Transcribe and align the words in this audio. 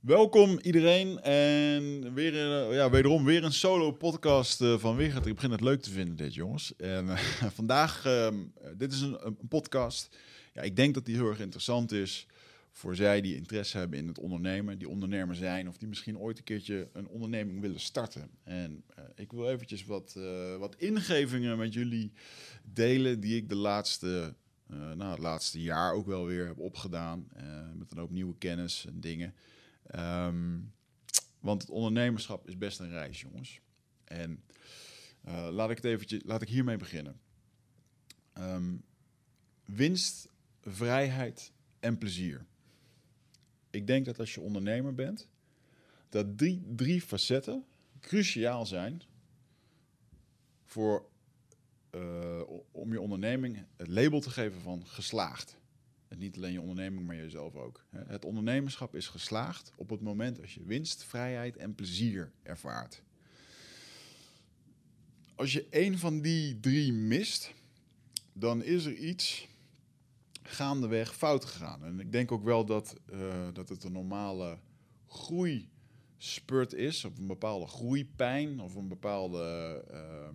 Welkom 0.00 0.58
iedereen 0.62 1.20
en 1.20 2.14
weer, 2.14 2.34
eh, 2.34 2.74
ja, 2.74 2.90
wederom 2.90 3.24
weer 3.24 3.44
een 3.44 3.52
solo 3.52 3.92
podcast 3.92 4.60
uh, 4.60 4.78
van 4.78 4.96
Wigert. 4.96 5.26
Ik 5.26 5.34
begin 5.34 5.50
het 5.50 5.60
leuk 5.60 5.82
te 5.82 5.90
vinden 5.90 6.16
dit 6.16 6.34
jongens. 6.34 6.76
En 6.76 7.06
uh, 7.06 7.18
vandaag, 7.60 8.04
ehm, 8.04 8.36
dit 8.76 8.92
is 8.92 9.00
een, 9.00 9.26
een, 9.26 9.36
podcast. 9.48 10.16
Ja, 10.54 10.62
ik 10.62 10.76
denk 10.76 10.94
dat 10.94 11.04
die 11.04 11.14
heel 11.14 11.28
erg 11.28 11.40
interessant 11.40 11.92
is 11.92 12.26
voor 12.72 12.96
zij 12.96 13.20
die 13.20 13.36
interesse 13.36 13.78
hebben 13.78 13.98
in 13.98 14.06
het 14.08 14.18
ondernemen, 14.18 14.78
die 14.78 14.88
ondernemer 14.88 15.34
zijn 15.34 15.68
of 15.68 15.76
die 15.76 15.88
misschien 15.88 16.18
ooit 16.18 16.38
een 16.38 16.44
keertje 16.44 16.88
een 16.92 17.08
onderneming 17.08 17.60
willen 17.60 17.80
starten. 17.80 18.30
En 18.44 18.84
ik 19.14 19.32
wil 19.32 19.50
eventjes 19.50 19.84
wat, 19.84 20.18
wat 20.58 20.76
ingevingen 20.76 21.58
met 21.58 21.72
jullie 21.72 22.12
delen 22.62 23.20
die 23.20 23.36
ik 23.36 23.48
de 23.48 23.56
laatste, 23.56 24.34
nou, 24.66 25.10
het 25.10 25.18
laatste 25.18 25.60
jaar 25.60 25.92
ook 25.92 26.06
wel 26.06 26.26
weer 26.26 26.46
heb 26.46 26.58
opgedaan 26.58 27.28
met 27.74 27.90
een 27.90 27.98
hoop 27.98 28.10
nieuwe 28.10 28.38
kennis 28.38 28.86
en 28.86 29.00
dingen. 29.00 29.34
Um, 29.96 30.72
want 31.40 31.62
het 31.62 31.70
ondernemerschap 31.70 32.48
is 32.48 32.58
best 32.58 32.80
een 32.80 32.90
reis, 32.90 33.20
jongens. 33.20 33.60
En 34.04 34.44
uh, 35.26 35.48
laat 35.50 35.70
ik 35.70 35.76
het 35.76 35.84
eventjes, 35.84 36.22
laat 36.24 36.42
ik 36.42 36.48
hiermee 36.48 36.76
beginnen. 36.76 37.20
Um, 38.38 38.82
winst, 39.64 40.28
vrijheid 40.60 41.52
en 41.80 41.98
plezier. 41.98 42.46
Ik 43.70 43.86
denk 43.86 44.04
dat 44.04 44.18
als 44.18 44.34
je 44.34 44.40
ondernemer 44.40 44.94
bent, 44.94 45.28
dat 46.08 46.38
die 46.38 46.62
drie 46.74 47.00
facetten 47.00 47.64
cruciaal 48.00 48.66
zijn 48.66 49.02
voor, 50.64 51.08
uh, 51.90 52.42
om 52.70 52.92
je 52.92 53.00
onderneming 53.00 53.66
het 53.76 53.88
label 53.88 54.20
te 54.20 54.30
geven 54.30 54.60
van 54.60 54.86
geslaagd. 54.86 55.59
En 56.10 56.18
niet 56.18 56.36
alleen 56.36 56.52
je 56.52 56.60
onderneming, 56.60 57.06
maar 57.06 57.16
jezelf 57.16 57.54
ook. 57.54 57.84
Het 57.90 58.24
ondernemerschap 58.24 58.94
is 58.94 59.08
geslaagd 59.08 59.72
op 59.76 59.90
het 59.90 60.00
moment 60.00 60.40
als 60.40 60.54
je 60.54 60.64
winst, 60.64 61.04
vrijheid 61.04 61.56
en 61.56 61.74
plezier 61.74 62.32
ervaart. 62.42 63.02
Als 65.34 65.52
je 65.52 65.66
één 65.68 65.98
van 65.98 66.20
die 66.20 66.60
drie 66.60 66.92
mist, 66.92 67.52
dan 68.32 68.62
is 68.62 68.84
er 68.84 68.94
iets 68.94 69.48
gaandeweg 70.42 71.16
fout 71.16 71.44
gegaan. 71.44 71.84
En 71.84 72.00
ik 72.00 72.12
denk 72.12 72.32
ook 72.32 72.44
wel 72.44 72.64
dat, 72.64 72.96
uh, 73.12 73.48
dat 73.52 73.68
het 73.68 73.84
een 73.84 73.92
normale 73.92 74.58
groeispurt 75.06 76.72
is, 76.72 77.04
of 77.04 77.18
een 77.18 77.26
bepaalde 77.26 77.66
groeipijn, 77.66 78.60
of 78.60 78.74
een 78.74 78.88
bepaalde. 78.88 79.84
Uh, 79.90 80.28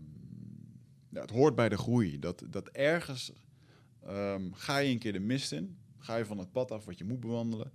ja, 1.10 1.22
het 1.22 1.30
hoort 1.30 1.56
bij 1.56 1.70
de 1.70 1.78
groei. 1.78 2.20
Dat, 2.20 2.44
dat 2.50 2.70
ergens 2.70 3.32
Um, 4.08 4.54
ga 4.54 4.78
je 4.78 4.92
een 4.92 5.00
keer 5.00 5.14
de 5.14 5.20
mist 5.20 5.52
in, 5.52 5.78
ga 5.98 6.16
je 6.16 6.26
van 6.26 6.38
het 6.38 6.52
pad 6.52 6.72
af 6.72 6.86
wat 6.86 6.98
je 6.98 7.04
moet 7.04 7.20
bewandelen 7.20 7.72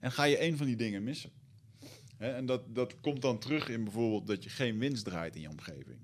en 0.00 0.12
ga 0.12 0.24
je 0.24 0.42
een 0.42 0.56
van 0.56 0.66
die 0.66 0.76
dingen 0.76 1.04
missen. 1.04 1.30
en 2.18 2.46
dat, 2.46 2.74
dat 2.74 3.00
komt 3.00 3.22
dan 3.22 3.38
terug 3.38 3.68
in 3.68 3.84
bijvoorbeeld 3.84 4.26
dat 4.26 4.44
je 4.44 4.50
geen 4.50 4.78
winst 4.78 5.04
draait 5.04 5.34
in 5.34 5.40
je 5.40 5.48
omgeving. 5.48 5.98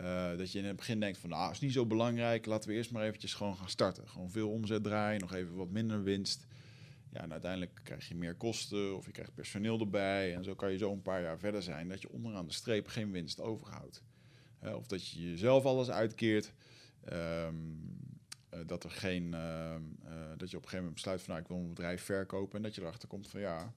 Uh, 0.00 0.36
dat 0.36 0.52
je 0.52 0.58
in 0.58 0.64
het 0.64 0.76
begin 0.76 1.00
denkt 1.00 1.18
van, 1.18 1.30
nou, 1.30 1.50
is 1.50 1.60
niet 1.60 1.72
zo 1.72 1.86
belangrijk, 1.86 2.46
laten 2.46 2.70
we 2.70 2.76
eerst 2.76 2.90
maar 2.90 3.04
eventjes 3.04 3.34
gewoon 3.34 3.56
gaan 3.56 3.68
starten. 3.68 4.08
Gewoon 4.08 4.30
veel 4.30 4.50
omzet 4.50 4.82
draaien, 4.82 5.20
nog 5.20 5.32
even 5.32 5.54
wat 5.54 5.70
minder 5.70 6.02
winst. 6.02 6.46
Ja, 7.12 7.22
en 7.22 7.32
uiteindelijk 7.32 7.80
krijg 7.82 8.08
je 8.08 8.14
meer 8.14 8.34
kosten 8.34 8.96
of 8.96 9.06
je 9.06 9.12
krijgt 9.12 9.34
personeel 9.34 9.80
erbij. 9.80 10.34
En 10.34 10.44
zo 10.44 10.54
kan 10.54 10.70
je 10.70 10.78
zo 10.78 10.92
een 10.92 11.02
paar 11.02 11.22
jaar 11.22 11.38
verder 11.38 11.62
zijn 11.62 11.88
dat 11.88 12.02
je 12.02 12.12
onderaan 12.12 12.46
de 12.46 12.52
streep 12.52 12.86
geen 12.86 13.10
winst 13.10 13.40
overhoudt. 13.40 14.02
Of 14.74 14.86
dat 14.86 15.08
je 15.08 15.30
jezelf 15.30 15.64
alles 15.64 15.90
uitkeert. 15.90 16.52
Um, 17.12 17.12
eh, 17.12 18.05
dat 18.66 18.84
er 18.84 18.90
geen, 18.90 19.34
ehm, 19.34 19.82
eh, 20.04 20.12
dat 20.36 20.50
je 20.50 20.56
op 20.56 20.62
een 20.62 20.68
gegeven 20.68 20.76
moment 20.76 20.94
besluit 20.94 21.22
van 21.22 21.30
nou, 21.30 21.42
ik 21.42 21.48
wil 21.48 21.58
een 21.58 21.68
bedrijf 21.68 22.02
verkopen 22.02 22.56
en 22.56 22.62
dat 22.62 22.74
je 22.74 22.80
erachter 22.80 23.08
komt 23.08 23.28
van 23.28 23.40
ja, 23.40 23.74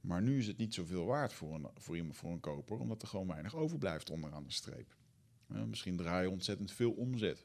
maar 0.00 0.22
nu 0.22 0.38
is 0.38 0.46
het 0.46 0.56
niet 0.56 0.74
zoveel 0.74 1.04
waard 1.04 1.32
voor 1.32 1.54
een, 1.54 1.66
voor 1.76 1.96
iemand, 1.96 2.16
voor 2.16 2.30
een 2.30 2.40
koper, 2.40 2.78
omdat 2.78 3.02
er 3.02 3.08
gewoon 3.08 3.26
weinig 3.26 3.54
overblijft 3.54 4.10
onderaan 4.10 4.44
de 4.44 4.52
streep. 4.52 4.96
misschien 5.46 5.96
draai 5.96 6.22
je 6.22 6.30
ontzettend 6.30 6.72
veel 6.72 6.90
omzet, 6.90 7.44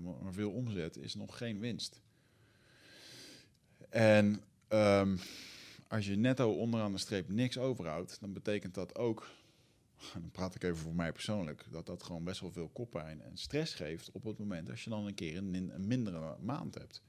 maar 0.00 0.32
veel 0.32 0.50
omzet 0.50 0.96
is 0.96 1.14
nog 1.14 1.38
geen 1.38 1.58
winst. 1.58 2.00
En 3.88 4.42
um, 4.68 5.18
als 5.88 6.06
je 6.06 6.16
netto 6.16 6.52
onderaan 6.52 6.92
de 6.92 6.98
streep 6.98 7.28
niks 7.28 7.58
overhoudt, 7.58 8.20
dan 8.20 8.32
betekent 8.32 8.74
dat 8.74 8.98
ook 8.98 9.28
dan 10.12 10.30
praat 10.30 10.54
ik 10.54 10.62
even 10.62 10.76
voor 10.76 10.94
mij 10.94 11.12
persoonlijk, 11.12 11.64
dat 11.70 11.86
dat 11.86 12.02
gewoon 12.02 12.24
best 12.24 12.40
wel 12.40 12.52
veel 12.52 12.68
koppijn 12.68 13.22
en 13.22 13.36
stress 13.36 13.74
geeft 13.74 14.10
op 14.12 14.24
het 14.24 14.38
moment 14.38 14.70
als 14.70 14.84
je 14.84 14.90
dan 14.90 15.06
een 15.06 15.14
keer 15.14 15.36
een, 15.36 15.72
mindere 15.86 16.36
maand 16.40 16.74
hebt. 16.74 17.02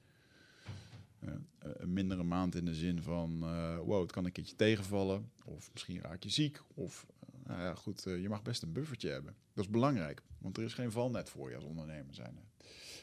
Uh, 1.20 1.34
een 1.60 1.94
mindere 1.94 2.24
maand 2.24 2.56
in 2.56 2.66
de 2.66 2.76
zin 2.76 3.02
van, 3.02 3.40
uh, 3.44 3.78
wow, 3.80 4.02
het 4.02 4.12
kan 4.12 4.26
een 4.26 4.32
keertje 4.32 4.56
tegenvallen, 4.56 5.32
of 5.46 5.70
misschien 5.74 6.02
raak 6.02 6.24
je 6.24 6.30
ziek, 6.30 6.62
of 6.74 7.06
nou 7.44 7.62
ja, 7.62 7.76
goed, 7.76 8.04
je 8.04 8.30
mag 8.30 8.42
best 8.42 8.62
een 8.62 8.72
buffertje 8.72 9.10
hebben. 9.10 9.36
Dat 9.54 9.66
is 9.66 9.72
belangrijk, 9.72 10.22
want 10.38 10.58
er 10.58 10.64
is 10.64 10.74
geen 10.74 10.92
valnet 10.92 11.30
voor 11.30 11.50
je 11.50 11.56
als 11.56 11.66
ondernemer 11.66 12.14
zijn. 12.14 12.40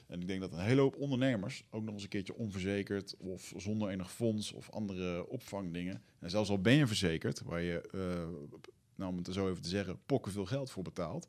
En 0.07 0.21
ik 0.21 0.27
denk 0.27 0.41
dat 0.41 0.53
een 0.53 0.59
hele 0.59 0.81
hoop 0.81 0.97
ondernemers, 0.97 1.65
ook 1.71 1.83
nog 1.83 1.95
eens 1.95 2.03
een 2.03 2.09
keertje 2.09 2.35
onverzekerd 2.35 3.17
of 3.17 3.53
zonder 3.57 3.89
enig 3.89 4.13
fonds 4.13 4.53
of 4.53 4.71
andere 4.71 5.29
opvangdingen, 5.29 6.03
en 6.19 6.31
zelfs 6.31 6.51
al 6.51 6.61
ben 6.61 6.75
je 6.75 6.87
verzekerd, 6.87 7.43
waar 7.43 7.63
je 7.63 7.89
nou 8.97 9.11
om 9.11 9.17
het 9.19 9.33
zo 9.33 9.51
even 9.51 9.63
te 9.63 9.69
zeggen, 9.69 9.99
pokken 10.07 10.33
veel 10.33 10.47
geld 10.47 10.71
voor 10.71 10.83
betaalt. 10.83 11.27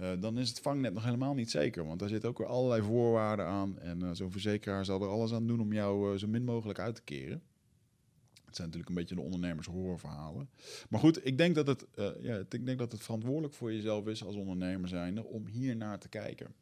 Uh, 0.00 0.10
dan 0.20 0.38
is 0.38 0.48
het 0.48 0.60
vangnet 0.60 0.94
nog 0.94 1.04
helemaal 1.04 1.34
niet 1.34 1.50
zeker. 1.50 1.86
Want 1.86 1.98
daar 1.98 2.08
zitten 2.08 2.28
ook 2.28 2.38
weer 2.38 2.46
allerlei 2.46 2.82
voorwaarden 2.82 3.46
aan. 3.46 3.78
En 3.78 4.00
uh, 4.00 4.10
zo'n 4.12 4.30
verzekeraar 4.30 4.84
zal 4.84 5.02
er 5.02 5.08
alles 5.08 5.32
aan 5.32 5.46
doen 5.46 5.60
om 5.60 5.72
jou 5.72 6.12
uh, 6.12 6.18
zo 6.18 6.26
min 6.26 6.44
mogelijk 6.44 6.78
uit 6.78 6.94
te 6.94 7.02
keren. 7.02 7.42
Het 8.44 8.56
zijn 8.56 8.68
natuurlijk 8.68 8.88
een 8.88 8.94
beetje 8.94 9.14
de 9.14 9.20
ondernemers 9.20 9.66
horrorverhalen. 9.66 10.50
Maar 10.88 11.00
goed, 11.00 11.26
ik 11.26 11.38
denk 11.38 11.54
dat 11.54 11.66
het, 11.66 11.86
ja, 12.20 12.36
ik 12.48 12.66
denk 12.66 12.78
dat 12.78 12.92
het 12.92 13.02
verantwoordelijk 13.02 13.54
voor 13.54 13.72
jezelf 13.72 14.06
is 14.06 14.24
als 14.24 14.36
ondernemer 14.36 14.88
zijnde 14.88 15.24
om 15.24 15.46
hier 15.46 15.76
naar 15.76 15.98
te 15.98 16.08
kijken. 16.08 16.54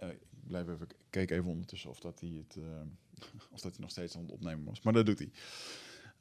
ik 0.00 0.18
blijf 0.46 0.68
even, 0.68 0.86
kijk 1.10 1.30
even 1.30 1.50
ondertussen 1.50 1.90
of 1.90 2.00
dat 2.00 2.20
hij 2.20 2.28
het, 2.28 2.56
of 3.54 3.60
dat 3.60 3.72
hij 3.72 3.80
nog 3.80 3.90
steeds 3.90 4.16
aan 4.16 4.22
het 4.22 4.32
opnemen 4.32 4.64
was. 4.64 4.82
Maar 4.82 4.92
dat 4.92 5.06
doet 5.06 5.18
hij. 5.18 5.30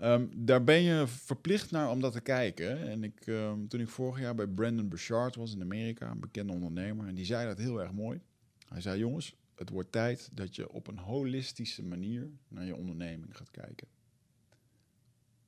Um, 0.03 0.29
daar 0.35 0.63
ben 0.63 0.81
je 0.81 1.07
verplicht 1.07 1.71
naar 1.71 1.89
om 1.89 2.01
dat 2.01 2.13
te 2.13 2.21
kijken. 2.21 2.87
En 2.87 3.03
ik, 3.03 3.27
um, 3.27 3.67
toen 3.67 3.79
ik 3.79 3.89
vorig 3.89 4.19
jaar 4.19 4.35
bij 4.35 4.47
Brandon 4.47 4.89
Burchard 4.89 5.35
was 5.35 5.53
in 5.53 5.61
Amerika, 5.61 6.11
een 6.11 6.19
bekende 6.19 6.53
ondernemer, 6.53 7.07
en 7.07 7.15
die 7.15 7.25
zei 7.25 7.47
dat 7.47 7.57
heel 7.57 7.81
erg 7.81 7.91
mooi. 7.91 8.21
Hij 8.67 8.81
zei: 8.81 8.99
Jongens, 8.99 9.35
het 9.55 9.69
wordt 9.69 9.91
tijd 9.91 10.29
dat 10.33 10.55
je 10.55 10.71
op 10.71 10.87
een 10.87 10.97
holistische 10.97 11.83
manier 11.83 12.29
naar 12.47 12.65
je 12.65 12.75
onderneming 12.75 13.37
gaat 13.37 13.51
kijken. 13.51 13.87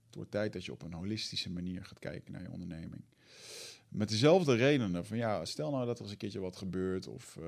Het 0.06 0.16
wordt 0.16 0.32
tijd 0.32 0.54
dat 0.54 0.66
je 0.66 0.72
op 0.72 0.82
een 0.82 0.94
holistische 0.94 1.50
manier 1.50 1.86
gaat 1.86 2.00
kijken 2.00 2.32
naar 2.32 2.42
je 2.42 2.52
onderneming 2.52 3.04
met 3.94 4.10
dezelfde 4.10 4.56
redenen. 4.56 5.06
Van 5.06 5.18
ja, 5.18 5.46
stel 5.46 5.72
nou 5.72 5.86
dat 5.86 5.96
er 5.96 6.02
eens 6.02 6.12
een 6.12 6.18
keertje 6.18 6.40
wat 6.40 6.56
gebeurt. 6.56 7.08
Of 7.08 7.38
uh, 7.40 7.46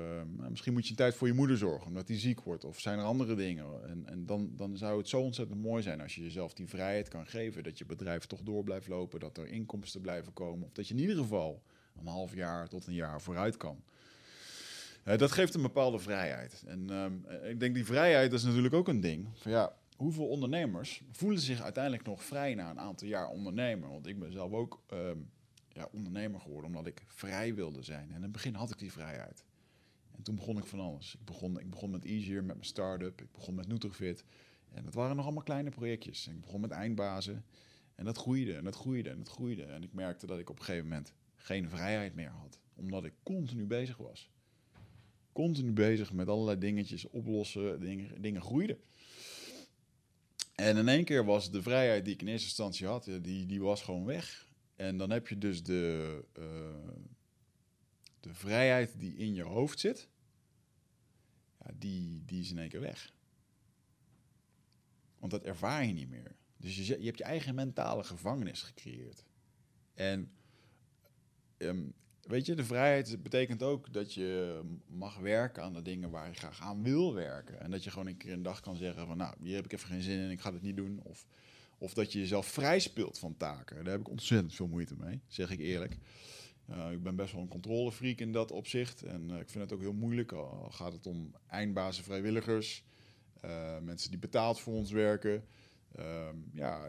misschien 0.48 0.72
moet 0.72 0.84
je 0.84 0.90
een 0.90 0.96
tijd 0.96 1.14
voor 1.14 1.26
je 1.26 1.32
moeder 1.32 1.56
zorgen 1.56 1.86
omdat 1.86 2.06
die 2.06 2.18
ziek 2.18 2.40
wordt. 2.40 2.64
Of 2.64 2.80
zijn 2.80 2.98
er 2.98 3.04
andere 3.04 3.34
dingen. 3.34 3.64
En, 3.88 4.06
en 4.06 4.26
dan, 4.26 4.50
dan 4.56 4.76
zou 4.76 4.98
het 4.98 5.08
zo 5.08 5.20
ontzettend 5.20 5.60
mooi 5.60 5.82
zijn 5.82 6.00
als 6.00 6.14
je 6.14 6.22
jezelf 6.22 6.54
die 6.54 6.68
vrijheid 6.68 7.08
kan 7.08 7.26
geven. 7.26 7.62
Dat 7.62 7.78
je 7.78 7.86
bedrijf 7.86 8.26
toch 8.26 8.40
door 8.40 8.64
blijft 8.64 8.88
lopen. 8.88 9.20
Dat 9.20 9.38
er 9.38 9.48
inkomsten 9.48 10.00
blijven 10.00 10.32
komen. 10.32 10.66
Of 10.66 10.72
dat 10.72 10.88
je 10.88 10.94
in 10.94 11.00
ieder 11.00 11.16
geval 11.16 11.62
een 11.98 12.06
half 12.06 12.34
jaar 12.34 12.68
tot 12.68 12.86
een 12.86 12.94
jaar 12.94 13.20
vooruit 13.20 13.56
kan. 13.56 13.82
Dat 15.16 15.32
geeft 15.32 15.54
een 15.54 15.62
bepaalde 15.62 15.98
vrijheid. 15.98 16.62
En 16.66 16.86
uh, 16.90 17.50
ik 17.50 17.60
denk 17.60 17.74
die 17.74 17.84
vrijheid 17.84 18.32
is 18.32 18.44
natuurlijk 18.44 18.74
ook 18.74 18.88
een 18.88 19.00
ding. 19.00 19.28
Van 19.34 19.50
ja, 19.52 19.72
hoeveel 19.96 20.26
ondernemers 20.26 21.02
voelen 21.10 21.40
zich 21.40 21.62
uiteindelijk 21.62 22.04
nog 22.04 22.22
vrij 22.22 22.54
na 22.54 22.70
een 22.70 22.80
aantal 22.80 23.08
jaar 23.08 23.28
ondernemer? 23.28 23.88
Want 23.88 24.06
ik 24.06 24.18
ben 24.18 24.32
zelf 24.32 24.52
ook 24.52 24.82
ehm, 24.86 25.18
ja, 25.76 25.88
ondernemer 25.92 26.40
geworden 26.40 26.66
omdat 26.66 26.86
ik 26.86 27.02
vrij 27.06 27.54
wilde 27.54 27.82
zijn. 27.82 28.08
En 28.08 28.16
in 28.16 28.22
het 28.22 28.32
begin 28.32 28.54
had 28.54 28.70
ik 28.70 28.78
die 28.78 28.92
vrijheid. 28.92 29.44
En 30.10 30.22
toen 30.22 30.34
begon 30.34 30.58
ik 30.58 30.64
van 30.64 30.80
alles. 30.80 31.14
Ik 31.14 31.24
begon, 31.24 31.60
ik 31.60 31.70
begon 31.70 31.90
met 31.90 32.04
Easier, 32.04 32.44
met 32.44 32.54
mijn 32.54 32.66
start-up. 32.66 33.20
Ik 33.20 33.32
begon 33.32 33.54
met 33.54 33.66
Nutrifit. 33.66 34.24
En 34.72 34.84
dat 34.84 34.94
waren 34.94 35.16
nog 35.16 35.24
allemaal 35.24 35.42
kleine 35.42 35.70
projectjes. 35.70 36.26
ik 36.26 36.40
begon 36.40 36.60
met 36.60 36.70
eindbazen. 36.70 37.44
En 37.94 38.04
dat 38.04 38.18
groeide 38.18 38.54
en 38.54 38.64
dat 38.64 38.76
groeide 38.76 39.10
en 39.10 39.18
dat 39.18 39.28
groeide. 39.28 39.62
En 39.62 39.82
ik 39.82 39.92
merkte 39.92 40.26
dat 40.26 40.38
ik 40.38 40.50
op 40.50 40.58
een 40.58 40.64
gegeven 40.64 40.88
moment 40.88 41.12
geen 41.34 41.68
vrijheid 41.68 42.14
meer 42.14 42.30
had. 42.30 42.58
Omdat 42.74 43.04
ik 43.04 43.12
continu 43.22 43.66
bezig 43.66 43.96
was. 43.96 44.30
Continu 45.32 45.72
bezig 45.72 46.12
met 46.12 46.28
allerlei 46.28 46.58
dingetjes 46.58 47.08
oplossen. 47.08 47.80
Dingen, 47.80 48.22
dingen 48.22 48.42
groeiden. 48.42 48.78
En 50.54 50.76
in 50.76 50.88
één 50.88 51.04
keer 51.04 51.24
was 51.24 51.50
de 51.50 51.62
vrijheid 51.62 52.04
die 52.04 52.14
ik 52.14 52.20
in 52.20 52.28
eerste 52.28 52.46
instantie 52.46 52.86
had, 52.86 53.04
die, 53.04 53.46
die 53.46 53.60
was 53.60 53.82
gewoon 53.82 54.04
weg. 54.04 54.45
En 54.76 54.96
dan 54.96 55.10
heb 55.10 55.28
je 55.28 55.38
dus 55.38 55.62
de, 55.62 56.24
uh, 56.38 56.44
de 58.20 58.34
vrijheid 58.34 58.98
die 58.98 59.16
in 59.16 59.34
je 59.34 59.42
hoofd 59.42 59.80
zit, 59.80 60.08
ja, 61.58 61.70
die, 61.78 62.24
die 62.24 62.40
is 62.40 62.50
in 62.50 62.58
één 62.58 62.68
keer 62.68 62.80
weg. 62.80 63.12
Want 65.18 65.32
dat 65.32 65.44
ervaar 65.44 65.84
je 65.84 65.92
niet 65.92 66.08
meer. 66.08 66.36
Dus 66.56 66.76
je, 66.76 66.98
je 66.98 67.06
hebt 67.06 67.18
je 67.18 67.24
eigen 67.24 67.54
mentale 67.54 68.04
gevangenis 68.04 68.62
gecreëerd. 68.62 69.24
En 69.94 70.30
um, 71.58 71.94
weet 72.22 72.46
je, 72.46 72.54
de 72.54 72.64
vrijheid 72.64 73.22
betekent 73.22 73.62
ook 73.62 73.92
dat 73.92 74.14
je 74.14 74.60
mag 74.86 75.18
werken 75.18 75.62
aan 75.62 75.72
de 75.72 75.82
dingen 75.82 76.10
waar 76.10 76.28
je 76.28 76.34
graag 76.34 76.60
aan 76.60 76.82
wil 76.82 77.14
werken. 77.14 77.60
En 77.60 77.70
dat 77.70 77.84
je 77.84 77.90
gewoon 77.90 78.06
een 78.06 78.16
keer 78.16 78.32
een 78.32 78.42
dag 78.42 78.60
kan 78.60 78.76
zeggen 78.76 79.06
van, 79.06 79.16
nou, 79.16 79.34
hier 79.40 79.54
heb 79.54 79.64
ik 79.64 79.72
even 79.72 79.88
geen 79.88 80.02
zin 80.02 80.18
in, 80.18 80.30
ik 80.30 80.40
ga 80.40 80.52
het 80.52 80.62
niet 80.62 80.76
doen. 80.76 81.00
Of, 81.02 81.26
of 81.78 81.94
dat 81.94 82.12
je 82.12 82.18
jezelf 82.18 82.46
vrij 82.46 82.78
speelt 82.78 83.18
van 83.18 83.36
taken. 83.36 83.76
Daar 83.76 83.92
heb 83.92 84.00
ik 84.00 84.08
ontzettend 84.08 84.54
veel 84.54 84.68
moeite 84.68 84.96
mee, 84.96 85.20
zeg 85.26 85.50
ik 85.50 85.58
eerlijk. 85.58 85.98
Uh, 86.70 86.92
ik 86.92 87.02
ben 87.02 87.16
best 87.16 87.32
wel 87.32 87.42
een 87.42 87.48
controlefreak 87.48 88.18
in 88.18 88.32
dat 88.32 88.50
opzicht. 88.50 89.02
En 89.02 89.30
uh, 89.30 89.38
ik 89.38 89.50
vind 89.50 89.64
het 89.64 89.72
ook 89.72 89.80
heel 89.80 89.92
moeilijk, 89.92 90.32
al 90.32 90.70
gaat 90.70 90.92
het 90.92 91.06
om 91.06 91.34
eindbazen 91.46 92.04
vrijwilligers, 92.04 92.84
uh, 93.44 93.78
mensen 93.78 94.10
die 94.10 94.18
betaald 94.18 94.60
voor 94.60 94.74
ons 94.74 94.90
werken. 94.90 95.44
Um, 95.98 96.50
ja, 96.52 96.86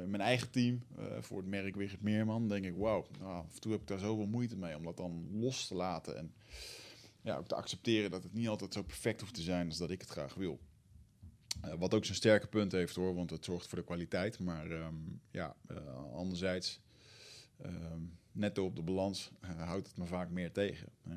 in 0.00 0.10
mijn 0.10 0.22
eigen 0.22 0.50
team, 0.50 0.82
voor 1.20 1.38
het 1.38 1.46
merk 1.46 1.76
Wigert 1.76 2.02
Meerman, 2.02 2.48
denk 2.48 2.64
ik, 2.64 2.76
wauw, 2.76 3.06
nou, 3.18 3.32
af 3.32 3.54
en 3.54 3.60
toe 3.60 3.72
heb 3.72 3.80
ik 3.80 3.86
daar 3.86 3.98
zoveel 3.98 4.26
moeite 4.26 4.56
mee 4.56 4.76
om 4.76 4.84
dat 4.84 4.96
dan 4.96 5.28
los 5.32 5.66
te 5.66 5.74
laten. 5.74 6.16
En 6.16 6.34
ja, 7.22 7.36
ook 7.36 7.48
te 7.48 7.54
accepteren 7.54 8.10
dat 8.10 8.22
het 8.22 8.32
niet 8.32 8.48
altijd 8.48 8.72
zo 8.72 8.82
perfect 8.82 9.20
hoeft 9.20 9.34
te 9.34 9.42
zijn 9.42 9.66
als 9.66 9.78
dat 9.78 9.90
ik 9.90 10.00
het 10.00 10.10
graag 10.10 10.34
wil. 10.34 10.60
Wat 11.78 11.94
ook 11.94 12.04
zijn 12.04 12.16
sterke 12.16 12.46
punt 12.46 12.72
heeft 12.72 12.94
hoor, 12.94 13.14
want 13.14 13.30
het 13.30 13.44
zorgt 13.44 13.66
voor 13.66 13.78
de 13.78 13.84
kwaliteit. 13.84 14.38
Maar 14.38 14.70
um, 14.70 15.20
ja, 15.30 15.56
anderzijds... 16.12 16.80
Um, 17.64 18.20
netto 18.34 18.64
op 18.64 18.76
de 18.76 18.82
balans 18.82 19.30
uh, 19.44 19.62
houdt 19.62 19.86
het 19.86 19.96
me 19.96 20.06
vaak 20.06 20.30
meer 20.30 20.52
tegen. 20.52 20.88
Hè? 21.02 21.14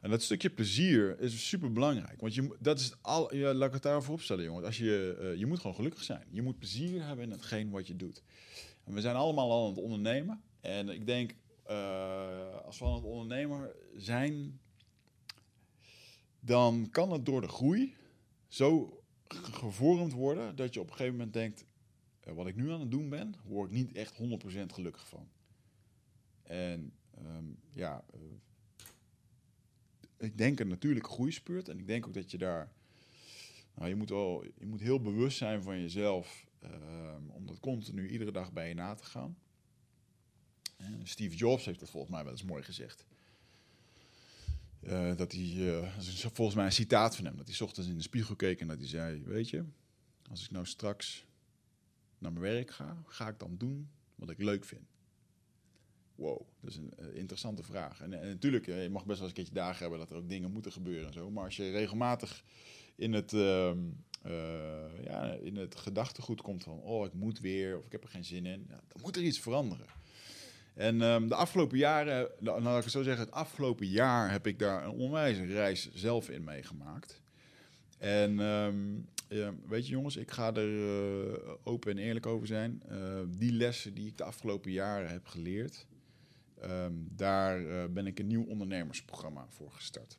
En 0.00 0.10
dat 0.10 0.22
stukje 0.22 0.50
plezier 0.50 1.20
is 1.20 1.48
super 1.48 1.72
belangrijk. 1.72 2.20
Want 2.20 2.34
je, 2.34 2.56
dat 2.60 2.78
is 2.78 2.94
al, 3.00 3.34
ja, 3.34 3.54
laat 3.54 3.68
ik 3.68 3.74
het 3.74 3.82
daarvoor 3.82 4.14
opstellen, 4.14 4.44
jongen. 4.44 4.64
Als 4.64 4.78
je, 4.78 5.34
je 5.38 5.46
moet 5.46 5.60
gewoon 5.60 5.76
gelukkig 5.76 6.02
zijn. 6.02 6.26
Je 6.30 6.42
moet 6.42 6.58
plezier 6.58 7.04
hebben 7.04 7.24
in 7.24 7.30
hetgeen 7.30 7.70
wat 7.70 7.86
je 7.86 7.96
doet. 7.96 8.22
En 8.84 8.94
we 8.94 9.00
zijn 9.00 9.16
allemaal 9.16 9.50
al 9.50 9.64
aan 9.64 9.70
het 9.70 9.82
ondernemen. 9.82 10.42
En 10.60 10.88
ik 10.88 11.06
denk, 11.06 11.34
als 12.64 12.78
we 12.78 12.84
aan 12.84 12.94
het 12.94 13.04
ondernemer 13.04 13.76
zijn, 13.96 14.60
dan 16.40 16.88
kan 16.90 17.12
het 17.12 17.26
door 17.26 17.40
de 17.40 17.48
groei 17.48 17.96
zo 18.48 19.01
gevormd 19.34 20.12
worden 20.12 20.56
dat 20.56 20.74
je 20.74 20.80
op 20.80 20.86
een 20.86 20.92
gegeven 20.92 21.16
moment 21.16 21.32
denkt: 21.32 21.64
wat 22.24 22.46
ik 22.46 22.56
nu 22.56 22.70
aan 22.70 22.80
het 22.80 22.90
doen 22.90 23.08
ben, 23.08 23.34
word 23.44 23.70
ik 23.70 23.76
niet 23.76 23.92
echt 23.92 24.18
100% 24.18 24.66
gelukkig 24.66 25.08
van. 25.08 25.28
En 26.42 26.92
um, 27.18 27.58
ja, 27.72 28.04
uh, 28.14 28.20
ik 30.16 30.38
denk 30.38 30.60
een 30.60 30.68
natuurlijke 30.68 31.08
groeispeurt. 31.08 31.68
En 31.68 31.78
ik 31.78 31.86
denk 31.86 32.06
ook 32.06 32.14
dat 32.14 32.30
je 32.30 32.38
daar. 32.38 32.72
Nou, 33.74 33.88
je 33.88 33.94
moet, 33.94 34.10
wel, 34.10 34.44
je 34.44 34.66
moet 34.66 34.80
heel 34.80 35.00
bewust 35.00 35.38
zijn 35.38 35.62
van 35.62 35.80
jezelf. 35.80 36.46
Um, 36.64 37.30
om 37.30 37.46
dat 37.46 37.60
continu 37.60 38.08
iedere 38.08 38.32
dag 38.32 38.52
bij 38.52 38.68
je 38.68 38.74
na 38.74 38.94
te 38.94 39.04
gaan. 39.04 39.36
En 40.76 41.00
Steve 41.02 41.36
Jobs 41.36 41.64
heeft 41.64 41.80
dat 41.80 41.90
volgens 41.90 42.12
mij 42.12 42.22
wel 42.22 42.32
eens 42.32 42.42
mooi 42.42 42.62
gezegd. 42.62 43.06
Uh, 44.86 45.16
dat 45.16 45.32
hij, 45.32 45.40
is 45.98 46.26
volgens 46.32 46.56
mij 46.56 46.64
een 46.64 46.72
citaat 46.72 47.16
van 47.16 47.24
hem, 47.24 47.36
dat 47.36 47.46
hij 47.46 47.60
ochtends 47.60 47.90
in 47.90 47.96
de 47.96 48.02
spiegel 48.02 48.36
keek 48.36 48.60
en 48.60 48.68
dat 48.68 48.78
hij 48.78 48.88
zei: 48.88 49.22
Weet 49.24 49.50
je, 49.50 49.64
als 50.30 50.44
ik 50.44 50.50
nou 50.50 50.66
straks 50.66 51.26
naar 52.18 52.32
mijn 52.32 52.44
werk 52.44 52.70
ga, 52.70 53.02
ga 53.06 53.28
ik 53.28 53.38
dan 53.38 53.56
doen 53.56 53.90
wat 54.14 54.30
ik 54.30 54.38
leuk 54.38 54.64
vind. 54.64 54.86
Wow, 56.14 56.40
dat 56.60 56.70
is 56.70 56.76
een 56.76 56.92
uh, 57.00 57.16
interessante 57.16 57.62
vraag. 57.62 58.00
En, 58.00 58.10
natuurlijk, 58.10 58.66
je 58.66 58.88
mag 58.90 59.04
best 59.04 59.18
wel 59.18 59.28
eens 59.28 59.38
een 59.38 59.44
keertje 59.44 59.54
dagen 59.54 59.80
hebben 59.80 59.98
dat 59.98 60.10
er 60.10 60.16
ook 60.16 60.28
dingen 60.28 60.50
moeten 60.50 60.72
gebeuren 60.72 61.06
en 61.06 61.12
zo. 61.12 61.30
Maar 61.30 61.44
als 61.44 61.56
je 61.56 61.70
regelmatig 61.70 62.44
in 62.96 63.12
het, 63.12 63.32
uh, 63.32 63.72
ja, 65.04 65.32
in 65.32 65.56
het 65.56 65.76
gedachtegoed 65.76 66.40
komt 66.40 66.62
van... 66.62 66.80
oh, 66.80 67.06
ik 67.06 67.12
moet 67.12 67.40
weer, 67.40 67.78
of 67.78 67.86
ik 67.86 67.92
heb 67.92 68.02
er 68.02 68.10
geen 68.10 68.24
zin 68.24 68.46
in... 68.46 68.64
Ja, 68.68 68.80
dan 68.88 69.02
moet 69.02 69.16
er 69.16 69.22
iets 69.22 69.40
veranderen. 69.40 69.86
En 70.74 71.00
um, 71.00 71.28
de 71.28 71.34
afgelopen 71.34 71.78
jaren, 71.78 72.30
nou 72.38 72.62
laat 72.62 72.76
ik 72.76 72.82
het 72.82 72.92
zo 72.92 73.02
zeggen... 73.02 73.24
het 73.24 73.34
afgelopen 73.34 73.86
jaar 73.86 74.30
heb 74.30 74.46
ik 74.46 74.58
daar 74.58 74.84
een 74.84 74.90
onwijze 74.90 75.44
reis 75.44 75.92
zelf 75.92 76.30
in 76.30 76.44
meegemaakt. 76.44 77.22
En 77.98 78.36
ja, 79.28 79.54
weet 79.68 79.86
je 79.86 79.92
jongens, 79.92 80.16
ik 80.16 80.30
ga 80.30 80.54
er 80.54 81.64
open 81.64 81.90
en 81.90 81.98
eerlijk 81.98 82.26
over 82.26 82.46
zijn. 82.46 82.82
die 83.28 83.52
lessen 83.52 83.94
die 83.94 84.06
ik 84.06 84.16
de 84.18 84.24
afgelopen 84.24 84.70
jaren 84.70 85.08
heb 85.08 85.26
geleerd... 85.26 85.86
Daar 86.92 87.60
uh, 87.60 87.84
ben 87.90 88.06
ik 88.06 88.18
een 88.18 88.26
nieuw 88.26 88.44
ondernemersprogramma 88.44 89.46
voor 89.48 89.72
gestart. 89.72 90.18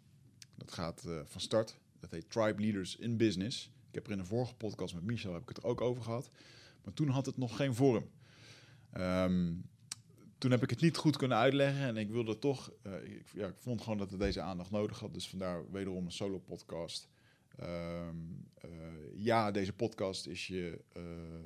Dat 0.55 0.71
gaat 0.71 1.03
uh, 1.07 1.19
van 1.25 1.41
start. 1.41 1.79
Dat 1.99 2.11
heet 2.11 2.29
Tribe 2.29 2.61
Leaders 2.61 2.95
in 2.95 3.17
Business. 3.17 3.71
Ik 3.87 3.95
heb 3.95 4.05
er 4.05 4.11
in 4.11 4.19
een 4.19 4.25
vorige 4.25 4.55
podcast 4.55 4.93
met 4.93 5.03
Michel 5.03 5.33
heb 5.33 5.41
ik 5.41 5.47
het 5.47 5.57
er 5.57 5.65
ook 5.65 5.81
over 5.81 6.03
gehad. 6.03 6.29
Maar 6.83 6.93
toen 6.93 7.09
had 7.09 7.25
het 7.25 7.37
nog 7.37 7.55
geen 7.55 7.75
vorm. 7.75 8.09
Um, 8.97 9.69
toen 10.43 10.51
heb 10.51 10.63
ik 10.63 10.69
het 10.69 10.81
niet 10.81 10.97
goed 10.97 11.17
kunnen 11.17 11.37
uitleggen 11.37 11.85
en 11.85 11.97
ik 11.97 12.09
wilde 12.09 12.39
toch, 12.39 12.71
uh, 12.87 13.03
ik, 13.03 13.25
ja, 13.33 13.47
ik 13.47 13.57
vond 13.57 13.81
gewoon 13.81 13.97
dat 13.97 14.09
het 14.09 14.19
deze 14.19 14.41
aandacht 14.41 14.71
nodig 14.71 14.99
had. 14.99 15.13
Dus 15.13 15.29
vandaar 15.29 15.71
wederom 15.71 16.05
een 16.05 16.11
solo 16.11 16.39
podcast. 16.39 17.09
Um, 17.61 18.51
ja, 19.15 19.51
deze 19.51 19.73
podcast 19.73 20.27
is, 20.27 20.47
je, 20.47 20.79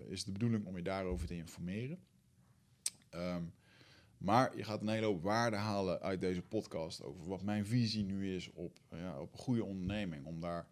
is 0.10 0.24
de 0.24 0.32
bedoeling 0.32 0.66
om 0.66 0.76
je 0.76 0.84
daarover 0.84 1.28
te 1.28 1.36
informeren. 1.36 2.00
Um, 3.16 3.54
maar 4.18 4.58
je 4.58 4.64
gaat 4.64 4.82
een 4.82 4.88
hele 4.88 5.06
hoop 5.06 5.24
waarde 5.24 5.58
halen 5.58 6.02
uit 6.02 6.22
deze 6.22 6.42
podcast 6.42 7.04
over 7.04 7.28
wat 7.28 7.44
mijn 7.44 7.66
visie 7.66 8.04
nu 8.04 8.36
is 8.36 8.52
op, 8.54 8.80
ja, 8.90 9.20
op 9.20 9.34
een 9.34 9.40
goede 9.40 9.64
onderneming. 9.64 10.26
Om 10.26 10.40
daar 10.40 10.68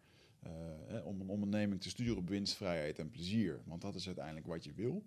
om 1.04 1.22
een 1.22 1.30
onderneming 1.30 1.82
te 1.82 1.90
sturen 1.90 2.18
op 2.18 2.30
winstvrijheid 2.30 3.00
en 3.00 3.10
plezier. 3.10 3.62
Want 3.66 3.82
dat 3.82 3.96
is 3.96 4.06
uiteindelijk 4.06 4.48
wat 4.48 4.64
je 4.64 4.74
wil. 4.74 5.06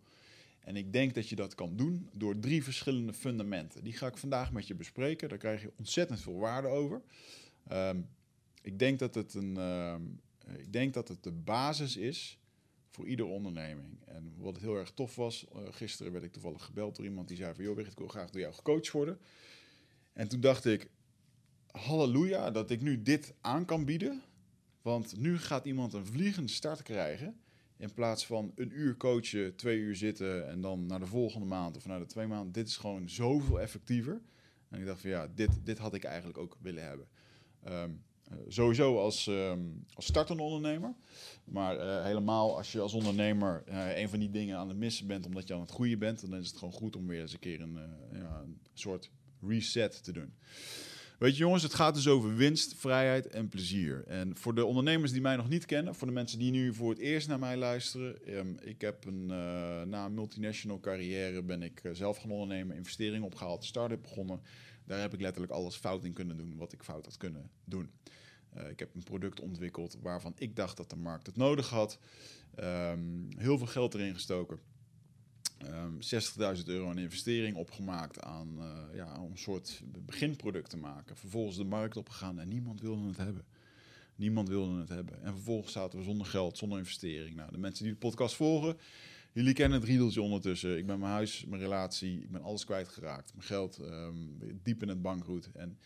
En 0.61 0.77
ik 0.77 0.93
denk 0.93 1.15
dat 1.15 1.29
je 1.29 1.37
dat 1.37 1.55
kan 1.55 1.77
doen 1.77 2.09
door 2.13 2.39
drie 2.39 2.65
verschillende 2.65 3.13
fundamenten. 3.13 3.85
Die 3.85 3.93
ga 3.93 4.07
ik 4.07 4.17
vandaag 4.17 4.53
met 4.53 4.67
je 4.67 4.75
bespreken. 4.75 5.29
Daar 5.29 5.39
krijg 5.39 5.63
je 5.63 5.73
ontzettend 5.77 6.21
veel 6.21 6.39
waarde 6.39 6.69
over. 6.69 7.03
Um, 7.73 8.09
ik, 8.63 8.79
denk 8.79 8.99
dat 8.99 9.15
het 9.15 9.35
een, 9.35 9.55
uh, 9.55 9.95
ik 10.59 10.73
denk 10.73 10.95
dat 10.95 11.09
het 11.09 11.23
de 11.23 11.33
basis 11.33 11.97
is 11.97 12.39
voor 12.91 13.07
iedere 13.07 13.29
onderneming. 13.29 13.99
En 14.05 14.33
wat 14.37 14.59
heel 14.59 14.77
erg 14.77 14.91
tof 14.91 15.17
was, 15.17 15.47
uh, 15.57 15.63
gisteren 15.71 16.13
werd 16.13 16.25
ik 16.25 16.33
toevallig 16.33 16.65
gebeld 16.65 16.97
door 16.97 17.05
iemand 17.05 17.29
die 17.29 17.37
zei 17.37 17.55
van... 17.55 17.65
joh, 17.65 17.79
ik 17.79 17.99
wil 17.99 18.09
graag 18.09 18.31
door 18.31 18.41
jou 18.41 18.55
gecoacht 18.55 18.91
worden. 18.91 19.19
En 20.13 20.29
toen 20.29 20.41
dacht 20.41 20.65
ik, 20.65 20.91
halleluja, 21.71 22.51
dat 22.51 22.71
ik 22.71 22.81
nu 22.81 23.03
dit 23.03 23.35
aan 23.41 23.65
kan 23.65 23.85
bieden. 23.85 24.23
Want 24.83 25.17
nu 25.17 25.39
gaat 25.39 25.65
iemand 25.65 25.93
een 25.93 26.07
vliegende 26.07 26.53
start 26.53 26.83
krijgen... 26.83 27.41
in 27.79 27.93
plaats 27.93 28.27
van 28.27 28.53
een 28.55 28.79
uur 28.79 28.97
coachen, 28.97 29.57
twee 29.57 29.79
uur 29.79 29.97
zitten... 29.97 30.49
en 30.49 30.61
dan 30.61 30.87
naar 30.87 31.01
de 31.01 31.07
volgende 31.07 31.47
maand 31.47 31.77
of 31.77 31.87
naar 31.87 31.99
de 31.99 32.07
twee 32.07 32.27
maanden. 32.27 32.53
Dit 32.53 32.69
is 32.69 32.77
gewoon 32.77 33.09
zoveel 33.09 33.61
effectiever. 33.61 34.21
En 34.69 34.81
ik 34.81 34.87
dacht 34.87 35.01
van 35.01 35.11
ja, 35.11 35.29
dit, 35.35 35.51
dit 35.65 35.79
had 35.79 35.95
ik 35.95 36.05
eigenlijk 36.05 36.39
ook 36.39 36.57
willen 36.61 36.87
hebben. 36.87 37.07
Um, 37.69 38.03
uh, 38.33 38.39
sowieso 38.49 38.99
als, 38.99 39.27
um, 39.27 39.85
als 39.95 40.07
startende 40.07 40.43
ondernemer. 40.43 40.95
Maar 41.45 41.77
uh, 41.77 42.05
helemaal 42.05 42.57
als 42.57 42.73
je 42.73 42.81
als 42.81 42.93
ondernemer 42.93 43.65
uh, 43.69 43.99
een 43.99 44.09
van 44.09 44.19
die 44.19 44.31
dingen 44.31 44.57
aan 44.57 44.69
het 44.69 44.77
missen 44.77 45.07
bent 45.07 45.27
omdat 45.27 45.49
je 45.49 45.55
aan 45.55 45.61
het 45.61 45.71
groeien 45.71 45.99
bent, 45.99 46.31
dan 46.31 46.41
is 46.41 46.49
het 46.49 46.57
gewoon 46.57 46.75
goed 46.75 46.97
om 46.97 47.07
weer 47.07 47.21
eens 47.21 47.33
een 47.33 47.39
keer 47.39 47.61
een, 47.61 47.79
ja, 48.13 48.41
een 48.45 48.59
soort 48.75 49.11
reset 49.41 50.05
te 50.05 50.13
doen. 50.13 50.33
Weet 51.19 51.33
je 51.33 51.39
jongens, 51.39 51.63
het 51.63 51.75
gaat 51.75 51.95
dus 51.95 52.09
over 52.09 52.35
winst, 52.35 52.75
vrijheid 52.75 53.27
en 53.27 53.49
plezier. 53.49 54.05
En 54.07 54.37
voor 54.37 54.55
de 54.55 54.65
ondernemers 54.65 55.13
die 55.13 55.21
mij 55.21 55.37
nog 55.37 55.49
niet 55.49 55.67
kennen, 55.67 55.95
voor 55.95 56.07
de 56.07 56.13
mensen 56.13 56.39
die 56.39 56.51
nu 56.51 56.75
voor 56.75 56.91
het 56.91 56.99
eerst 56.99 57.29
naar 57.29 57.39
mij 57.39 57.57
luisteren. 57.57 58.37
Um, 58.37 58.57
ik 58.61 58.81
heb 58.81 59.05
een, 59.05 59.27
na 59.89 60.05
een 60.05 60.15
multinational 60.15 60.81
carrière 60.81 61.43
ben 61.43 61.63
ik 61.63 61.83
zelf 61.93 62.17
gaan 62.17 62.31
ondernemen, 62.31 62.77
investeringen 62.77 63.27
opgehaald, 63.27 63.65
start-up 63.65 64.03
begonnen. 64.03 64.41
Daar 64.85 65.01
heb 65.01 65.15
ik 65.15 65.21
letterlijk 65.21 65.53
alles 65.53 65.77
fout 65.77 66.05
in 66.05 66.13
kunnen 66.13 66.37
doen 66.37 66.57
wat 66.57 66.73
ik 66.73 66.83
fout 66.83 67.05
had 67.05 67.17
kunnen 67.17 67.51
doen. 67.65 67.91
Uh, 68.57 68.71
ik 68.71 68.79
heb 68.79 68.95
een 68.95 69.03
product 69.03 69.41
ontwikkeld 69.41 69.99
waarvan 70.03 70.33
ik 70.37 70.57
dacht 70.57 70.77
dat 70.77 70.91
de 70.91 70.97
markt 70.97 71.27
het 71.27 71.37
nodig 71.37 71.69
had. 71.69 71.99
Um, 72.61 73.29
heel 73.37 73.59
veel 73.59 73.67
geld 73.67 73.95
erin 73.95 74.15
gestoken. 74.15 74.59
Um, 75.65 75.99
60.000 76.57 76.65
euro 76.65 76.89
aan 76.89 76.99
investering 76.99 77.57
opgemaakt 77.57 78.21
aan, 78.21 78.49
uh, 78.59 78.97
ja, 78.97 79.21
om 79.21 79.31
een 79.31 79.39
soort 79.39 79.83
beginproduct 80.05 80.71
te 80.71 80.77
maken. 80.77 81.17
Vervolgens 81.17 81.57
de 81.57 81.65
markt 81.65 81.97
opgegaan 81.97 82.39
en 82.39 82.49
niemand 82.49 82.81
wilde 82.81 83.07
het 83.07 83.17
hebben. 83.17 83.45
Niemand 84.17 84.49
wilde 84.49 84.79
het 84.79 84.89
hebben. 84.89 85.23
En 85.23 85.33
vervolgens 85.33 85.73
zaten 85.73 85.99
we 85.99 86.05
zonder 86.05 86.27
geld, 86.27 86.59
zonder 86.59 86.79
investering. 86.79 87.37
Nou, 87.37 87.51
de 87.51 87.59
mensen 87.59 87.85
die 87.85 87.93
de 87.93 87.99
podcast 87.99 88.35
volgen, 88.35 88.77
jullie 89.33 89.53
kennen 89.53 89.79
het 89.79 89.89
riedeltje 89.89 90.23
ondertussen. 90.23 90.79
Ik 90.79 90.87
ben 90.87 90.99
mijn 90.99 91.13
huis, 91.13 91.45
mijn 91.45 91.63
relatie, 91.63 92.21
ik 92.21 92.31
ben 92.31 92.43
alles 92.43 92.65
kwijtgeraakt. 92.65 93.33
Mijn 93.35 93.47
geld, 93.47 93.79
um, 93.79 94.39
diep 94.63 94.83
in 94.83 94.89
het 94.89 95.03
bankroet. 95.03 95.51
En 95.55 95.79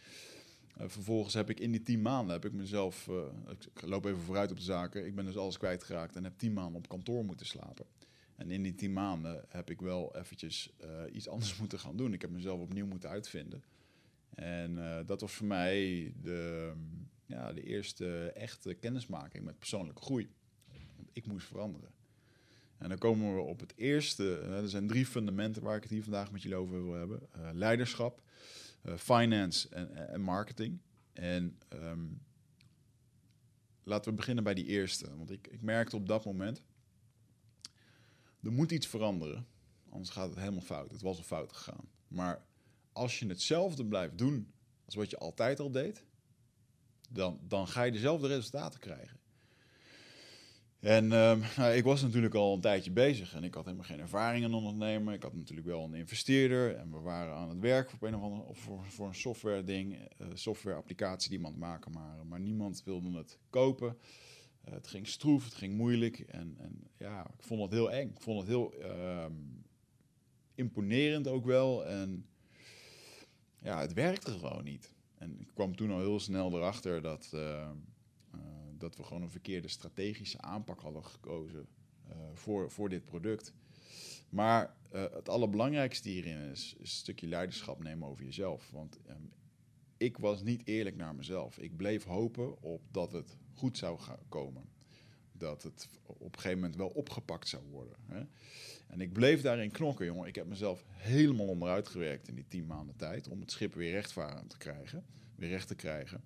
uh, 0.81 0.85
vervolgens 0.89 1.35
heb 1.35 1.51
ik 1.51 1.61
in 1.61 1.71
die 1.71 1.83
tien 1.83 2.03
maanden, 2.03 2.33
heb 2.33 2.45
ik 2.45 2.53
mezelf, 2.53 3.07
uh, 3.07 3.23
ik 3.49 3.83
loop 3.83 4.05
even 4.05 4.21
vooruit 4.21 4.51
op 4.51 4.57
de 4.57 4.63
zaken, 4.63 5.07
ik 5.07 5.15
ben 5.15 5.25
dus 5.25 5.37
alles 5.37 5.59
kwijtgeraakt 5.59 6.17
en 6.17 6.25
heb 6.25 6.39
tien 6.39 6.53
maanden 6.53 6.77
op 6.77 6.89
kantoor 6.89 7.25
moeten 7.25 7.47
slapen. 7.47 7.87
En 8.43 8.51
in 8.51 8.63
die 8.63 8.75
tien 8.75 8.93
maanden 8.93 9.45
heb 9.49 9.71
ik 9.71 9.81
wel 9.81 10.17
eventjes 10.17 10.73
uh, 10.85 11.15
iets 11.15 11.29
anders 11.29 11.57
moeten 11.61 11.79
gaan 11.79 11.97
doen. 11.97 12.13
Ik 12.13 12.21
heb 12.21 12.31
mezelf 12.31 12.61
opnieuw 12.61 12.87
moeten 12.87 13.11
uitvinden. 13.11 13.63
En 14.35 15.05
dat 15.07 15.21
was 15.21 15.33
voor 15.33 15.47
mij 15.47 16.13
de, 16.23 16.73
ja, 17.27 17.53
de 17.53 17.63
eerste 17.63 18.33
echte 18.35 18.75
kennismaking 18.75 19.45
met 19.45 19.59
persoonlijke 19.59 20.03
groei. 20.03 20.29
Ik 21.13 21.27
moest 21.27 21.47
veranderen. 21.47 21.91
En 22.79 22.89
dan 22.89 22.99
komen 22.99 23.35
we 23.35 23.41
op 23.41 23.61
het 23.61 23.73
eerste. 23.77 24.39
er 24.39 24.69
zijn 24.69 24.87
drie 24.87 25.07
fundamenten 25.07 25.63
waar 25.63 25.77
ik 25.77 25.83
het 25.83 25.93
hier 25.93 26.03
vandaag 26.03 26.33
met 26.33 26.43
jullie 26.43 26.57
over 26.57 26.85
wil 26.85 26.95
hebben: 26.95 27.29
leiderschap, 27.53 28.23
eh, 28.83 28.97
finance 28.97 29.69
en, 29.69 30.09
en, 30.09 30.21
marketing. 30.21 30.79
En 31.13 31.59
ehm, 31.69 32.07
laten 33.83 34.11
we 34.11 34.17
beginnen 34.17 34.45
bij 34.45 34.55
die 34.55 34.67
eerste. 34.67 35.17
Want 35.17 35.31
ik, 35.31 35.47
ik 35.47 35.63
merkte 35.63 35.97
op 35.97 36.09
dat 36.09 36.25
moment, 36.25 36.63
er 38.43 38.53
moet 38.53 38.73
iets 38.73 38.87
veranderen. 38.87 39.47
Anders 39.91 40.11
gaat 40.11 40.29
het 40.29 40.39
helemaal 40.39 40.61
fout. 40.61 40.91
Het 40.91 41.03
was 41.03 41.17
al 41.17 41.23
fout 41.23 41.53
gegaan. 41.53 41.89
Maar 42.09 42.43
als 42.93 43.19
je 43.19 43.27
hetzelfde 43.27 43.87
blijft 43.87 44.19
doen 44.19 44.53
als 44.85 44.95
wat 44.95 45.11
je 45.11 45.19
altijd 45.19 45.61
al 45.61 45.71
deed, 45.71 46.05
dan, 47.11 47.41
dan 47.49 47.69
ga 47.69 47.83
je 47.83 47.93
dezelfde 47.93 48.27
resultaten 48.27 48.81
krijgen. 48.81 49.21
En 50.83 51.13
ehm, 51.13 51.41
nou, 51.57 51.73
ik 51.73 51.85
was 51.85 52.03
natuurlijk 52.03 52.35
al 52.35 52.55
een 52.55 52.61
tijdje 52.61 52.91
bezig 52.91 53.35
en 53.35 53.45
ik 53.45 53.55
had 53.55 53.65
helemaal 53.65 53.87
geen 53.87 54.01
ervaring 54.01 54.45
in 54.45 54.55
ondernemen. 54.55 55.15
Ik 55.15 55.23
had 55.23 55.35
natuurlijk 55.35 55.67
wel 55.67 55.85
een 55.85 55.95
investeerder 55.95 56.77
en 56.77 56.91
we 56.91 56.99
waren 56.99 57.35
aan 57.35 57.49
het 57.49 57.59
werk 57.59 57.91
voor 57.91 58.09
een 58.09 58.15
of 58.23 58.69
voor 58.89 59.07
een 59.07 59.15
software 59.15 59.65
ding, 59.65 59.99
uh, 60.19 60.27
software 60.35 60.77
applicatie 60.77 61.29
die 61.29 61.39
iemand 61.39 61.59
maken, 61.59 61.93
maar, 61.93 62.27
maar 62.27 62.41
niemand 62.41 62.83
wilde 62.85 63.17
het 63.17 63.39
kopen. 63.51 63.97
Uh, 64.69 64.73
het 64.75 64.87
ging 64.87 65.07
stroef, 65.07 65.45
het 65.45 65.55
ging 65.55 65.75
moeilijk 65.75 66.19
en, 66.19 66.57
en, 66.59 66.89
ja, 66.97 67.31
ik 67.39 67.43
vond 67.43 67.63
het 67.63 67.73
heel 67.73 67.91
eng. 67.91 68.09
Ik 68.09 68.21
vond 68.21 68.39
het 68.39 68.49
heel 68.49 68.75
ehm, 68.75 69.33
imponerend 70.55 71.29
ook 71.29 71.45
wel 71.45 71.87
en 71.87 72.27
ja, 73.59 73.81
het 73.81 73.93
werkte 73.93 74.31
gewoon 74.31 74.65
niet. 74.65 74.95
En 75.15 75.41
ik 75.41 75.51
kwam 75.55 75.77
toen 75.77 75.91
al 75.91 76.01
heel 76.01 76.21
snel 76.21 76.57
erachter 76.57 77.03
dat... 77.03 77.31
Uh, 77.35 77.71
dat 78.79 78.97
we 78.97 79.03
gewoon 79.03 79.23
een 79.23 79.31
verkeerde 79.31 79.69
strategische 79.69 80.41
aanpak 80.41 80.81
hadden 80.81 81.05
gekozen 81.05 81.67
uh, 82.09 82.15
voor, 82.35 82.71
voor 82.71 82.89
dit 82.89 83.05
product. 83.05 83.55
Maar 84.29 84.77
het 84.91 85.29
allerbelangrijkste 85.29 86.09
hierin 86.09 86.39
is, 86.39 86.75
een 86.79 86.87
stukje 86.87 87.27
leiderschap 87.27 87.83
nemen 87.83 88.09
over 88.09 88.25
jezelf. 88.25 88.71
Want 88.71 88.99
um, 89.09 89.31
ik 89.97 90.19
was 90.19 90.43
niet 90.43 90.67
eerlijk 90.67 90.97
naar 90.97 91.15
mezelf. 91.15 91.59
Ik 91.59 91.77
bleef 91.77 92.05
hopen 92.05 92.63
op 92.63 92.83
dat 92.91 93.13
het 93.13 93.37
goed 93.55 93.79
zou 93.79 93.99
gaan 93.99 94.19
komen. 94.29 94.63
Dat 95.33 95.63
het 95.63 95.89
op 96.07 96.21
een 96.21 96.41
gegeven 96.41 96.59
moment 96.59 96.77
wel 96.77 96.89
opgepakt 96.89 97.49
zou 97.49 97.63
worden. 97.71 97.97
Hè? 98.07 98.23
En 98.87 99.01
ik 99.01 99.13
bleef 99.13 99.43
daarin 99.43 99.71
knokken, 99.71 100.07
jongen. 100.07 100.29
Ik 100.29 100.35
heb 100.35 100.47
mezelf 100.47 100.85
helemaal 100.89 101.47
onderuit 101.47 101.89
gewerkt 101.89 102.29
in 102.29 102.35
die 102.35 102.49
tien 102.49 102.67
maanden 102.67 102.97
tijd 102.97 103.29
om 103.29 103.41
het 103.41 103.51
schip 103.51 103.75
weer 103.75 103.91
rechtvarend 103.91 104.51
te 104.51 104.59
krijgen, 104.59 105.05
weer 105.35 105.49
recht 105.49 105.69
te 105.69 105.75
krijgen 105.75 106.23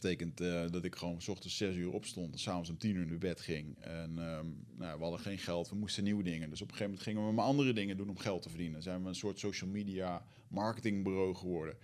betekent 0.00 0.40
uh, 0.40 0.62
dat 0.70 0.84
ik 0.84 0.94
gewoon 0.94 1.22
s 1.22 1.28
ochtends 1.28 1.56
6 1.56 1.74
uur 1.74 1.92
opstond, 1.92 2.40
s'avonds 2.40 2.70
om 2.70 2.78
10 2.78 2.96
uur 2.96 3.06
naar 3.06 3.18
bed 3.18 3.40
ging. 3.40 3.78
En 3.80 4.18
um, 4.18 4.66
nou, 4.76 4.96
we 4.96 5.02
hadden 5.02 5.20
geen 5.20 5.38
geld, 5.38 5.68
we 5.68 5.76
moesten 5.76 6.04
nieuwe 6.04 6.22
dingen. 6.22 6.50
Dus 6.50 6.62
op 6.62 6.68
een 6.68 6.74
gegeven 6.74 6.92
moment 6.92 7.08
gingen 7.08 7.26
we 7.26 7.32
maar 7.32 7.44
andere 7.44 7.72
dingen 7.72 7.96
doen 7.96 8.08
om 8.08 8.18
geld 8.18 8.42
te 8.42 8.48
verdienen. 8.48 8.82
Zijn 8.82 9.02
we 9.02 9.08
een 9.08 9.14
soort 9.14 9.38
social 9.38 9.70
media 9.70 10.24
marketingbureau 10.48 11.34
geworden. 11.34 11.76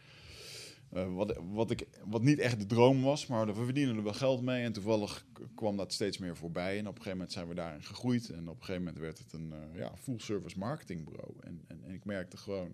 Uh, 0.93 1.15
wat, 1.15 1.39
wat, 1.53 1.71
ik, 1.71 1.87
wat 2.05 2.23
niet 2.23 2.39
echt 2.39 2.59
de 2.59 2.67
droom 2.67 3.03
was, 3.03 3.27
maar 3.27 3.47
we 3.47 3.65
verdienen 3.65 3.97
er 3.97 4.03
wel 4.03 4.13
geld 4.13 4.43
mee. 4.43 4.65
En 4.65 4.73
toevallig 4.73 5.27
kwam 5.55 5.77
dat 5.77 5.93
steeds 5.93 6.19
meer 6.19 6.37
voorbij. 6.37 6.73
En 6.73 6.81
op 6.81 6.87
een 6.87 7.03
gegeven 7.03 7.11
moment 7.11 7.33
zijn 7.33 7.49
we 7.49 7.55
daarin 7.55 7.83
gegroeid. 7.83 8.31
En 8.31 8.49
op 8.49 8.59
een 8.59 8.65
gegeven 8.65 8.83
moment 8.83 8.99
werd 8.99 9.19
het 9.19 9.33
een 9.33 9.53
uh, 9.53 9.79
ja, 9.79 9.97
full 9.97 10.19
service 10.19 10.59
marketingbureau. 10.59 11.35
En, 11.41 11.65
en, 11.67 11.85
en 11.85 11.95
ik 11.95 12.05
merkte 12.05 12.37
gewoon 12.37 12.73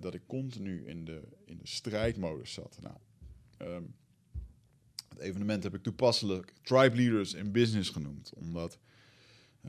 dat 0.00 0.14
ik 0.14 0.26
continu 0.26 0.86
in 0.86 1.04
de, 1.04 1.22
in 1.44 1.58
de 1.58 1.66
strijdmodus 1.66 2.52
zat. 2.52 2.78
Nou, 2.80 2.96
um, 3.58 3.94
het 5.08 5.18
evenement 5.18 5.62
heb 5.62 5.74
ik 5.74 5.82
toepasselijk 5.82 6.52
Tribe 6.62 6.96
Leaders 6.96 7.34
in 7.34 7.52
Business 7.52 7.90
genoemd. 7.90 8.32
Omdat, 8.34 8.78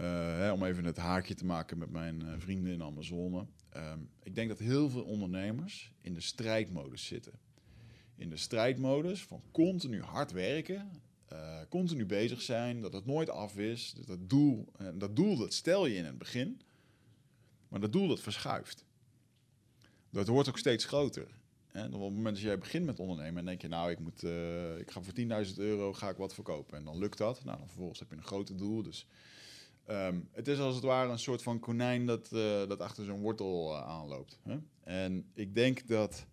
hè, 0.01 0.51
om 0.51 0.63
even 0.63 0.85
het 0.85 0.97
haakje 0.97 1.33
te 1.33 1.45
maken 1.45 1.77
met 1.77 1.89
mijn 1.89 2.21
uh, 2.21 2.33
vrienden 2.37 2.73
in 2.73 2.83
Amazone. 2.83 3.45
Um, 3.75 4.09
ik 4.23 4.35
denk 4.35 4.49
dat 4.49 4.59
heel 4.59 4.89
veel 4.89 5.03
ondernemers 5.03 5.93
in 6.01 6.13
de 6.13 6.21
strijdmodus 6.21 7.05
zitten. 7.05 7.33
In 8.15 8.29
de 8.29 8.37
strijdmodus 8.37 9.23
van 9.23 9.41
continu 9.51 10.01
hard 10.01 10.31
werken, 10.31 10.91
uh, 11.31 11.59
continu 11.69 12.05
bezig 12.05 12.41
zijn, 12.41 12.81
dat 12.81 12.93
het 12.93 13.05
nooit 13.05 13.29
af 13.29 13.57
is. 13.57 13.95
Dat, 14.05 14.29
doel, 14.29 14.71
dat 14.93 15.15
doel 15.15 15.37
dat 15.37 15.53
stel 15.53 15.85
je 15.85 15.95
in 15.95 16.05
het 16.05 16.17
begin, 16.17 16.61
maar 17.67 17.79
dat 17.79 17.91
doel 17.91 18.07
dat 18.07 18.19
verschuift. 18.19 18.85
Dat 20.09 20.27
wordt 20.27 20.49
ook 20.49 20.57
steeds 20.57 20.85
groter. 20.85 21.27
Op 21.73 21.81
het 21.81 21.91
moment 21.91 22.35
dat 22.35 22.43
jij 22.43 22.57
begint 22.57 22.85
met 22.85 22.99
ondernemen, 22.99 23.37
en 23.39 23.45
denk 23.45 23.61
je, 23.61 23.67
nou, 23.67 23.91
ik, 23.91 23.99
moet, 23.99 24.23
ik 24.79 24.91
ga 24.91 25.01
voor 25.01 25.45
10.000 25.47 25.55
euro 25.55 25.93
ga 25.93 26.09
ik 26.09 26.17
wat 26.17 26.33
verkopen. 26.33 26.77
En 26.77 26.83
dan 26.83 26.97
lukt 26.97 27.17
dat. 27.17 27.43
Nou, 27.43 27.57
dan 27.57 27.67
vervolgens 27.67 27.99
heb 27.99 28.09
je 28.09 28.15
een 28.15 28.23
grote 28.23 28.55
doel. 28.55 28.83
Dus 28.83 29.07
um, 29.89 30.29
het 30.31 30.47
is 30.47 30.59
als 30.59 30.75
het 30.75 30.83
ware 30.83 31.11
een 31.11 31.19
soort 31.19 31.43
van 31.43 31.59
konijn 31.59 32.05
dat, 32.05 32.29
uh, 32.33 32.67
dat 32.67 32.79
achter 32.79 33.05
zo'n 33.05 33.21
wortel 33.21 33.71
uh, 33.71 33.87
aanloopt. 33.87 34.39
Hè? 34.43 34.57
En 34.83 35.25
ik 35.33 35.55
denk 35.55 35.87
dat 35.87 36.25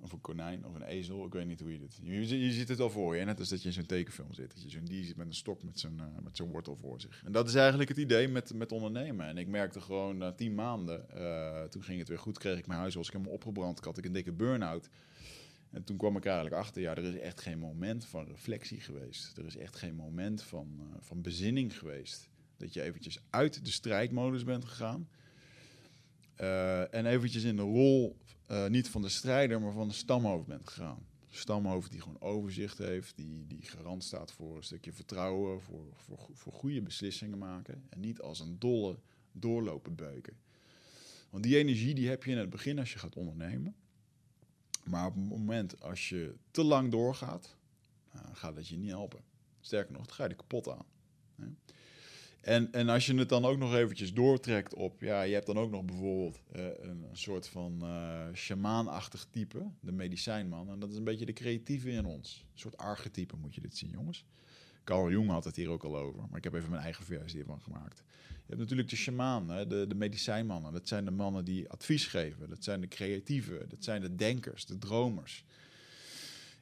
of 0.00 0.12
een 0.12 0.20
konijn 0.20 0.66
of 0.66 0.74
een 0.74 0.82
ezel, 0.82 1.26
ik 1.26 1.32
weet 1.32 1.46
niet 1.46 1.60
hoe 1.60 1.72
je 1.72 1.78
dit... 1.78 1.98
Je, 2.02 2.52
ziet 2.52 2.68
het 2.68 2.80
al 2.80 2.90
voor 2.90 3.16
je, 3.16 3.24
net 3.24 3.38
als 3.38 3.48
dat 3.48 3.62
je 3.62 3.68
in 3.68 3.74
zo'n 3.74 3.86
tekenfilm 3.86 4.32
zit. 4.32 4.54
Dat 4.54 4.62
je 4.62 4.70
zo'n 4.70 4.84
die 4.84 5.04
zit 5.04 5.16
met 5.16 5.26
een 5.26 5.34
stok 5.34 5.62
met 5.62 5.80
zo'n 5.80 5.96
uh, 5.96 6.04
met 6.24 6.36
zo'n 6.36 6.50
wortel 6.50 6.76
voor 6.76 7.00
zich. 7.00 7.22
En 7.24 7.32
dat 7.32 7.48
is 7.48 7.54
eigenlijk 7.54 7.88
het 7.88 7.98
idee 7.98 8.28
met, 8.28 8.54
met 8.54 8.72
ondernemen. 8.72 9.26
En 9.26 9.38
ik 9.38 9.48
merkte 9.48 9.80
gewoon 9.80 10.16
na 10.16 10.32
tien 10.32 10.54
maanden, 10.54 11.06
toen 11.70 11.82
ging 11.82 11.98
het 11.98 12.08
weer 12.08 12.18
goed, 12.18 12.38
kreeg 12.38 12.58
ik 12.58 12.66
mijn 12.66 12.80
huis, 12.80 12.94
was 12.94 13.06
ik 13.06 13.12
helemaal 13.12 13.34
opgebrand, 13.34 13.84
had 13.84 13.98
ik 13.98 14.04
een 14.04 14.12
dikke 14.12 14.32
burn-out. 14.32 14.88
En 15.76 15.84
toen 15.84 15.96
kwam 15.96 16.16
ik 16.16 16.24
eigenlijk 16.24 16.56
achter, 16.56 16.82
ja, 16.82 16.94
er 16.94 17.04
is 17.04 17.18
echt 17.18 17.40
geen 17.40 17.58
moment 17.58 18.04
van 18.04 18.26
reflectie 18.26 18.80
geweest. 18.80 19.36
Er 19.36 19.46
is 19.46 19.56
echt 19.56 19.76
geen 19.76 19.94
moment 19.94 20.42
van, 20.42 20.76
uh, 20.80 20.84
van 21.00 21.22
bezinning 21.22 21.78
geweest. 21.78 22.28
Dat 22.56 22.72
je 22.72 22.82
eventjes 22.82 23.18
uit 23.30 23.64
de 23.64 23.70
strijdmodus 23.70 24.44
bent 24.44 24.64
gegaan. 24.64 25.08
Uh, 26.40 26.94
en 26.94 27.06
eventjes 27.06 27.42
in 27.42 27.56
de 27.56 27.62
rol 27.62 28.16
uh, 28.50 28.66
niet 28.66 28.88
van 28.88 29.02
de 29.02 29.08
strijder, 29.08 29.60
maar 29.60 29.72
van 29.72 29.88
de 29.88 29.94
stamhoofd 29.94 30.46
bent 30.46 30.68
gegaan. 30.68 31.06
Stamhoofd 31.28 31.90
die 31.90 32.00
gewoon 32.00 32.20
overzicht 32.20 32.78
heeft, 32.78 33.16
die, 33.16 33.46
die 33.46 33.62
garant 33.62 34.04
staat 34.04 34.32
voor 34.32 34.56
een 34.56 34.62
stukje 34.62 34.92
vertrouwen, 34.92 35.62
voor, 35.62 35.86
voor, 35.94 36.28
voor 36.32 36.52
goede 36.52 36.82
beslissingen 36.82 37.38
maken. 37.38 37.84
En 37.88 38.00
niet 38.00 38.20
als 38.20 38.40
een 38.40 38.58
dolle 38.58 38.98
doorlopen 39.32 39.94
beuken. 39.94 40.36
Want 41.30 41.44
die 41.44 41.56
energie 41.56 41.94
die 41.94 42.08
heb 42.08 42.24
je 42.24 42.30
in 42.30 42.38
het 42.38 42.50
begin 42.50 42.78
als 42.78 42.92
je 42.92 42.98
gaat 42.98 43.16
ondernemen. 43.16 43.74
Maar 44.90 45.06
op 45.06 45.14
het 45.14 45.28
moment 45.28 45.80
als 45.80 46.08
je 46.08 46.34
te 46.50 46.64
lang 46.64 46.90
doorgaat, 46.90 47.56
nou, 48.12 48.26
gaat 48.32 48.54
dat 48.54 48.68
je 48.68 48.76
niet 48.76 48.90
helpen. 48.90 49.20
Sterker 49.60 49.92
nog, 49.92 50.06
dan 50.06 50.14
ga 50.14 50.24
je 50.24 50.30
er 50.30 50.36
kapot 50.36 50.68
aan. 50.68 50.84
En, 52.46 52.72
en 52.72 52.88
als 52.88 53.06
je 53.06 53.14
het 53.14 53.28
dan 53.28 53.44
ook 53.44 53.58
nog 53.58 53.74
eventjes 53.74 54.14
doortrekt 54.14 54.74
op, 54.74 55.00
ja, 55.00 55.22
je 55.22 55.34
hebt 55.34 55.46
dan 55.46 55.58
ook 55.58 55.70
nog 55.70 55.84
bijvoorbeeld 55.84 56.40
uh, 56.56 56.64
een, 56.78 57.04
soort 57.12 57.48
van 57.48 57.78
uh, 57.82 58.26
shamaanachtig 58.34 59.26
type, 59.30 59.70
de 59.80 59.92
medicijnman. 59.92 60.70
En 60.70 60.78
dat 60.78 60.90
is 60.90 60.96
een 60.96 61.04
beetje 61.04 61.26
de 61.26 61.32
creatieve 61.32 61.90
in 61.90 62.04
ons. 62.04 62.44
Een 62.52 62.58
soort 62.58 62.76
archetype 62.76 63.36
moet 63.36 63.54
je 63.54 63.60
dit 63.60 63.76
zien, 63.76 63.90
jongens. 63.90 64.24
Carl 64.86 65.10
Jung 65.10 65.30
had 65.30 65.44
het 65.44 65.56
hier 65.56 65.68
ook 65.68 65.84
al 65.84 65.96
over, 65.96 66.20
maar 66.28 66.38
ik 66.38 66.44
heb 66.44 66.54
even 66.54 66.70
mijn 66.70 66.82
eigen 66.82 67.04
versie 67.04 67.40
ervan 67.40 67.60
gemaakt. 67.60 68.02
Je 68.28 68.52
hebt 68.52 68.58
natuurlijk 68.58 68.88
de 68.88 68.96
shamaan, 68.96 69.50
hè, 69.50 69.66
de, 69.66 69.86
de 69.86 69.94
medicijnmannen. 69.94 70.72
Dat 70.72 70.88
zijn 70.88 71.04
de 71.04 71.10
mannen 71.10 71.44
die 71.44 71.68
advies 71.68 72.06
geven. 72.06 72.48
Dat 72.48 72.64
zijn 72.64 72.80
de 72.80 72.88
creatieven, 72.88 73.68
dat 73.68 73.84
zijn 73.84 74.00
de 74.00 74.14
denkers, 74.14 74.66
de 74.66 74.78
dromers. 74.78 75.44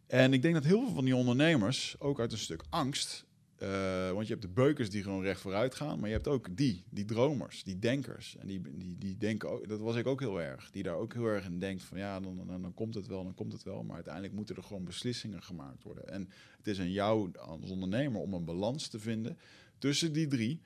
En 0.07 0.33
ik 0.33 0.43
denk 0.43 0.54
dat 0.54 0.64
heel 0.64 0.85
veel 0.85 0.95
van 0.95 1.04
die 1.04 1.16
ondernemers, 1.16 1.97
ook 1.99 2.21
uit 2.21 2.33
een 2.33 2.38
stuk 2.38 2.62
angst, 2.69 3.25
uh, 3.59 4.11
want 4.11 4.27
je 4.27 4.33
hebt 4.33 4.47
de 4.47 4.53
beukers 4.53 4.91
die 4.91 5.03
gewoon 5.03 5.23
recht 5.23 5.41
vooruit 5.41 5.75
gaan, 5.75 5.99
maar 5.99 6.09
je 6.09 6.15
hebt 6.15 6.29
ook 6.29 6.57
die, 6.57 6.85
die 6.91 7.05
dromers, 7.05 7.65
die 7.65 7.79
denkers. 7.79 8.37
En 8.37 8.47
die, 8.47 8.61
die, 8.77 8.99
die 8.99 9.17
denken 9.17 9.51
ook, 9.51 9.69
dat 9.69 9.81
was 9.81 9.97
ik 9.97 10.07
ook 10.07 10.21
heel 10.21 10.41
erg, 10.41 10.71
die 10.71 10.83
daar 10.83 10.97
ook 10.97 11.13
heel 11.13 11.27
erg 11.27 11.45
in 11.45 11.59
denkt 11.59 11.83
van 11.83 11.99
ja, 11.99 12.21
dan, 12.21 12.37
dan, 12.47 12.63
dan 12.63 12.75
komt 12.75 12.95
het 12.95 13.07
wel, 13.07 13.25
dan 13.25 13.35
komt 13.35 13.53
het 13.53 13.63
wel. 13.63 13.83
Maar 13.83 13.95
uiteindelijk 13.95 14.35
moeten 14.35 14.57
er 14.57 14.63
gewoon 14.63 14.85
beslissingen 14.85 15.43
gemaakt 15.43 15.83
worden. 15.83 16.09
En 16.09 16.29
het 16.57 16.67
is 16.67 16.81
aan 16.81 16.91
jou 16.91 17.37
als 17.39 17.71
ondernemer 17.71 18.21
om 18.21 18.35
een 18.35 18.45
balans 18.45 18.89
te 18.89 18.99
vinden 18.99 19.39
tussen 19.79 20.13
die 20.13 20.27
drie. 20.27 20.61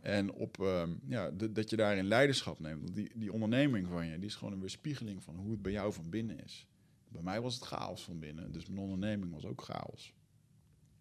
En 0.00 0.32
op, 0.32 0.58
uh, 0.60 0.82
ja, 1.08 1.30
dat 1.30 1.70
je 1.70 1.76
daarin 1.76 2.04
leiderschap 2.04 2.60
neemt. 2.60 2.94
Die, 2.94 3.10
die 3.14 3.32
onderneming 3.32 3.86
van 3.86 4.06
je, 4.06 4.18
die 4.18 4.28
is 4.28 4.34
gewoon 4.34 4.52
een 4.52 4.60
weerspiegeling 4.60 5.22
van 5.22 5.36
hoe 5.36 5.50
het 5.50 5.62
bij 5.62 5.72
jou 5.72 5.92
van 5.92 6.10
binnen 6.10 6.44
is. 6.44 6.66
Bij 7.08 7.22
mij 7.22 7.40
was 7.40 7.54
het 7.54 7.64
chaos 7.64 8.04
van 8.04 8.18
binnen, 8.18 8.52
dus 8.52 8.66
mijn 8.66 8.80
onderneming 8.80 9.32
was 9.32 9.44
ook 9.44 9.62
chaos. 9.62 10.14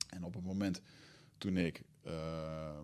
En 0.09 0.23
op 0.23 0.33
het 0.33 0.43
moment 0.43 0.81
toen 1.39 1.57
ik 1.57 1.83
uh, 2.05 2.79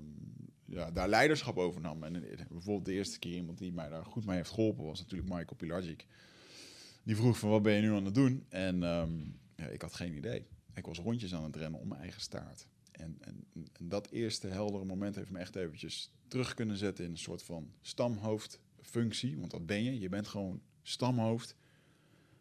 ja, 0.65 0.91
daar 0.91 1.09
leiderschap 1.09 1.57
over 1.57 1.81
nam. 1.81 2.03
En 2.03 2.23
bijvoorbeeld 2.49 2.85
de 2.85 2.93
eerste 2.93 3.19
keer 3.19 3.35
iemand 3.35 3.57
die 3.57 3.73
mij 3.73 3.89
daar 3.89 4.05
goed 4.05 4.25
mee 4.25 4.35
heeft 4.35 4.49
geholpen 4.49 4.85
was 4.85 4.99
natuurlijk 4.99 5.29
Michael 5.29 5.55
Pilagic. 5.57 6.05
Die 7.03 7.15
vroeg 7.15 7.39
van 7.39 7.49
wat 7.49 7.61
ben 7.61 7.73
je 7.73 7.81
nu 7.81 7.93
aan 7.93 8.05
het 8.05 8.15
doen? 8.15 8.45
En 8.49 8.83
um, 8.83 9.39
ja, 9.55 9.65
ik 9.65 9.81
had 9.81 9.93
geen 9.93 10.15
idee. 10.15 10.47
Ik 10.73 10.85
was 10.85 10.99
rondjes 10.99 11.33
aan 11.33 11.43
het 11.43 11.55
rennen 11.55 11.79
om 11.79 11.87
mijn 11.87 12.01
eigen 12.01 12.21
staart. 12.21 12.67
En, 12.91 13.17
en, 13.19 13.47
dat 13.79 14.09
eerste 14.09 14.47
heldere 14.47 14.85
moment 14.85 15.15
heeft 15.15 15.29
me 15.29 15.39
echt 15.39 15.55
eventjes 15.55 16.13
terug 16.27 16.53
kunnen 16.53 16.77
zetten 16.77 17.05
in 17.05 17.11
een 17.11 17.17
soort 17.17 17.43
van 17.43 17.71
stamhoofdfunctie. 17.81 19.37
Want 19.37 19.51
dat 19.51 19.65
ben 19.65 19.83
je. 19.83 19.99
Je 19.99 20.09
bent 20.09 20.27
gewoon 20.27 20.61
stamhoofd 20.81 21.55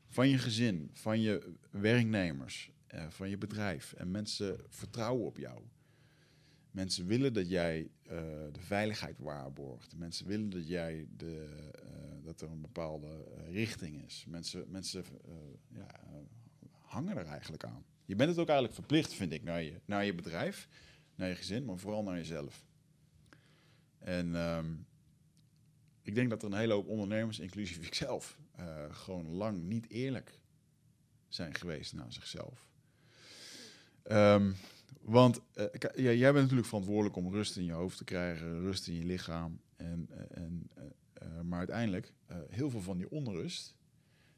van 0.08 0.28
je 0.28 0.38
gezin, 0.38 0.90
van 0.92 1.20
je 1.20 1.54
werknemers, 1.70 2.70
uh, 2.94 3.08
van 3.08 3.28
je 3.28 3.38
bedrijf. 3.38 3.92
En 3.92 4.10
mensen 4.10 4.60
vertrouwen 4.68 5.26
op 5.26 5.36
jou. 5.36 5.62
Mensen 6.74 7.06
willen 7.06 7.32
dat 7.32 7.48
jij 7.48 7.90
eh, 8.02 8.16
de 8.52 8.60
veiligheid 8.60 9.18
waarborgt. 9.18 9.96
Mensen 9.96 10.26
willen 10.26 10.50
dat 10.50 10.68
jij 10.68 11.06
de, 11.16 11.48
eh, 11.74 12.24
dat 12.24 12.40
er 12.40 12.50
een 12.50 12.60
bepaalde 12.60 13.06
eh, 13.06 13.52
richting 13.52 14.04
is. 14.04 14.24
Mensen, 14.28 14.64
mensen 14.70 15.04
ja, 15.68 15.86
hangen 16.80 17.16
er 17.16 17.26
eigenlijk 17.26 17.64
aan. 17.64 17.84
Je 18.04 18.16
bent 18.16 18.30
het 18.30 18.38
ook 18.38 18.48
eigenlijk 18.48 18.78
verplicht, 18.78 19.14
vind 19.14 19.32
ik, 19.32 19.42
naar 19.42 19.62
je, 19.62 19.80
naar 19.84 20.04
je 20.04 20.14
bedrijf, 20.14 20.68
naar 21.14 21.28
je 21.28 21.34
gezin, 21.34 21.64
maar 21.64 21.78
vooral 21.78 22.02
naar 22.02 22.16
jezelf. 22.16 22.64
En 23.98 24.34
ehm, 24.36 24.74
ik 26.02 26.14
denk 26.14 26.30
dat 26.30 26.42
er 26.42 26.52
een 26.52 26.58
hele 26.58 26.72
hoop 26.72 26.88
ondernemers, 26.88 27.38
inclusief 27.38 27.86
ikzelf, 27.86 28.38
gewoon 28.90 29.26
lang 29.26 29.62
niet 29.62 29.88
eerlijk 29.88 30.40
zijn 31.28 31.54
geweest 31.54 31.92
naar 31.92 32.12
zichzelf. 32.12 32.66
Um, 34.10 34.56
want 35.04 35.40
uh, 35.54 35.64
ja, 35.94 36.12
jij 36.12 36.32
bent 36.32 36.42
natuurlijk 36.42 36.66
verantwoordelijk 36.66 37.16
om 37.16 37.32
rust 37.32 37.56
in 37.56 37.64
je 37.64 37.72
hoofd 37.72 37.96
te 37.96 38.04
krijgen, 38.04 38.60
rust 38.60 38.88
in 38.88 38.94
je 38.94 39.04
lichaam. 39.04 39.60
En, 39.76 40.08
eh, 40.10 40.42
en, 40.42 40.70
uh, 41.22 41.40
maar 41.40 41.58
uiteindelijk, 41.58 42.12
heel 42.48 42.70
veel 42.70 42.80
van 42.80 42.96
die 42.96 43.10
onrust 43.10 43.76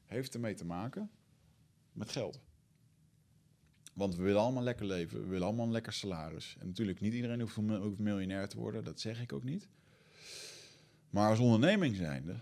heeft 0.05 0.35
ermee 0.35 0.55
te 0.55 0.65
maken 0.65 1.11
met 1.93 2.11
geld. 2.11 2.41
Want 3.93 4.17
we 4.17 4.23
willen 4.23 4.41
allemaal 4.41 4.63
lekker 4.63 4.87
leven, 4.87 5.21
we 5.21 5.27
willen 5.27 5.47
allemaal 5.47 5.67
een 5.67 5.73
lekker 5.73 5.93
salaris. 5.93 6.57
En 6.59 6.67
natuurlijk, 6.67 7.01
niet 7.01 7.15
iedereen 7.15 7.41
hoeft, 7.41 7.55
hoeft 7.55 7.99
miljonair 7.99 8.49
te 8.49 8.59
worden, 8.59 8.85
dat 8.85 9.01
zeg 9.01 9.21
ik 9.21 9.33
ook 9.33 9.45
niet. 9.45 9.69
Maar 11.11 11.31
als 11.31 11.39
onderneming 11.39 11.97
zijnde 11.97 12.37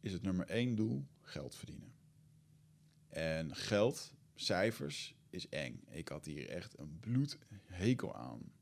is 0.00 0.12
het 0.12 0.22
nummer 0.22 0.46
één 0.46 0.74
doel 0.74 1.06
geld 1.20 1.54
verdienen. 1.54 1.92
En 3.08 3.56
geld, 3.56 4.12
cijfers, 4.34 5.14
is 5.32 5.48
eng. 5.48 5.84
Ik 5.90 6.08
had 6.08 6.24
hier 6.24 6.48
echt 6.48 6.78
een 6.78 7.00
bloedhekel 7.00 8.16
aan. 8.16 8.52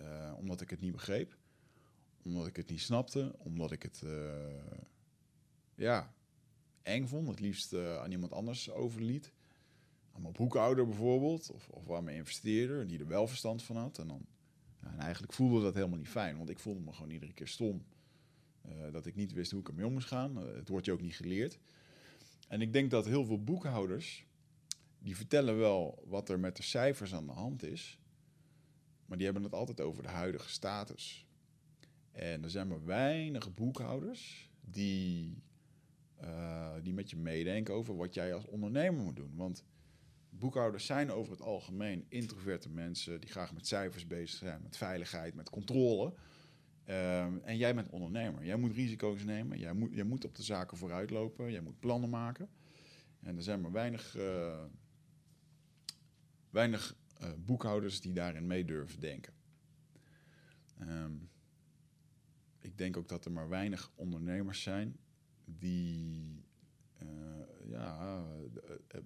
Uh, 0.00 0.32
omdat 0.36 0.60
ik 0.60 0.70
het 0.70 0.80
niet 0.80 0.92
begreep. 0.92 1.36
Omdat 2.22 2.46
ik 2.46 2.56
het 2.56 2.70
niet 2.70 2.80
snapte. 2.80 3.34
Omdat 3.38 3.72
ik 3.72 3.82
het 3.82 4.02
uh, 4.04 4.32
ja, 5.74 6.14
eng 6.82 7.06
vond. 7.06 7.28
Het 7.28 7.40
liefst 7.40 7.72
uh, 7.72 7.96
aan 7.96 8.10
iemand 8.10 8.32
anders 8.32 8.70
overliet. 8.70 9.32
Aan 10.12 10.22
mijn 10.22 10.34
boekhouder 10.34 10.86
bijvoorbeeld. 10.86 11.50
Of, 11.50 11.68
of 11.68 11.90
aan 11.90 12.04
mijn 12.04 12.16
investeerder. 12.16 12.86
Die 12.86 12.98
er 12.98 13.06
wel 13.06 13.26
verstand 13.26 13.62
van 13.62 13.76
had. 13.76 13.98
En, 13.98 14.08
dan, 14.08 14.26
en 14.80 14.98
eigenlijk 14.98 15.32
voelde 15.32 15.62
dat 15.62 15.74
helemaal 15.74 15.98
niet 15.98 16.08
fijn. 16.08 16.36
Want 16.36 16.50
ik 16.50 16.58
voelde 16.58 16.80
me 16.80 16.92
gewoon 16.92 17.10
iedere 17.10 17.32
keer 17.32 17.48
stom. 17.48 17.84
dat 18.92 19.06
ik 19.06 19.14
niet 19.14 19.32
wist 19.32 19.50
hoe 19.50 19.60
ik 19.60 19.68
ermee 19.68 19.86
om 19.86 19.92
moest 19.92 20.06
gaan. 20.06 20.36
het 20.36 20.68
wordt 20.68 20.86
je 20.86 20.92
ook 20.92 21.00
niet 21.00 21.16
geleerd. 21.16 21.58
En 22.48 22.60
ik 22.60 22.72
denk 22.72 22.90
dat 22.90 23.06
heel 23.06 23.24
veel 23.24 23.44
boekhouders 23.44 24.27
die 24.98 25.16
vertellen 25.16 25.58
wel 25.58 26.04
wat 26.06 26.28
er 26.28 26.40
met 26.40 26.56
de 26.56 26.62
cijfers 26.62 27.14
aan 27.14 27.26
de 27.26 27.32
hand 27.32 27.62
is. 27.62 27.98
Maar 29.06 29.16
die 29.16 29.26
hebben 29.26 29.44
het 29.44 29.54
altijd 29.54 29.80
over 29.80 30.02
de 30.02 30.08
huidige 30.08 30.48
status. 30.48 31.26
En 32.12 32.42
er 32.42 32.50
zijn 32.50 32.68
maar 32.68 32.84
weinig 32.84 33.54
boekhouders 33.54 34.50
die, 34.60 35.42
uh, 36.22 36.74
die 36.82 36.92
met 36.92 37.10
je 37.10 37.16
meedenken 37.16 37.74
over 37.74 37.96
wat 37.96 38.14
jij 38.14 38.34
als 38.34 38.46
ondernemer 38.46 39.02
moet 39.02 39.16
doen. 39.16 39.36
Want 39.36 39.64
boekhouders 40.30 40.86
zijn 40.86 41.10
over 41.10 41.32
het 41.32 41.42
algemeen 41.42 42.04
introverte 42.08 42.68
mensen 42.68 43.20
die 43.20 43.30
graag 43.30 43.54
met 43.54 43.66
cijfers 43.66 44.06
bezig 44.06 44.38
zijn, 44.38 44.62
met 44.62 44.76
veiligheid, 44.76 45.34
met 45.34 45.50
controle. 45.50 46.14
Um, 46.86 47.40
en 47.44 47.56
jij 47.56 47.74
bent 47.74 47.88
ondernemer. 47.88 48.44
Jij 48.44 48.56
moet 48.56 48.72
risico's 48.74 49.24
nemen. 49.24 49.58
Jij 49.58 49.72
moet, 49.72 49.94
jij 49.94 50.04
moet 50.04 50.24
op 50.24 50.34
de 50.34 50.42
zaken 50.42 50.76
vooruitlopen. 50.76 51.50
Jij 51.52 51.60
moet 51.60 51.80
plannen 51.80 52.10
maken. 52.10 52.48
En 53.20 53.36
er 53.36 53.42
zijn 53.42 53.60
maar 53.60 53.72
weinig 53.72 54.16
uh, 54.16 54.64
weinig 56.58 56.96
uh, 57.22 57.28
boekhouders 57.38 58.00
die 58.00 58.12
daarin 58.12 58.46
mee 58.46 58.64
durven 58.64 59.00
denken. 59.00 59.32
Um, 60.80 61.30
ik 62.60 62.78
denk 62.78 62.96
ook 62.96 63.08
dat 63.08 63.24
er 63.24 63.32
maar 63.32 63.48
weinig 63.48 63.90
ondernemers 63.94 64.62
zijn 64.62 64.96
die 65.44 66.44
uh, 67.02 67.08
ja, 67.70 68.22
uh, 68.94 69.00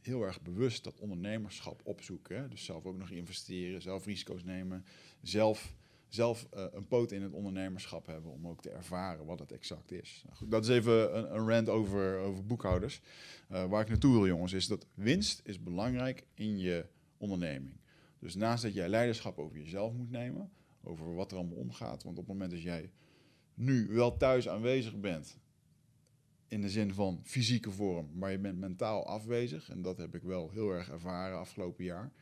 heel 0.00 0.22
erg 0.22 0.42
bewust 0.42 0.84
dat 0.84 1.00
ondernemerschap 1.00 1.80
opzoeken. 1.84 2.50
Dus 2.50 2.64
zelf 2.64 2.86
ook 2.86 2.96
nog 2.96 3.10
investeren, 3.10 3.82
zelf 3.82 4.04
risico's 4.04 4.44
nemen, 4.44 4.84
zelf, 5.22 5.74
zelf 6.08 6.46
een 6.50 6.86
poot 6.86 7.12
in 7.12 7.22
het 7.22 7.32
ondernemerschap 7.32 8.06
hebben 8.06 8.32
om 8.32 8.48
ook 8.48 8.62
te 8.62 8.70
ervaren 8.70 9.26
wat 9.26 9.38
het 9.38 9.52
exact 9.52 9.92
is. 9.92 10.22
Nou, 10.24 10.36
goed, 10.36 10.50
dat 10.50 10.64
is 10.64 10.70
even 10.70 11.16
een, 11.16 11.34
een 11.34 11.48
rant 11.48 11.68
over, 11.68 12.18
over 12.18 12.46
boekhouders. 12.46 13.00
waar 13.48 13.80
ik 13.80 13.88
naartoe 13.88 14.12
wil, 14.12 14.26
jongens, 14.26 14.52
is 14.52 14.66
dat 14.66 14.86
winst 14.94 15.40
is 15.44 15.62
belangrijk 15.62 16.26
in 16.34 16.58
je 16.58 16.94
onderneming. 17.18 17.80
Dus 18.18 18.34
naast 18.34 18.62
dat 18.62 18.74
jij 18.74 18.88
leiderschap 18.88 19.38
over 19.38 19.58
jezelf 19.58 19.92
moet 19.92 20.10
nemen, 20.10 20.50
over 20.82 21.14
wat 21.14 21.30
er 21.30 21.36
allemaal 21.38 21.56
omgaat. 21.56 22.02
Want 22.02 22.18
op 22.18 22.26
het 22.26 22.32
moment 22.32 22.50
dat 22.50 22.62
jij 22.62 22.92
nu 23.54 23.86
wel 23.88 24.16
thuis 24.16 24.48
aanwezig 24.48 25.00
bent, 25.00 25.38
in 26.48 26.60
de 26.60 26.70
zin 26.70 26.94
van 26.94 27.20
fysieke 27.22 27.70
vorm, 27.70 28.10
maar 28.14 28.30
je 28.30 28.38
bent 28.38 28.58
mentaal 28.58 29.06
afwezig, 29.06 29.70
en 29.70 29.82
dat 29.82 29.98
heb 29.98 30.14
ik 30.14 30.22
wel 30.22 30.50
heel 30.50 30.70
erg 30.70 30.90
ervaren 30.90 31.38
afgelopen 31.38 31.84
jaar, 31.84 32.12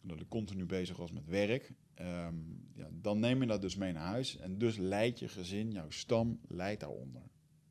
dat 0.00 0.20
ik 0.20 0.28
continu 0.28 0.64
bezig 0.64 0.96
was 0.96 1.12
met 1.12 1.26
werk, 1.26 1.72
um, 2.00 2.68
ja, 2.74 2.88
dan 2.92 3.20
neem 3.20 3.40
je 3.40 3.46
dat 3.46 3.60
dus 3.60 3.76
mee 3.76 3.92
naar 3.92 4.06
huis 4.06 4.36
en 4.36 4.58
dus 4.58 4.76
leidt 4.76 5.18
je 5.18 5.28
gezin, 5.28 5.70
jouw 5.70 5.90
stam, 5.90 6.40
leidt 6.48 6.80
daaronder. 6.80 7.22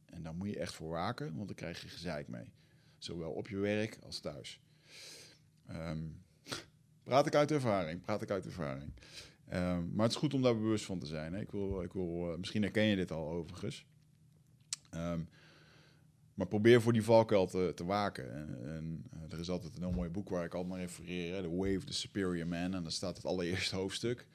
En 0.06 0.24
daar 0.24 0.36
moet 0.36 0.50
je 0.50 0.60
echt 0.60 0.74
voor 0.74 0.90
waken, 0.90 1.36
want 1.36 1.48
dan 1.48 1.56
krijg 1.56 1.82
je 1.82 1.88
gezeik 1.88 2.28
mee. 2.28 2.46
Zowel 2.98 3.32
op 3.32 3.48
je 3.48 3.58
werk 3.58 3.98
als 4.04 4.20
thuis. 4.20 4.62
Um, 5.70 6.24
Praat 7.12 7.26
ik 7.26 7.36
uit 7.36 7.52
ervaring, 7.52 8.02
praat 8.02 8.22
ik 8.22 8.32
uit 8.32 8.46
ervaring. 8.46 8.94
Ehm, 9.48 9.94
maar 9.94 10.06
het 10.06 10.12
is 10.12 10.18
goed 10.18 10.34
om 10.34 10.42
daar 10.42 10.58
bewust 10.58 10.86
van 10.86 11.00
te 11.00 11.06
zijn. 11.06 11.34
Hè. 11.34 11.40
Ik 11.40 11.52
wil, 11.52 11.82
ik 11.82 11.94
wil, 11.94 12.32
uh, 12.32 12.38
misschien 12.38 12.62
herken 12.62 12.84
je 12.84 12.96
dit 12.96 13.12
al 13.12 13.30
overigens. 13.30 13.86
Um, 14.96 15.30
maar 16.34 16.48
probeer 16.48 16.82
voor 16.82 16.94
die 16.94 17.04
valkuil 17.04 17.48
te, 17.48 17.72
te 17.76 17.86
waken. 17.86 18.32
En, 18.66 19.04
uh, 19.14 19.32
er 19.32 19.40
is 19.40 19.50
altijd 19.50 19.76
een 19.76 19.82
heel 19.82 19.92
mooi 19.92 20.10
boek 20.10 20.30
waar 20.30 20.46
ik 20.46 20.54
altijd 20.54 20.74
naar 20.74 20.82
refereer. 20.82 21.42
The 21.42 21.56
Way 21.56 21.76
of 21.76 21.84
the 21.84 21.94
Superior 21.94 22.48
Man. 22.48 22.74
En 22.74 22.84
daar 22.84 22.92
staat 22.92 23.16
het 23.16 23.26
allereerste 23.26 23.76
hoofdstuk. 23.76 24.28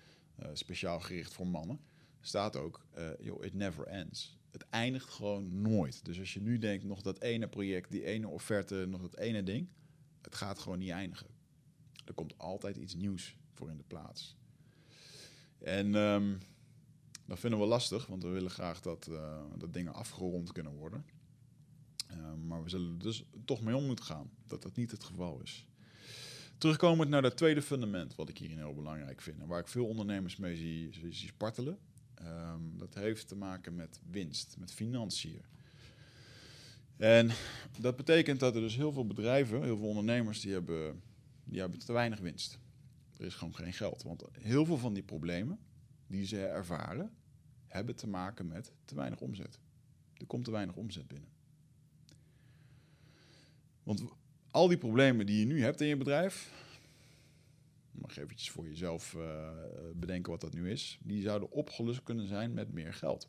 Uh, 0.42 0.48
speciaal 0.52 1.00
gericht 1.00 1.32
voor 1.32 1.46
mannen. 1.46 1.80
staat 2.20 2.56
ook, 2.56 2.86
yo, 3.18 3.42
it 3.42 3.54
never 3.54 3.86
ends. 3.86 4.38
Het 4.50 4.66
eindigt 4.70 5.08
gewoon 5.10 5.62
nooit. 5.62 6.04
Dus 6.04 6.18
als 6.18 6.34
je 6.34 6.40
nu 6.40 6.58
denkt, 6.58 6.84
nog 6.84 7.02
dat 7.02 7.20
ene 7.20 7.48
project, 7.48 7.90
die 7.90 8.04
ene 8.04 8.28
offerte, 8.28 8.86
nog 8.88 9.00
dat 9.00 9.16
ene 9.16 9.42
ding. 9.42 9.68
Het 10.22 10.34
gaat 10.34 10.58
gewoon 10.58 10.78
niet 10.78 10.90
eindigen. 10.90 11.35
Er 12.06 12.14
komt 12.14 12.38
altijd 12.38 12.76
iets 12.76 12.94
nieuws 12.94 13.36
voor 13.54 13.70
in 13.70 13.76
de 13.76 13.84
plaats. 13.86 14.36
En 15.58 15.94
um, 15.94 16.38
dat 17.26 17.38
vinden 17.38 17.58
we 17.58 17.66
lastig, 17.66 18.06
want 18.06 18.22
we 18.22 18.28
willen 18.28 18.50
graag 18.50 18.80
dat, 18.80 19.06
uh, 19.10 19.42
dat 19.56 19.72
dingen 19.72 19.94
afgerond 19.94 20.52
kunnen 20.52 20.72
worden. 20.72 21.04
Uh, 22.10 22.34
maar 22.46 22.62
we 22.62 22.68
zullen 22.68 22.92
er 22.92 22.98
dus 22.98 23.24
toch 23.44 23.62
mee 23.62 23.76
om 23.76 23.84
moeten 23.84 24.04
gaan, 24.04 24.30
dat 24.46 24.62
dat 24.62 24.76
niet 24.76 24.90
het 24.90 25.04
geval 25.04 25.40
is. 25.40 25.66
Terugkomend 26.58 27.10
naar 27.10 27.22
dat 27.22 27.36
tweede 27.36 27.62
fundament, 27.62 28.14
wat 28.14 28.28
ik 28.28 28.38
hierin 28.38 28.58
heel 28.58 28.74
belangrijk 28.74 29.20
vind, 29.20 29.40
en 29.40 29.46
waar 29.46 29.60
ik 29.60 29.68
veel 29.68 29.86
ondernemers 29.86 30.36
mee 30.36 30.56
zie, 30.56 31.12
spartelen. 31.12 31.78
Um, 32.22 32.78
dat 32.78 32.94
heeft 32.94 33.28
te 33.28 33.36
maken 33.36 33.74
met 33.74 34.00
winst, 34.10 34.56
met 34.58 34.72
financiën. 34.72 35.42
En 36.96 37.30
dat 37.80 37.96
betekent 37.96 38.40
dat 38.40 38.54
er 38.54 38.60
dus 38.60 38.76
heel 38.76 38.92
veel 38.92 39.06
bedrijven, 39.06 39.62
heel 39.62 39.76
veel 39.76 39.88
ondernemers, 39.88 40.40
die 40.40 40.52
hebben 40.52 41.02
die 41.46 41.60
hebben 41.60 41.78
te 41.78 41.92
weinig 41.92 42.18
winst. 42.18 42.58
Er 43.16 43.24
is 43.24 43.34
gewoon 43.34 43.54
geen 43.54 43.72
geld. 43.72 44.02
Want 44.02 44.24
heel 44.32 44.64
veel 44.64 44.78
van 44.78 44.94
die 44.94 45.02
problemen 45.02 45.58
die 46.06 46.26
ze 46.26 46.46
ervaren, 46.46 47.10
hebben 47.66 47.96
te 47.96 48.08
maken 48.08 48.46
met 48.46 48.72
te 48.84 48.94
weinig 48.94 49.20
omzet. 49.20 49.60
Er 50.14 50.26
komt 50.26 50.44
te 50.44 50.50
weinig 50.50 50.76
omzet 50.76 51.08
binnen. 51.08 51.28
Want 53.82 54.02
al 54.50 54.68
die 54.68 54.78
problemen 54.78 55.26
die 55.26 55.38
je 55.38 55.46
nu 55.46 55.62
hebt 55.62 55.80
in 55.80 55.86
je 55.86 55.96
bedrijf, 55.96 56.52
mag 57.90 58.14
je 58.14 58.20
eventjes 58.20 58.50
voor 58.50 58.68
jezelf 58.68 59.14
uh, 59.14 59.50
bedenken 59.94 60.32
wat 60.32 60.40
dat 60.40 60.54
nu 60.54 60.70
is, 60.70 60.98
die 61.02 61.22
zouden 61.22 61.50
opgelost 61.50 62.02
kunnen 62.02 62.28
zijn 62.28 62.52
met 62.52 62.72
meer 62.72 62.94
geld. 62.94 63.28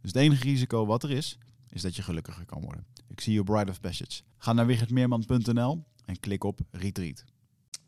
Dus 0.00 0.12
het 0.12 0.22
enige 0.22 0.42
risico 0.42 0.86
wat 0.86 1.02
er 1.02 1.10
is, 1.10 1.38
is 1.68 1.82
dat 1.82 1.96
je 1.96 2.02
gelukkiger 2.02 2.44
kan 2.44 2.62
worden. 2.62 2.86
Ik 3.08 3.20
zie 3.20 3.32
je 3.32 3.44
Bride 3.44 3.70
of 3.70 3.80
Passage. 3.80 4.22
Ga 4.38 4.52
naar 4.52 4.66
wichertmeerman.nl 4.66 5.84
en 6.04 6.20
klik 6.20 6.44
op 6.44 6.60
Retreat. 6.70 7.24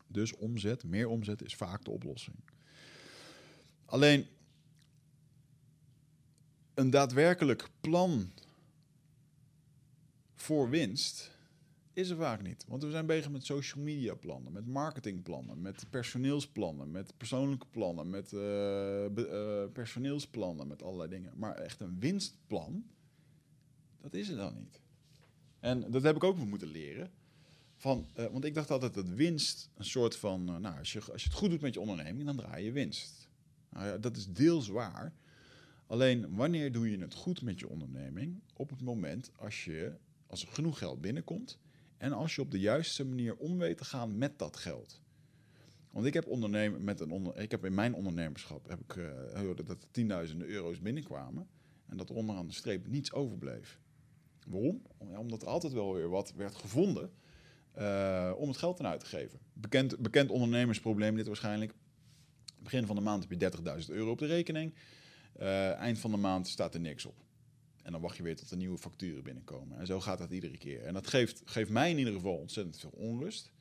Dus 0.07 0.37
omzet, 0.37 0.85
meer 0.85 1.09
omzet 1.09 1.42
is 1.42 1.55
vaak 1.55 1.85
de 1.85 1.90
oplossing. 1.90 2.37
Alleen 3.85 4.27
een 6.75 6.90
daadwerkelijk 6.90 7.68
plan 7.81 8.33
voor 10.35 10.68
winst 10.68 11.31
is 12.01 12.11
er 12.11 12.17
vaak 12.17 12.43
niet. 12.43 12.65
Want 12.69 12.83
we 12.83 12.91
zijn 12.91 13.07
bezig 13.07 13.31
met 13.31 13.45
social 13.45 13.85
media 13.85 14.15
plannen, 14.15 14.53
met 14.53 14.67
marketingplannen, 14.67 15.61
met 15.61 15.91
personeelsplannen, 15.91 16.91
met 16.91 17.17
persoonlijke 17.17 17.67
plannen, 17.71 18.11
met 18.11 18.33
uh, 18.33 19.07
personeelsplannen, 19.73 20.67
met 20.67 20.83
allerlei 20.83 21.11
dingen. 21.11 21.33
Maar 21.37 21.55
echt 21.55 21.81
een 21.81 22.01
winstplan, 22.01 22.85
dat 24.01 24.15
is 24.15 24.29
er 24.29 24.37
dan 24.37 24.55
niet. 24.55 24.81
En 25.61 25.91
dat 25.91 26.03
heb 26.03 26.17
ik 26.17 26.25
ook 26.25 26.37
moeten 26.37 26.69
leren. 26.69 27.11
Van, 27.77 28.07
uh, 28.17 28.27
want 28.27 28.45
ik 28.45 28.55
dacht 28.55 28.71
altijd 28.71 28.95
dat 28.95 29.09
winst 29.09 29.71
een 29.75 29.85
soort 29.85 30.17
van, 30.17 30.45
nou, 30.45 30.79
als 30.79 30.93
je, 30.93 31.01
als 31.13 31.23
je 31.23 31.29
het 31.29 31.39
goed 31.39 31.51
doet 31.51 31.61
met 31.61 31.75
je 31.75 31.81
onderneming, 31.81 32.25
dan 32.25 32.37
draai 32.37 32.65
je 32.65 32.73
winst. 32.73 33.29
Nou 33.71 33.87
ja, 33.87 33.99
dat 33.99 34.17
is 34.17 34.27
deels 34.27 34.69
waar. 34.69 35.15
Alleen 35.87 36.35
wanneer 36.35 36.73
doe 36.73 36.91
je 36.91 36.99
het 36.99 37.15
goed 37.15 37.43
met 37.43 37.61
je 37.61 37.69
onderneming? 37.69 38.41
Op 38.55 38.71
het 38.71 38.81
moment 38.81 39.31
als, 39.37 39.65
je, 39.65 39.97
als 40.27 40.43
er 40.43 40.49
genoeg 40.49 40.79
geld 40.79 41.01
binnenkomt 41.01 41.59
en 42.01 42.13
als 42.13 42.35
je 42.35 42.41
op 42.41 42.51
de 42.51 42.59
juiste 42.59 43.05
manier 43.05 43.37
om 43.37 43.59
weet 43.59 43.79
te 43.79 43.85
gaan 43.85 44.19
met 44.19 44.39
dat 44.39 44.57
geld. 44.57 45.01
Want 45.91 46.07
ik 46.07 46.15
heb, 46.15 46.27
ondernemen 46.27 46.85
met 46.85 47.01
een 47.01 47.11
onder, 47.11 47.37
ik 47.39 47.51
heb 47.51 47.65
in 47.65 47.75
mijn 47.75 47.95
ondernemerschap 47.95 48.69
heb 48.69 48.81
ik, 48.81 48.95
uh, 48.95 49.57
dat 49.57 49.69
er 49.69 49.77
tienduizenden 49.91 50.49
euro's 50.49 50.81
binnenkwamen 50.81 51.49
en 51.87 51.97
dat 51.97 52.09
er 52.09 52.15
onderaan 52.15 52.47
de 52.47 52.53
streep 52.53 52.87
niets 52.87 53.13
overbleef. 53.13 53.79
Waarom? 54.47 54.83
Omdat 54.99 55.43
er 55.43 55.49
altijd 55.49 55.73
wel 55.73 55.95
weer 55.95 56.09
wat 56.09 56.33
werd 56.37 56.55
gevonden 56.55 57.11
uh, 57.79 58.33
om 58.37 58.49
het 58.49 58.57
geld 58.57 58.79
eruit 58.79 58.93
uit 58.93 59.11
te 59.11 59.17
geven. 59.17 59.39
Bekend, 59.53 59.99
bekend 59.99 60.31
ondernemersprobleem 60.31 61.17
dit 61.17 61.27
waarschijnlijk. 61.27 61.75
Begin 62.63 62.87
van 62.87 62.97
de 62.97 63.03
maand 63.03 63.29
heb 63.29 63.41
je 63.41 63.51
30.000 63.83 63.87
euro 63.89 64.11
op 64.11 64.19
de 64.19 64.27
rekening. 64.27 64.75
Uh, 65.41 65.73
eind 65.73 65.99
van 65.99 66.11
de 66.11 66.17
maand 66.17 66.49
staat 66.49 66.75
er 66.75 66.81
niks 66.81 67.05
op. 67.05 67.25
En 67.83 67.93
dan 67.93 68.01
wacht 68.01 68.16
je 68.16 68.23
weer 68.23 68.37
tot 68.37 68.51
er 68.51 68.57
nieuwe 68.57 68.79
facturen 68.79 69.23
binnenkomen. 69.23 69.79
En 69.79 69.87
zo 69.87 70.01
gaat 70.01 70.19
dat 70.19 70.31
iedere 70.31 70.59
keer. 70.59 70.83
En 70.83 70.95
dat 70.95 71.07
geeft, 71.07 71.43
geeft 71.45 71.71
mij 71.71 71.90
in 71.90 71.99
ieder 71.99 72.12
geval 72.12 72.37
ontzettend 72.37 72.79
veel 72.79 72.93
onrust. 72.95 73.53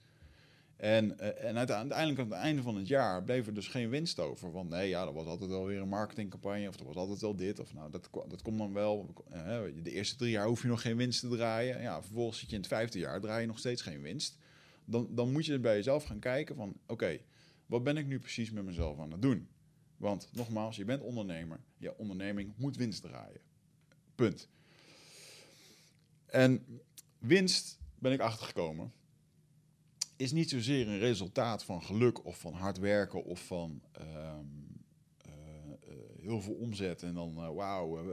En, 0.76 1.06
uh, 1.20 1.44
en 1.44 1.58
uiteindelijk 1.58 2.20
aan 2.20 2.26
het 2.26 2.32
einde 2.32 2.62
van 2.62 2.76
het 2.76 2.88
jaar 2.88 3.24
bleef 3.24 3.48
er 3.48 3.54
dus 3.54 3.68
geen 3.68 3.90
winst 3.90 4.20
over. 4.20 4.52
Want 4.52 4.70
nee, 4.70 4.90
ja, 4.90 5.06
er 5.06 5.14
was 5.14 5.26
altijd 5.26 5.50
wel 5.50 5.66
weer 5.66 5.82
een 5.82 5.90
marketingcampagne. 5.90 6.68
Of 6.68 6.80
er 6.80 6.86
was 6.86 6.96
altijd 6.96 7.22
wel 7.22 7.36
dit. 7.36 7.60
Of 7.60 7.74
nou, 7.74 7.92
dat, 7.92 8.10
dat 8.28 8.42
komt 8.42 8.58
dan 8.58 8.74
wel. 8.74 9.14
Uh, 9.34 9.60
de 9.84 9.92
eerste 9.92 10.16
drie 10.16 10.32
jaar 10.32 10.48
hoef 10.48 10.62
je 10.62 10.68
nog 10.68 10.82
geen 10.82 10.98
winst 10.98 11.20
te 11.20 11.28
draaien. 11.28 11.82
Ja, 11.82 12.02
vervolgens 12.02 12.40
zit 12.40 12.50
je 12.50 12.56
in 12.56 12.62
het 12.62 12.70
vijfde 12.70 13.00
jaar, 13.00 13.22
draai 13.22 13.42
je 13.42 13.48
nog 13.48 13.60
steeds 13.60 13.82
geen 13.82 14.02
winst. 14.02 14.38
Dan, 14.86 15.08
dan 15.16 15.32
moet 15.32 15.46
je 15.46 15.60
bij 15.60 15.76
jezelf 15.76 16.04
gaan 16.04 16.20
kijken 16.20 16.56
van... 16.56 16.78
Oké, 16.88 17.20
wat 17.66 17.84
ben 17.84 17.98
ik 17.98 18.06
nu 18.06 18.20
precies 18.20 18.52
met 18.52 18.66
mezelf 18.66 19.00
aan 19.00 19.12
het 19.12 19.22
doen? 19.22 19.48
Want 19.98 20.30
nogmaals, 20.32 20.76
je 20.76 20.86
bent 20.86 21.02
ondernemer. 21.02 21.60
Je 21.78 21.98
onderneming 21.98 22.54
moet 22.58 22.78
winst 22.78 23.02
draaien. 23.02 23.42
Punt. 24.20 24.48
En 26.26 26.82
winst, 27.20 27.80
ben 28.00 28.12
ik 28.12 28.20
achtergekomen, 28.20 28.94
is 30.16 30.32
niet 30.32 30.50
zozeer 30.50 30.88
een 30.88 31.00
resultaat 31.00 31.64
van 31.64 31.84
geluk 31.84 32.26
of 32.26 32.40
van 32.40 32.54
hard 32.54 32.78
werken 32.78 33.24
of 33.24 33.46
van 33.46 33.82
ehm, 33.92 34.46
eh, 35.18 35.32
eh, 35.32 35.98
heel 36.18 36.42
veel 36.42 36.54
omzet 36.54 37.04
en 37.04 37.14
dan 37.14 37.38
uh, 37.38 37.50
wauw, 37.50 38.04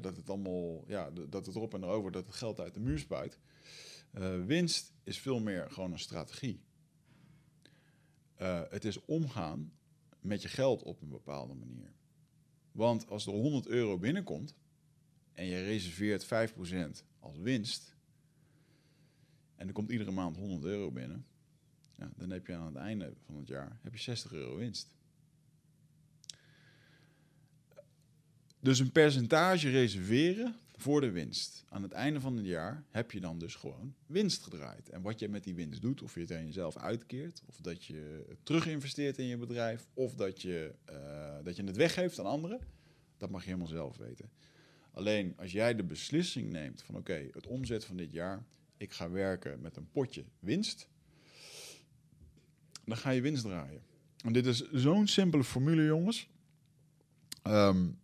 dat 0.00 0.16
het 0.16 0.30
allemaal, 0.30 0.84
ja, 0.86 1.10
dat 1.10 1.46
het 1.46 1.54
erop 1.54 1.74
en 1.74 1.82
erover, 1.82 2.12
dat 2.12 2.26
het 2.26 2.34
geld 2.34 2.60
uit 2.60 2.74
de 2.74 2.80
muur 2.80 2.98
spuit. 2.98 3.38
winst 4.46 4.92
is 5.04 5.18
veel 5.18 5.40
meer 5.40 5.70
gewoon 5.70 5.92
een 5.92 5.98
strategie. 5.98 6.60
het 8.70 8.84
is 8.84 9.04
omgaan 9.04 9.72
met 10.20 10.42
je 10.42 10.48
geld 10.48 10.82
op 10.82 11.02
een 11.02 11.10
bepaalde 11.10 11.54
manier. 11.54 11.92
Want 12.72 13.08
als 13.08 13.26
er 13.26 13.32
100 13.32 13.66
euro 13.66 13.98
binnenkomt 13.98 14.54
en 15.32 15.46
je 15.46 15.62
reserveert 15.62 16.24
5% 16.24 16.28
als 17.20 17.38
winst 17.38 17.94
en 19.60 19.66
er 19.66 19.72
komt 19.72 19.90
iedere 19.90 20.10
maand 20.10 20.36
100 20.36 20.64
euro 20.64 20.90
binnen, 20.90 21.26
ja, 21.96 22.10
dan 22.16 22.30
heb 22.30 22.46
je 22.46 22.54
aan 22.54 22.66
het 22.66 22.76
einde 22.76 23.12
van 23.24 23.36
het 23.36 23.48
jaar 23.48 23.78
heb 23.82 23.92
je 23.92 24.00
60 24.00 24.32
euro 24.32 24.56
winst. 24.56 24.96
Dus 28.60 28.78
een 28.78 28.92
percentage 28.92 29.70
reserveren 29.70 30.56
voor 30.74 31.00
de 31.00 31.10
winst. 31.10 31.64
Aan 31.68 31.82
het 31.82 31.92
einde 31.92 32.20
van 32.20 32.36
het 32.36 32.46
jaar 32.46 32.84
heb 32.90 33.10
je 33.10 33.20
dan 33.20 33.38
dus 33.38 33.54
gewoon 33.54 33.94
winst 34.06 34.42
gedraaid. 34.42 34.88
En 34.88 35.02
wat 35.02 35.18
je 35.18 35.28
met 35.28 35.44
die 35.44 35.54
winst 35.54 35.82
doet, 35.82 36.02
of 36.02 36.14
je 36.14 36.20
het 36.20 36.32
aan 36.32 36.46
jezelf 36.46 36.76
uitkeert, 36.76 37.42
of 37.46 37.56
dat 37.56 37.84
je 37.84 38.24
het 38.28 38.38
terug 38.42 38.66
investeert 38.66 39.18
in 39.18 39.26
je 39.26 39.36
bedrijf, 39.36 39.86
of 39.94 40.14
dat 40.14 40.42
je, 40.42 40.74
uh, 40.90 41.44
dat 41.44 41.56
je 41.56 41.64
het 41.64 41.76
weggeeft 41.76 42.18
aan 42.18 42.26
anderen, 42.26 42.60
dat 43.16 43.30
mag 43.30 43.40
je 43.40 43.46
helemaal 43.46 43.68
zelf 43.68 43.96
weten. 43.96 44.30
Alleen 44.92 45.34
als 45.36 45.52
jij 45.52 45.74
de 45.74 45.84
beslissing 45.84 46.50
neemt 46.50 46.82
van 46.82 46.96
oké, 46.96 47.28
het 47.32 47.46
omzet 47.46 47.84
van 47.84 47.96
dit 47.96 48.12
jaar, 48.12 48.44
ik 48.76 48.92
ga 48.92 49.10
werken 49.10 49.60
met 49.60 49.76
een 49.76 49.90
potje 49.90 50.24
winst, 50.38 50.88
dan 52.84 52.96
ga 52.96 53.10
je 53.10 53.20
winst 53.20 53.42
draaien. 53.42 53.82
En 54.24 54.32
dit 54.32 54.46
is 54.46 54.70
zo'n 54.70 55.06
simpele 55.06 55.44
formule, 55.44 55.84
jongens. 55.84 56.28
Um, 57.42 57.98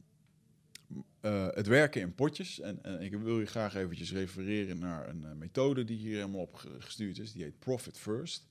uh, 1.20 1.48
het 1.50 1.66
werken 1.66 2.00
in 2.00 2.14
potjes. 2.14 2.60
En, 2.60 3.00
ik 3.00 3.16
wil 3.16 3.40
je 3.40 3.46
graag 3.46 3.74
eventjes 3.74 4.12
refereren 4.12 4.78
naar 4.78 5.08
een 5.08 5.22
uh, 5.22 5.32
methode 5.32 5.84
die 5.84 5.98
hier 5.98 6.14
helemaal 6.14 6.40
op 6.40 6.54
gestuurd 6.78 7.18
is. 7.18 7.32
Die 7.32 7.42
heet 7.42 7.58
Profit 7.58 7.98
First. 7.98 8.46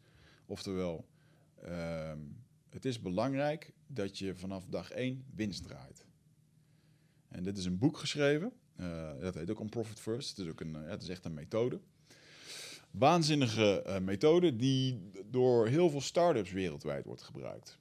Oftewel, 0.45 1.05
uh, 1.63 2.11
het 2.69 2.85
is 2.85 3.01
belangrijk 3.01 3.73
dat 3.87 4.17
je 4.17 4.35
vanaf 4.35 4.65
dag 4.65 4.91
1 4.91 5.25
winst 5.35 5.63
draait. 5.63 6.04
En 7.35 7.43
dit 7.43 7.57
is 7.57 7.65
een 7.65 7.77
boek 7.77 7.97
geschreven. 7.97 8.51
Uh, 8.79 9.11
dat 9.19 9.35
heet 9.35 9.49
ook 9.49 9.59
On 9.59 9.69
Profit 9.69 9.99
First. 9.99 10.29
Het 10.29 10.37
is, 10.37 10.51
ook 10.51 10.59
een, 10.59 10.71
ja, 10.71 10.79
het 10.79 11.01
is 11.01 11.09
echt 11.09 11.25
een 11.25 11.33
methode. 11.33 11.79
Waanzinnige 12.91 13.99
methode 14.01 14.55
die 14.55 15.11
door 15.29 15.67
heel 15.67 15.89
veel 15.89 16.01
start-ups 16.01 16.51
wereldwijd 16.51 17.05
wordt 17.05 17.21
gebruikt. 17.21 17.77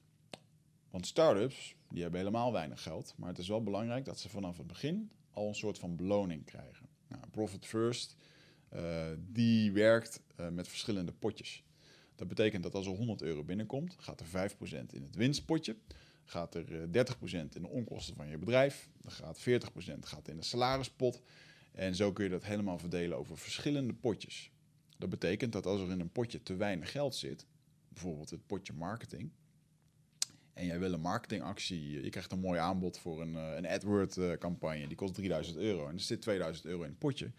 Want 0.89 1.07
start-ups 1.07 1.75
die 1.89 2.01
hebben 2.01 2.19
helemaal 2.19 2.51
weinig 2.51 2.81
geld. 2.81 3.13
Maar 3.17 3.29
het 3.29 3.37
is 3.37 3.47
wel 3.47 3.63
belangrijk 3.63 4.05
dat 4.05 4.19
ze 4.19 4.29
vanaf 4.29 4.57
het 4.57 4.67
begin 4.67 5.11
al 5.31 5.47
een 5.47 5.55
soort 5.55 5.79
van 5.79 5.95
beloning 5.95 6.45
krijgen. 6.45 6.87
Nou, 7.07 7.21
Profit 7.31 7.65
First, 7.65 8.17
die 9.17 9.71
werkt 9.71 10.21
met 10.51 10.67
verschillende 10.67 11.11
potjes. 11.11 11.63
Dat 12.15 12.27
betekent 12.27 12.63
dat 12.63 12.73
als 12.73 12.85
er 12.85 12.95
100 12.95 13.21
euro 13.21 13.43
binnenkomt, 13.43 13.95
gaat 13.99 14.19
er 14.19 14.51
5% 14.51 14.59
in 14.91 15.03
het 15.03 15.15
winstpotje. 15.15 15.75
Gaat 16.25 16.55
er 16.55 16.71
uh, 16.71 16.99
eh, 16.99 17.07
30% 17.21 17.21
in 17.31 17.61
de 17.61 17.67
onkosten 17.67 18.15
van 18.15 18.27
je 18.27 18.37
bedrijf. 18.37 18.89
Dan 19.01 19.11
gaat 19.11 19.39
40% 19.39 19.43
gaat 19.99 20.27
in 20.27 20.37
de 20.37 20.43
salarispot. 20.43 21.21
En 21.71 21.95
zo 21.95 22.13
kun 22.13 22.23
je 22.23 22.29
dat 22.29 22.43
helemaal 22.43 22.77
verdelen 22.77 23.17
over 23.17 23.37
verschillende 23.37 23.93
potjes. 23.93 24.51
Dat 24.97 25.09
betekent 25.09 25.51
dat 25.51 25.65
als 25.65 25.81
er 25.81 25.91
in 25.91 25.99
een 25.99 26.11
potje 26.11 26.43
te 26.43 26.55
weinig 26.55 26.91
geld 26.91 27.15
zit, 27.15 27.45
bijvoorbeeld 27.89 28.29
het 28.29 28.45
potje 28.45 28.73
marketing, 28.73 29.31
en 30.55 30.65
jij 30.65 30.79
wil 30.79 30.93
een 30.93 31.01
marketingactie, 31.01 32.03
je 32.03 32.09
krijgt 32.09 32.31
een 32.31 32.39
mooi 32.39 32.59
aanbod 32.59 32.97
voor 32.97 33.21
een, 33.21 33.35
eh, 33.35 33.55
een 33.55 33.67
AdWord-campagne, 33.67 34.81
eh, 34.81 34.87
die 34.87 34.97
kost 34.97 35.13
3000 35.13 35.57
euro 35.57 35.87
en 35.87 35.93
er 35.93 35.99
zit 35.99 36.21
2000 36.21 36.65
euro 36.65 36.83
in 36.83 36.89
het 36.89 36.99
potje, 36.99 37.31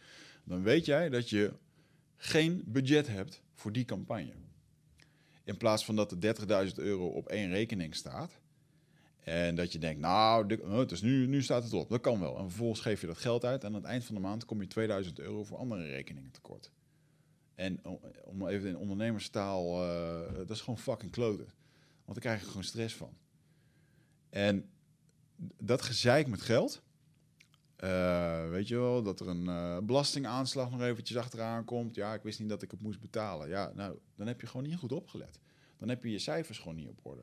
dan 0.44 0.62
weet 0.62 0.84
jij 0.84 1.08
dat 1.08 1.30
je 1.30 1.52
geen 2.16 2.62
budget 2.66 3.06
hebt 3.06 3.42
voor 3.54 3.72
die 3.72 3.84
campagne. 3.84 4.32
In 5.44 5.56
plaats 5.56 5.84
van 5.84 5.96
dat 5.96 6.10
er 6.10 6.20
30.000 6.20 6.78
euro 6.78 7.06
op 7.06 7.28
één 7.28 7.50
rekening 7.50 7.94
staat 7.94 8.40
En 9.26 9.54
dat 9.54 9.72
je 9.72 9.78
denkt, 9.78 10.00
nou, 10.00 10.56
oh, 10.62 10.78
het 10.78 10.90
is 10.92 11.00
nu, 11.02 11.26
nu 11.26 11.42
staat 11.42 11.64
het 11.64 11.72
op. 11.72 11.88
Dat 11.88 12.00
kan 12.00 12.20
wel. 12.20 12.38
En 12.38 12.48
vervolgens 12.48 12.80
geef 12.80 13.00
je 13.00 13.06
dat 13.06 13.18
geld 13.18 13.44
uit. 13.44 13.62
En 13.64 13.68
aan 13.68 13.74
het 13.74 13.84
eind 13.84 14.04
van 14.04 14.14
de 14.14 14.20
maand 14.20 14.44
kom 14.44 14.60
je 14.60 14.66
2000 14.66 15.18
euro 15.18 15.44
voor 15.44 15.58
andere 15.58 15.86
rekeningen 15.86 16.30
tekort. 16.30 16.70
En 17.54 17.84
om- 17.84 18.00
om 18.24 18.46
even 18.48 18.68
in 18.68 18.76
ondernemerstaal, 18.76 19.82
eh, 19.84 20.34
dat 20.36 20.50
is 20.50 20.60
gewoon 20.60 20.78
fucking 20.78 21.10
kloten. 21.12 21.44
Want 22.04 22.06
daar 22.06 22.18
krijg 22.20 22.40
je 22.40 22.46
gewoon 22.46 22.64
stress 22.64 22.94
van. 22.94 23.16
En 24.30 24.68
dat 25.62 25.82
gezeik 25.82 26.26
met 26.26 26.42
geld. 26.42 26.82
eh, 27.76 28.48
weet 28.48 28.68
je 28.68 28.76
wel, 28.76 29.02
dat 29.02 29.20
er 29.20 29.28
een 29.28 29.48
eh, 29.48 29.78
belastingaanslag 29.78 30.70
nog 30.70 30.82
eventjes 30.82 31.16
achteraan 31.16 31.64
komt. 31.64 31.94
Ja, 31.94 32.14
ik 32.14 32.22
wist 32.22 32.40
niet 32.40 32.48
dat 32.48 32.62
ik 32.62 32.70
het 32.70 32.80
moest 32.80 33.00
betalen. 33.00 33.48
Ja, 33.48 33.72
nou, 33.74 33.98
dan 34.14 34.26
heb 34.26 34.40
je 34.40 34.46
gewoon 34.46 34.66
niet 34.66 34.76
goed 34.76 34.92
opgelet. 34.92 35.38
Dan 35.78 35.88
heb 35.88 36.02
je 36.04 36.10
je 36.10 36.18
cijfers 36.18 36.58
gewoon 36.58 36.76
niet 36.76 36.88
op 36.88 36.98
orde. 37.02 37.22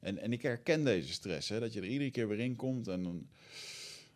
En, 0.00 0.18
en 0.18 0.32
ik 0.32 0.42
herken 0.42 0.84
deze 0.84 1.12
stress, 1.12 1.48
hè, 1.48 1.60
dat 1.60 1.72
je 1.72 1.80
er 1.80 1.86
iedere 1.86 2.10
keer 2.10 2.28
weer 2.28 2.38
in 2.40 2.56
komt. 2.56 2.88
En 2.88 3.28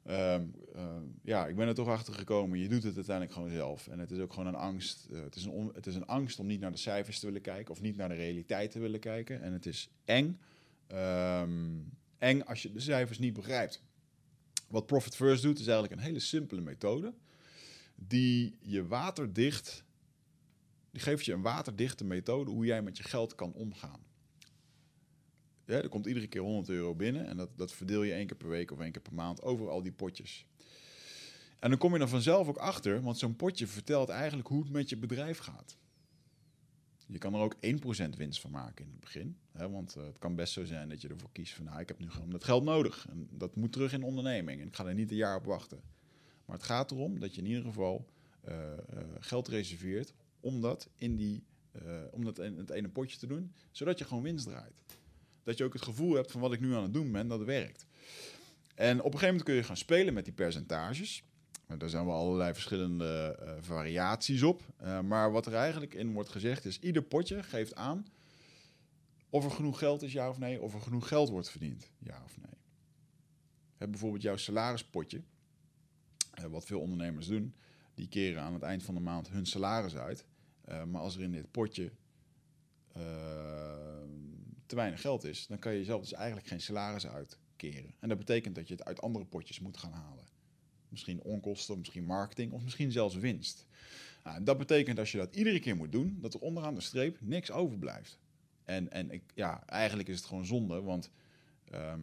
ehm, 0.02 0.44
ehm, 0.74 1.02
ja, 1.22 1.46
ik 1.46 1.56
ben 1.56 1.68
er 1.68 1.74
toch 1.74 1.88
achter 1.88 2.14
gekomen. 2.14 2.58
Je 2.58 2.68
doet 2.68 2.82
het 2.82 2.94
uiteindelijk 2.96 3.36
gewoon 3.36 3.50
zelf. 3.50 3.88
En 3.88 3.98
het 3.98 4.10
is 4.10 4.18
ook 4.18 4.32
gewoon 4.32 4.48
een 4.48 4.60
angst. 4.60 5.08
eh, 5.12 5.22
het, 5.22 5.36
is 5.36 5.44
een 5.44 5.70
het 5.74 5.86
is 5.86 5.94
een 5.94 6.06
angst 6.06 6.38
om 6.38 6.46
niet 6.46 6.60
naar 6.60 6.70
de 6.70 6.76
cijfers 6.76 7.18
te 7.18 7.26
willen 7.26 7.40
kijken 7.40 7.74
of 7.74 7.80
niet 7.80 7.96
naar 7.96 8.08
de 8.08 8.14
realiteit 8.14 8.70
te 8.70 8.78
willen 8.78 9.00
kijken. 9.00 9.42
En 9.42 9.52
het 9.52 9.66
is 9.66 9.90
eng. 10.04 10.40
Ehm, 10.86 11.78
eng 12.18 12.40
als 12.40 12.62
je 12.62 12.72
de 12.72 12.80
cijfers 12.80 13.18
niet 13.18 13.32
begrijpt. 13.32 13.82
Wat 14.68 14.86
Profit 14.86 15.16
First 15.16 15.42
doet, 15.42 15.58
is 15.58 15.66
eigenlijk 15.66 16.00
een 16.00 16.06
hele 16.06 16.20
simpele 16.20 16.60
methode. 16.60 17.14
Die 17.94 18.56
je 18.60 18.86
waterdicht. 18.86 19.84
Die 20.90 21.02
geeft 21.02 21.24
je 21.24 21.32
een 21.32 21.42
waterdichte 21.42 22.04
methode 22.04 22.50
hoe 22.50 22.64
jij 22.64 22.82
met 22.82 22.96
je 22.96 23.02
geld 23.02 23.34
kan 23.34 23.52
omgaan. 23.52 24.00
Er 25.76 25.88
komt 25.88 26.06
iedere 26.06 26.26
keer 26.26 26.40
100 26.40 26.68
euro 26.68 26.94
binnen 26.94 27.26
en 27.26 27.36
dat, 27.36 27.48
dat 27.56 27.72
verdeel 27.72 28.02
je 28.02 28.12
één 28.12 28.26
keer 28.26 28.36
per 28.36 28.48
week 28.48 28.70
of 28.70 28.80
één 28.80 28.92
keer 28.92 29.02
per 29.02 29.14
maand 29.14 29.42
over 29.42 29.68
al 29.68 29.82
die 29.82 29.92
potjes. 29.92 30.46
En 31.58 31.70
dan 31.70 31.78
kom 31.78 31.94
je 31.94 32.00
er 32.00 32.08
vanzelf 32.08 32.48
ook 32.48 32.56
achter, 32.56 33.02
want 33.02 33.18
zo'n 33.18 33.36
potje 33.36 33.66
vertelt 33.66 34.08
eigenlijk 34.08 34.48
hoe 34.48 34.62
het 34.62 34.72
met 34.72 34.88
je 34.88 34.96
bedrijf 34.96 35.38
gaat. 35.38 35.76
Je 37.06 37.18
kan 37.18 37.34
er 37.34 37.40
ook 37.40 37.54
1% 37.54 37.58
winst 38.16 38.40
van 38.40 38.50
maken 38.50 38.84
in 38.84 38.90
het 38.90 39.00
begin. 39.00 39.36
Hè, 39.52 39.70
want 39.70 39.96
eh, 39.96 40.04
het 40.04 40.18
kan 40.18 40.34
best 40.34 40.52
zo 40.52 40.64
zijn 40.64 40.88
dat 40.88 41.00
je 41.00 41.08
ervoor 41.08 41.32
kiest 41.32 41.54
van... 41.54 41.64
Nou, 41.64 41.80
ik 41.80 41.88
heb 41.88 41.98
nu 41.98 42.10
gewoon 42.10 42.30
dat 42.30 42.44
geld 42.44 42.64
nodig. 42.64 43.06
En 43.08 43.28
dat 43.30 43.56
moet 43.56 43.72
terug 43.72 43.92
in 43.92 44.00
de 44.00 44.06
onderneming. 44.06 44.60
En 44.60 44.66
ik 44.66 44.74
ga 44.74 44.86
er 44.86 44.94
niet 44.94 45.10
een 45.10 45.16
jaar 45.16 45.36
op 45.36 45.44
wachten. 45.44 45.80
Maar 46.44 46.56
het 46.56 46.64
gaat 46.64 46.90
erom 46.90 47.20
dat 47.20 47.34
je 47.34 47.40
in 47.40 47.46
ieder 47.46 47.62
geval 47.62 48.08
eh, 48.40 48.72
eh, 48.72 48.78
geld 49.18 49.48
reserveert... 49.48 50.14
om 50.40 50.60
dat 50.60 50.88
in, 50.96 51.16
die, 51.16 51.44
om 52.10 52.24
dat 52.24 52.38
in 52.38 52.56
het 52.56 52.70
ene 52.70 52.88
potje 52.88 53.18
te 53.18 53.26
doen. 53.26 53.52
Zodat 53.70 53.98
je 53.98 54.04
gewoon 54.04 54.22
winst 54.22 54.46
draait. 54.46 54.82
Dat 55.42 55.58
je 55.58 55.64
ook 55.64 55.72
het 55.72 55.82
gevoel 55.82 56.14
hebt 56.14 56.30
van 56.30 56.40
wat 56.40 56.52
ik 56.52 56.60
nu 56.60 56.74
aan 56.74 56.82
het 56.82 56.94
doen 56.94 57.12
ben, 57.12 57.28
dat 57.28 57.38
het 57.38 57.48
werkt. 57.48 57.86
En 58.74 58.98
op 58.98 59.04
een 59.04 59.18
gegeven 59.18 59.26
moment 59.26 59.44
kun 59.44 59.54
je 59.54 59.62
gaan 59.62 59.76
spelen 59.76 60.14
met 60.14 60.24
die 60.24 60.34
percentages... 60.34 61.24
Daar 61.78 61.88
zijn 61.88 62.06
wel 62.06 62.14
allerlei 62.14 62.52
verschillende 62.52 63.38
eh, 63.40 63.52
variaties 63.60 64.42
op. 64.42 64.62
Eh, 64.76 65.00
maar 65.00 65.32
wat 65.32 65.46
er 65.46 65.54
eigenlijk 65.54 65.94
in 65.94 66.12
wordt 66.12 66.28
gezegd 66.28 66.64
is... 66.64 66.78
ieder 66.78 67.02
potje 67.02 67.42
geeft 67.42 67.74
aan 67.74 68.06
of 69.30 69.44
er 69.44 69.50
genoeg 69.50 69.78
geld 69.78 70.02
is, 70.02 70.12
ja 70.12 70.28
of 70.28 70.38
nee. 70.38 70.60
Of 70.62 70.74
er 70.74 70.80
genoeg 70.80 71.08
geld 71.08 71.28
wordt 71.28 71.50
verdiend, 71.50 71.90
ja 71.98 72.22
of 72.24 72.36
nee. 72.36 72.60
Heb 73.76 73.90
bijvoorbeeld 73.90 74.22
jouw 74.22 74.36
salarispotje. 74.36 75.22
eh, 76.30 76.44
wat 76.44 76.64
veel 76.64 76.80
ondernemers 76.80 77.26
doen. 77.26 77.54
Die 77.94 78.08
keren 78.08 78.42
aan 78.42 78.54
het 78.54 78.62
eind 78.62 78.82
van 78.82 78.94
de 78.94 79.00
maand 79.00 79.28
hun 79.28 79.46
salaris 79.46 79.96
uit. 79.96 80.24
Maar 80.86 81.00
als 81.00 81.16
er 81.16 81.22
in 81.22 81.32
dit 81.32 81.50
potje 81.50 81.92
te 84.72 84.78
weinig 84.78 85.00
geld 85.00 85.24
is... 85.24 85.46
dan 85.46 85.58
kan 85.58 85.74
je 85.74 85.84
zelf 85.84 86.00
dus 86.00 86.12
eigenlijk 86.12 86.46
geen 86.46 86.60
salaris 86.60 87.06
uitkeren. 87.06 87.94
En 87.98 88.08
dat 88.08 88.18
betekent 88.18 88.54
dat 88.54 88.68
je 88.68 88.74
het 88.74 88.84
uit 88.84 89.00
andere 89.00 89.24
potjes 89.24 89.60
moet 89.60 89.76
gaan 89.76 89.92
halen. 89.92 90.24
Misschien 90.88 91.22
onkosten, 91.22 91.78
misschien 91.78 92.04
marketing 92.04 92.52
of 92.52 92.62
misschien 92.62 92.92
zelfs 92.92 93.14
winst. 93.14 93.66
Nou, 94.24 94.42
dat 94.42 94.58
betekent 94.58 94.98
als 94.98 95.12
je 95.12 95.18
dat 95.18 95.36
iedere 95.36 95.60
keer 95.60 95.76
moet 95.76 95.92
doen, 95.92 96.18
dat 96.20 96.34
er 96.34 96.40
onderaan 96.40 96.74
de 96.74 96.80
streep 96.80 97.18
niks 97.20 97.50
overblijft. 97.50 98.18
En, 98.64 98.90
en 98.90 99.10
ik, 99.10 99.22
ja, 99.34 99.66
eigenlijk 99.66 100.08
is 100.08 100.16
het 100.16 100.26
gewoon 100.26 100.46
zonde, 100.46 100.82
want. 100.82 101.10
ehm, 101.64 102.00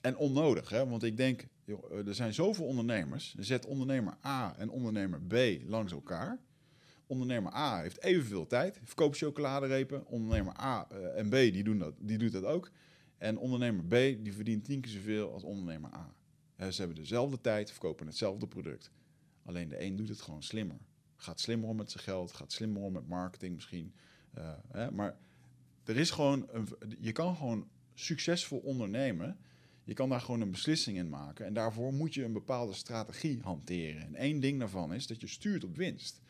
en 0.00 0.16
onnodig, 0.16 0.68
hè? 0.68 0.86
want 0.86 1.02
ik 1.02 1.16
denk, 1.16 1.46
joh, 1.64 2.06
er 2.06 2.14
zijn 2.14 2.34
zoveel 2.34 2.64
ondernemers. 2.64 3.34
Zet 3.38 3.66
ondernemer 3.66 4.16
A 4.24 4.56
en 4.58 4.70
ondernemer 4.70 5.20
B 5.20 5.34
langs 5.66 5.92
elkaar. 5.92 6.38
Ondernemer 7.06 7.54
A 7.54 7.80
heeft 7.80 8.02
evenveel 8.02 8.46
tijd, 8.46 8.80
verkoopt 8.84 9.16
chocoladerepen. 9.16 10.06
Ondernemer 10.06 10.60
A 10.60 10.86
eh, 10.90 11.18
en 11.18 11.28
B 11.28 11.32
die 11.32 11.64
doen 11.64 11.78
dat, 11.78 11.94
die 11.98 12.18
doet 12.18 12.32
dat 12.32 12.44
ook. 12.44 12.70
En 13.18 13.38
ondernemer 13.38 13.84
B 13.84 14.24
die 14.24 14.32
verdient 14.32 14.64
tien 14.64 14.80
keer 14.80 14.92
zoveel 14.92 15.32
als 15.32 15.42
ondernemer 15.42 15.90
A. 15.94 16.14
Ze 16.70 16.78
hebben 16.78 16.96
dezelfde 16.96 17.40
tijd, 17.40 17.70
verkopen 17.70 18.06
hetzelfde 18.06 18.46
product. 18.46 18.90
Alleen 19.44 19.68
de 19.68 19.82
een 19.82 19.96
doet 19.96 20.08
het 20.08 20.20
gewoon 20.20 20.42
slimmer. 20.42 20.76
Gaat 21.16 21.40
slimmer 21.40 21.68
om 21.68 21.76
met 21.76 21.90
zijn 21.90 22.04
geld, 22.04 22.32
gaat 22.32 22.52
slimmer 22.52 22.82
om 22.82 22.92
met 22.92 23.08
marketing 23.08 23.54
misschien. 23.54 23.94
Eh, 24.32 24.52
hè, 24.70 24.90
maar 24.90 25.16
er 25.84 25.96
is 25.96 26.10
gewoon 26.10 26.48
een, 26.52 26.68
je 26.98 27.12
kan 27.12 27.36
gewoon 27.36 27.68
succesvol 27.94 28.58
ondernemen. 28.58 29.38
Je 29.84 29.94
kan 29.94 30.08
daar 30.08 30.20
gewoon 30.20 30.40
een 30.40 30.50
beslissing 30.50 30.96
in 30.96 31.08
maken. 31.08 31.46
En 31.46 31.54
daarvoor 31.54 31.92
moet 31.92 32.14
je 32.14 32.24
een 32.24 32.32
bepaalde 32.32 32.72
strategie 32.72 33.40
hanteren. 33.42 34.02
En 34.02 34.14
één 34.14 34.40
ding 34.40 34.58
daarvan 34.58 34.94
is 34.94 35.06
dat 35.06 35.20
je 35.20 35.26
stuurt 35.26 35.64
op 35.64 35.76
winst. 35.76 36.22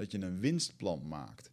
Dat 0.00 0.10
je 0.10 0.20
een 0.20 0.40
winstplan 0.40 1.08
maakt. 1.08 1.50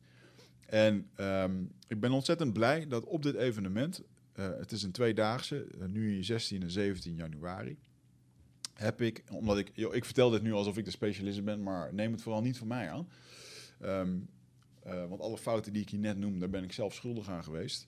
En 0.66 1.10
ehm, 1.16 1.64
ik 1.88 2.00
ben 2.00 2.12
ontzettend 2.12 2.54
blij 2.54 2.88
dat 2.88 3.04
op 3.04 3.24
dit 3.24 3.36
evenement, 3.36 4.02
eh, 4.34 4.50
het 4.58 4.72
is 4.72 4.84
een 4.84 4.92
tweedaagse, 4.92 5.68
eh, 5.80 5.88
nu 5.88 6.24
16 6.24 6.62
en 6.62 6.72
17 6.72 7.16
januari, 7.16 7.78
heb 8.74 9.02
ik, 9.02 9.24
omdat 9.32 9.58
ik, 9.58 9.72
joh, 9.74 9.96
ik 9.96 10.06
vertel 10.06 10.30
dit 10.30 10.42
nu 10.42 10.54
alsof 10.54 10.78
ik 10.78 10.86
de 10.86 10.92
specialist 10.92 11.44
ben, 11.44 11.64
maar 11.64 11.94
neem 11.94 12.12
het 12.12 12.22
vooral 12.22 12.42
niet 12.42 12.58
van 12.58 12.68
mij 12.68 12.92
aan. 12.92 13.10
Ehm, 13.82 14.18
eh, 14.84 15.06
want 15.06 15.22
alle 15.22 15.38
fouten 15.38 15.74
die 15.74 15.82
ik 15.82 15.90
hier 15.90 16.00
net 16.00 16.18
noem, 16.18 16.40
daar 16.40 16.50
ben 16.50 16.64
ik 16.64 16.72
zelf 16.72 16.94
schuldig 16.94 17.30
aan 17.30 17.44
geweest. 17.44 17.88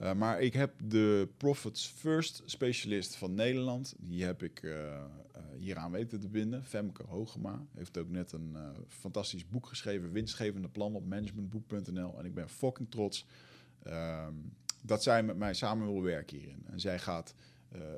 Uh, 0.00 0.12
maar 0.12 0.40
ik 0.40 0.52
heb 0.52 0.72
de 0.84 1.28
Profits 1.36 1.86
First 1.86 2.42
specialist 2.44 3.16
van 3.16 3.34
Nederland. 3.34 3.94
Die 3.98 4.24
heb 4.24 4.42
ik 4.42 4.62
uh, 4.62 4.72
uh, 4.72 5.02
hieraan 5.58 5.90
weten 5.90 6.20
te 6.20 6.28
binden. 6.28 6.64
Femke 6.64 7.02
Hogema 7.02 7.66
heeft 7.74 7.98
ook 7.98 8.08
net 8.08 8.32
een 8.32 8.56
fantastisch 8.88 9.48
boek 9.48 9.66
geschreven. 9.66 10.12
Winstgevende 10.12 10.68
plan 10.68 10.94
op 10.94 11.06
managementboek.nl. 11.06 12.18
En 12.18 12.24
ik 12.24 12.34
ben 12.34 12.48
fucking 12.48 12.90
trots 12.90 13.26
uh, 13.86 14.26
dat 14.82 15.02
zij 15.02 15.22
met 15.22 15.36
mij 15.36 15.54
samen 15.54 15.86
wil 15.86 16.02
werken 16.02 16.36
hierin. 16.36 16.64
En 16.66 16.80
zij 16.80 16.98
gaat 16.98 17.34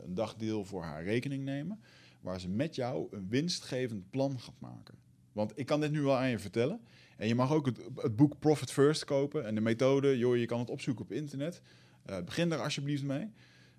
een 0.04 0.14
dagdeel 0.14 0.64
voor 0.64 0.82
haar 0.82 1.04
rekening 1.04 1.44
nemen. 1.44 1.80
Waar 2.20 2.40
ze 2.40 2.48
met 2.48 2.74
jou 2.74 3.06
een 3.11 3.28
winstgevend 3.28 4.11
plan 4.11 4.40
gaat 4.40 4.61
maken. 4.61 4.94
Want 5.32 5.52
ik 5.54 5.66
kan 5.66 5.80
dit 5.80 5.90
nu 5.90 6.00
wel 6.00 6.16
aan 6.16 6.28
je 6.28 6.38
vertellen. 6.38 6.80
En 7.16 7.28
je 7.28 7.34
mag 7.34 7.52
ook 7.52 7.66
het, 7.66 7.80
het 7.94 8.16
boek 8.16 8.38
Profit 8.38 8.72
First 8.72 9.04
kopen. 9.04 9.46
En 9.46 9.54
de 9.54 9.61
methode, 9.61 10.18
joh, 10.18 10.37
je 10.37 10.46
kan 10.46 10.58
het 10.58 10.70
opzoeken 10.70 11.04
op 11.04 11.12
internet. 11.12 11.62
Uh, 12.11 12.21
begin 12.25 12.49
daar 12.49 12.62
alsjeblieft 12.62 13.03
mee. 13.03 13.31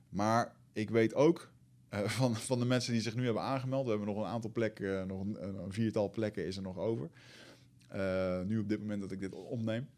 Maar 0.10 0.56
ik 0.74 0.90
weet 0.90 1.14
ook 1.14 1.52
uh, 1.94 2.00
van, 2.20 2.36
van 2.36 2.60
de 2.60 2.66
mensen 2.66 2.94
die 2.94 3.02
zich 3.02 3.16
nu 3.16 3.26
hebben 3.26 3.44
aangemeld. 3.44 3.84
We 3.84 3.90
hebben 3.90 4.08
nog 4.08 4.18
een 4.18 4.32
aantal 4.32 4.52
plekken, 4.52 5.08
nog 5.08 5.22
een, 5.22 5.38
viertal 5.68 6.10
plekken 6.10 6.46
is 6.46 6.56
er 6.56 6.62
nog 6.62 6.78
over. 6.78 7.10
Nu 8.46 8.60
op 8.60 8.70
dit 8.70 8.80
moment 8.80 9.02
dat 9.02 9.12
ik 9.12 9.20
dit 9.20 9.36
opneem. 9.36 9.90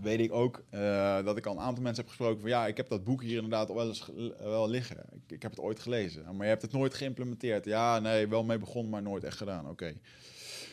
Weet 0.00 0.20
ik 0.20 0.32
ook 0.32 0.64
dat 1.24 1.36
ik 1.36 1.46
al 1.46 1.52
een 1.52 1.62
aantal 1.62 1.82
mensen 1.82 2.02
heb 2.02 2.08
gesproken 2.08 2.40
van 2.40 2.50
ja, 2.50 2.66
ik 2.66 2.76
heb 2.76 2.88
dat 2.88 3.04
boek 3.04 3.22
hier 3.22 3.34
inderdaad 3.34 3.68
wel 3.68 3.88
eens 3.88 4.10
wel 4.38 4.68
liggen. 4.68 5.04
Ik, 5.12 5.32
ik 5.32 5.42
heb 5.42 5.50
het 5.50 5.60
ooit 5.60 5.78
gelezen, 5.78 6.24
maar 6.24 6.44
je 6.44 6.52
hebt 6.52 6.62
het 6.62 6.72
nooit 6.72 6.94
geïmplementeerd. 6.94 7.64
Ja, 7.64 7.98
nee, 7.98 8.28
wel 8.28 8.44
mee 8.44 8.58
begonnen, 8.58 8.90
maar 8.90 9.02
nooit 9.02 9.24
echt 9.24 9.36
gedaan. 9.36 9.68
Oké. 9.68 9.94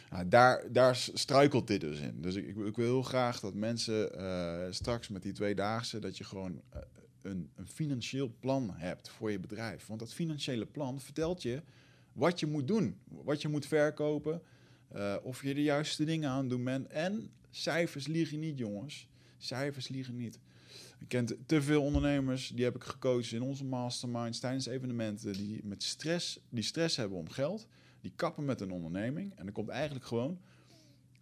Nou, 0.10 0.28
daar, 0.28 0.72
daar 0.72 0.96
struikelt 0.96 1.68
dit 1.68 1.82
dus 1.82 2.00
in. 2.00 2.22
Dus 2.22 2.36
ik, 2.36 2.48
ik, 2.48 2.76
wil 2.76 2.86
heel 2.86 3.04
graag 3.04 3.40
dat 3.40 3.54
mensen 3.54 4.22
uh, 4.22 4.66
straks 4.70 5.08
met 5.08 5.22
die 5.22 5.32
tweedaagse... 5.32 6.00
dat 6.00 6.18
je 6.18 6.24
gewoon 6.24 6.52
uh, 6.52 6.82
een, 7.22 7.50
een, 7.56 7.68
financieel 7.68 8.36
plan 8.40 8.72
hebt 8.74 9.10
voor 9.10 9.32
je 9.32 9.40
bedrijf. 9.40 9.88
Want 9.88 10.00
dat 10.00 10.14
financiële 10.14 10.66
plan 10.66 11.02
vertelt 11.02 11.42
je 11.42 11.62
wat 12.14 12.40
je 12.40 12.46
moet 12.46 12.68
doen. 12.68 12.98
Wat 13.08 13.42
je 13.42 13.48
moet 13.48 13.66
verkopen. 13.66 14.42
Uh, 14.96 15.16
of 15.24 15.44
je 15.44 15.54
de 15.54 15.64
juiste 15.64 16.06
dingen 16.06 16.30
aan 16.30 16.48
doen 16.48 16.64
bent. 16.64 16.88
En 16.88 17.32
cijfers 17.52 18.08
liegen 18.08 18.40
niet, 18.40 18.58
jongens. 18.58 19.08
Cijfers 19.38 19.88
liegen 19.88 20.16
niet. 20.16 20.40
Ik 21.00 21.08
ken 21.08 21.46
te 21.46 21.62
veel 21.62 21.82
ondernemers, 21.82 22.52
die 22.56 22.64
heb 22.64 22.76
ik 22.76 22.84
gecoacht 22.84 23.32
in 23.32 23.42
onze 23.42 23.66
masterminds... 23.66 24.40
tijdens 24.40 24.66
evenementen, 24.66 25.34
die 25.34 25.62
met 25.64 25.84
stress, 25.84 26.40
die 26.50 26.64
stress 26.64 26.96
hebben 26.96 27.18
om 27.18 27.30
geld... 27.30 27.68
Die 28.06 28.14
kappen 28.16 28.46
met 28.46 28.62
een 28.62 28.72
onderneming. 28.72 29.36
En 29.36 29.46
dat 29.46 29.54
komt 29.54 29.70
eigenlijk 29.70 30.06
gewoon 30.06 30.40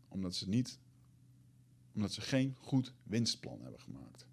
omdat 0.08 0.36
ze 0.36 0.50
niet, 0.50 0.80
omdat 1.96 2.12
ze 2.12 2.22
geen 2.22 2.56
goed 2.60 2.93
winstplan 3.04 3.62
hebben 3.62 3.80
gemaakt. 3.80 4.28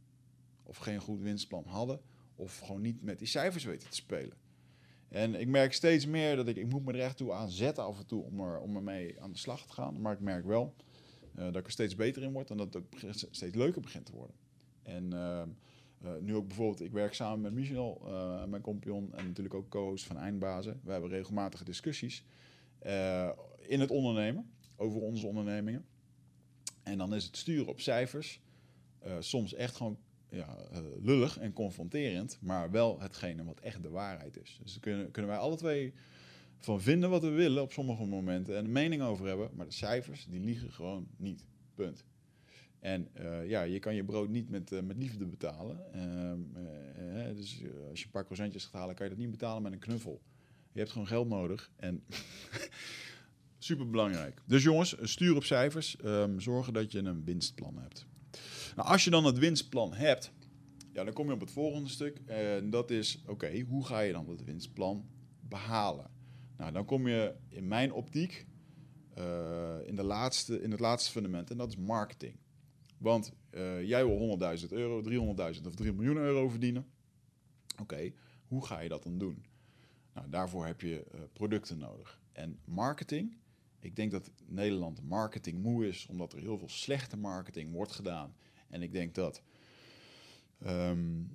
Of 0.62 0.76
geen 0.76 1.00
goed 1.00 1.20
winstplan 1.20 1.64
hadden. 1.66 2.00
Of 2.34 2.58
gewoon 2.58 2.80
niet 2.80 3.02
met 3.02 3.18
die 3.18 3.28
cijfers 3.28 3.64
weten 3.64 3.90
te 3.90 3.96
spelen. 3.96 4.36
En 5.08 5.34
ik 5.34 5.48
merk 5.48 5.72
steeds 5.72 6.06
meer 6.06 6.36
dat 6.36 6.48
ik, 6.48 6.56
ik 6.56 6.70
moet 6.70 6.84
me 6.84 6.92
er 6.92 7.00
echt 7.00 7.16
toe 7.16 7.32
aan 7.32 7.50
zetten 7.50 7.84
af 7.84 7.98
en 7.98 8.06
toe 8.06 8.22
om, 8.22 8.40
er, 8.40 8.58
om 8.58 8.76
ermee 8.76 9.20
aan 9.20 9.32
de 9.32 9.38
slag 9.38 9.66
te 9.66 9.72
gaan. 9.72 10.00
Maar 10.00 10.12
ik 10.12 10.20
merk 10.20 10.44
wel 10.44 10.74
uh, 11.36 11.44
dat 11.44 11.56
ik 11.56 11.66
er 11.66 11.72
steeds 11.72 11.94
beter 11.94 12.22
in 12.22 12.32
word 12.32 12.50
en 12.50 12.56
dat 12.56 12.74
het 12.74 12.82
ook 12.82 13.14
steeds 13.30 13.56
leuker 13.56 13.80
begint 13.80 14.06
te 14.06 14.12
worden. 14.12 14.36
En 14.82 15.14
uh, 15.14 15.42
Uh, 16.04 16.10
nu 16.20 16.34
ook 16.34 16.46
bijvoorbeeld, 16.46 16.80
ik 16.80 16.92
werk 16.92 17.14
samen 17.14 17.40
met 17.40 17.52
Michel, 17.52 18.02
uh, 18.06 18.44
mijn 18.44 18.62
compagnon, 18.62 19.14
en 19.14 19.26
natuurlijk 19.26 19.54
ook 19.54 19.68
co-host 19.68 20.04
van 20.04 20.16
Eindbazen. 20.18 20.80
We 20.84 20.92
hebben 20.92 21.10
regelmatige 21.10 21.64
discussies 21.64 22.24
uh, 22.86 23.30
in 23.58 23.80
het 23.80 23.90
ondernemen, 23.90 24.50
over 24.76 25.00
onze 25.00 25.26
ondernemingen. 25.26 25.84
En 26.82 26.98
dan 26.98 27.14
is 27.14 27.24
het 27.24 27.36
sturen 27.36 27.68
op 27.68 27.80
cijfers 27.80 28.40
soms 29.18 29.54
echt 29.54 29.76
gewoon 29.76 29.98
ja, 30.30 30.56
lullig 31.02 31.38
en 31.38 31.52
confronterend, 31.52 32.38
maar 32.40 32.70
wel 32.70 33.00
hetgene 33.00 33.44
wat 33.44 33.60
echt 33.60 33.82
de 33.82 33.90
waarheid 33.90 34.40
is. 34.40 34.58
Dus 34.62 34.72
daar 34.72 34.80
kunnen, 34.80 35.10
kunnen 35.10 35.30
wij 35.30 35.40
alle 35.40 35.56
twee 35.56 35.92
van 36.58 36.80
vinden 36.80 37.10
wat 37.10 37.22
we 37.22 37.28
willen 37.28 37.62
op 37.62 37.72
sommige 37.72 38.04
momenten 38.04 38.56
en 38.56 38.64
een 38.64 38.72
mening 38.72 39.02
over 39.02 39.26
hebben, 39.26 39.50
maar 39.54 39.66
de 39.66 39.72
cijfers 39.72 40.26
die 40.26 40.40
liegen 40.40 40.72
gewoon 40.72 41.06
niet. 41.16 41.44
Punt. 41.74 42.04
En 42.80 43.08
uh, 43.20 43.48
ja, 43.48 43.62
je 43.62 43.78
kan 43.78 43.94
je 43.94 44.04
brood 44.04 44.28
niet 44.28 44.50
met, 44.50 44.72
uh, 44.72 44.80
met 44.80 44.96
liefde 44.96 45.26
betalen. 45.26 45.80
Uh, 45.94 47.36
dus 47.36 47.62
als 47.90 47.98
je 47.98 48.04
een 48.04 48.10
paar 48.10 48.24
croissantjes 48.24 48.64
gaat 48.64 48.72
halen, 48.72 48.94
kan 48.94 49.04
je 49.04 49.12
dat 49.12 49.20
niet 49.20 49.30
betalen 49.30 49.62
met 49.62 49.72
een 49.72 49.78
knuffel. 49.78 50.20
Je 50.72 50.78
hebt 50.78 50.90
gewoon 50.90 51.06
geld 51.06 51.28
nodig. 51.28 51.70
En 51.76 52.04
super 53.58 53.90
belangrijk. 53.90 54.42
Dus 54.46 54.62
jongens, 54.62 54.96
stuur 55.00 55.36
op 55.36 55.44
cijfers. 55.44 55.96
Um, 56.04 56.40
zorgen 56.40 56.72
dat 56.72 56.92
je 56.92 56.98
een 56.98 57.24
winstplan 57.24 57.78
hebt. 57.78 58.06
Nou, 58.76 58.88
als 58.88 59.04
je 59.04 59.10
dan 59.10 59.24
het 59.24 59.38
winstplan 59.38 59.94
hebt, 59.94 60.32
ja, 60.92 61.04
dan 61.04 61.12
kom 61.12 61.26
je 61.26 61.32
op 61.32 61.40
het 61.40 61.50
volgende 61.50 61.88
stuk. 61.88 62.20
En 62.26 62.70
dat 62.70 62.90
is, 62.90 63.22
oké, 63.26 63.60
hoe 63.60 63.86
ga 63.86 64.00
je 64.00 64.12
dan 64.12 64.26
dat 64.26 64.42
winstplan 64.44 65.08
behalen? 65.40 66.10
Nou, 66.56 66.72
dan 66.72 66.84
kom 66.84 67.08
je 67.08 67.34
in 67.48 67.68
mijn 67.68 67.92
optiek 67.92 68.46
in, 69.84 69.94
de 69.94 70.02
laatste, 70.02 70.62
in 70.62 70.70
het 70.70 70.80
laatste 70.80 71.10
fundament. 71.10 71.50
En 71.50 71.56
dat 71.56 71.68
is 71.68 71.76
marketing. 71.76 72.36
Want 73.00 73.32
uh, 73.50 73.82
jij 73.82 74.06
wil 74.06 74.38
100.000 74.60 74.68
euro, 74.68 75.02
300.000 75.54 75.66
of 75.66 75.74
3 75.74 75.92
miljoen 75.92 76.16
euro 76.16 76.48
verdienen. 76.48 76.86
Oké, 77.80 78.12
hoe 78.46 78.66
ga 78.66 78.80
je 78.80 78.88
dat 78.88 79.02
dan 79.02 79.18
doen? 79.18 79.44
Nou, 80.14 80.28
daarvoor 80.28 80.66
heb 80.66 80.80
je 80.80 81.06
uh, 81.14 81.20
producten 81.32 81.78
nodig. 81.78 82.20
En 82.32 82.58
marketing, 82.64 83.36
ik 83.78 83.96
denk 83.96 84.10
dat 84.10 84.30
Nederland 84.46 85.02
marketing 85.02 85.62
moe 85.62 85.88
is, 85.88 86.06
omdat 86.06 86.32
er 86.32 86.38
heel 86.38 86.58
veel 86.58 86.68
slechte 86.68 87.16
marketing 87.16 87.72
wordt 87.72 87.92
gedaan. 87.92 88.34
En 88.68 88.82
ik 88.82 88.92
denk 88.92 89.14
dat 89.14 89.42
um, 90.66 91.30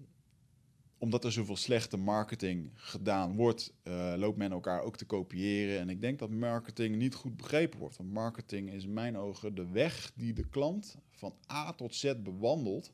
omdat 0.97 1.23
er 1.23 1.31
zoveel 1.31 1.55
slechte 1.55 1.97
marketing 1.97 2.71
gedaan 2.73 3.36
wordt, 3.36 3.73
uh, 3.84 4.13
loopt 4.17 4.38
men 4.38 4.51
elkaar 4.51 4.81
ook 4.81 4.97
te 4.97 5.05
kopiëren. 5.05 5.79
En 5.79 5.89
ik 5.89 6.01
denk 6.01 6.19
dat 6.19 6.29
marketing 6.29 6.95
niet 6.95 7.15
goed 7.15 7.38
begrepen 7.38 7.79
wordt. 7.79 7.97
Want 7.97 8.13
marketing 8.13 8.73
is 8.73 8.84
in 8.84 8.93
mijn 8.93 9.17
ogen 9.17 9.55
de 9.55 9.67
weg 9.67 10.12
die 10.15 10.34
de 10.34 10.47
klant 10.47 10.97
van 11.12 11.36
A 11.51 11.73
tot 11.73 11.95
Z 11.95 12.13
bewandelt 12.23 12.91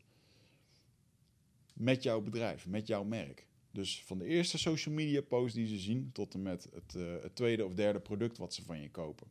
met 1.73 2.03
jouw 2.03 2.21
bedrijf, 2.21 2.67
met 2.67 2.87
jouw 2.87 3.03
merk. 3.03 3.45
Dus 3.71 4.03
van 4.03 4.17
de 4.17 4.25
eerste 4.25 4.57
social 4.57 4.95
media 4.95 5.21
post 5.21 5.55
die 5.55 5.67
ze 5.67 5.79
zien 5.79 6.09
tot 6.11 6.33
en 6.33 6.41
met 6.41 6.67
het, 6.73 6.95
uh, 6.95 7.21
het 7.21 7.35
tweede 7.35 7.65
of 7.65 7.73
derde 7.73 7.99
product 7.99 8.37
wat 8.37 8.53
ze 8.53 8.63
van 8.63 8.81
je 8.81 8.89
kopen. 8.89 9.27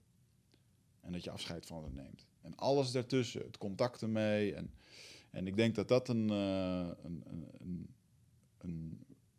En 1.01 1.13
dat 1.13 1.25
je 1.25 1.31
afscheid 1.31 1.67
van 1.67 1.85
het 1.85 1.95
neemt. 1.95 2.27
En 2.41 2.57
alles 2.57 2.91
daartussen, 2.91 3.43
het 3.43 3.59
contact 3.59 4.03
ermee. 4.03 4.55
En, 4.55 4.75
en 5.31 5.47
ik 5.47 5.57
denk 5.57 5.75
dat 5.75 5.89
dat 5.89 6.09
een, 6.09 6.29
een, 6.29 7.23
een 7.27 7.51
een, 7.59 7.89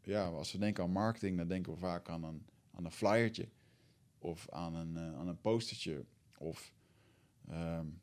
ja, 0.01 0.27
als 0.27 0.51
we 0.51 0.57
denken 0.57 0.83
aan 0.83 0.91
marketing, 0.91 1.37
dan 1.37 1.47
denken 1.47 1.73
we 1.73 1.79
vaak 1.79 2.09
aan 2.09 2.23
een, 2.23 2.45
aan 2.71 2.85
een 2.85 2.91
flyertje 2.91 3.47
of 4.19 4.49
aan 4.49 4.75
een, 4.75 4.93
uh, 4.93 5.19
aan 5.19 5.27
een 5.27 5.41
postertje. 5.41 6.05
Of, 6.37 6.73
um, 7.49 7.55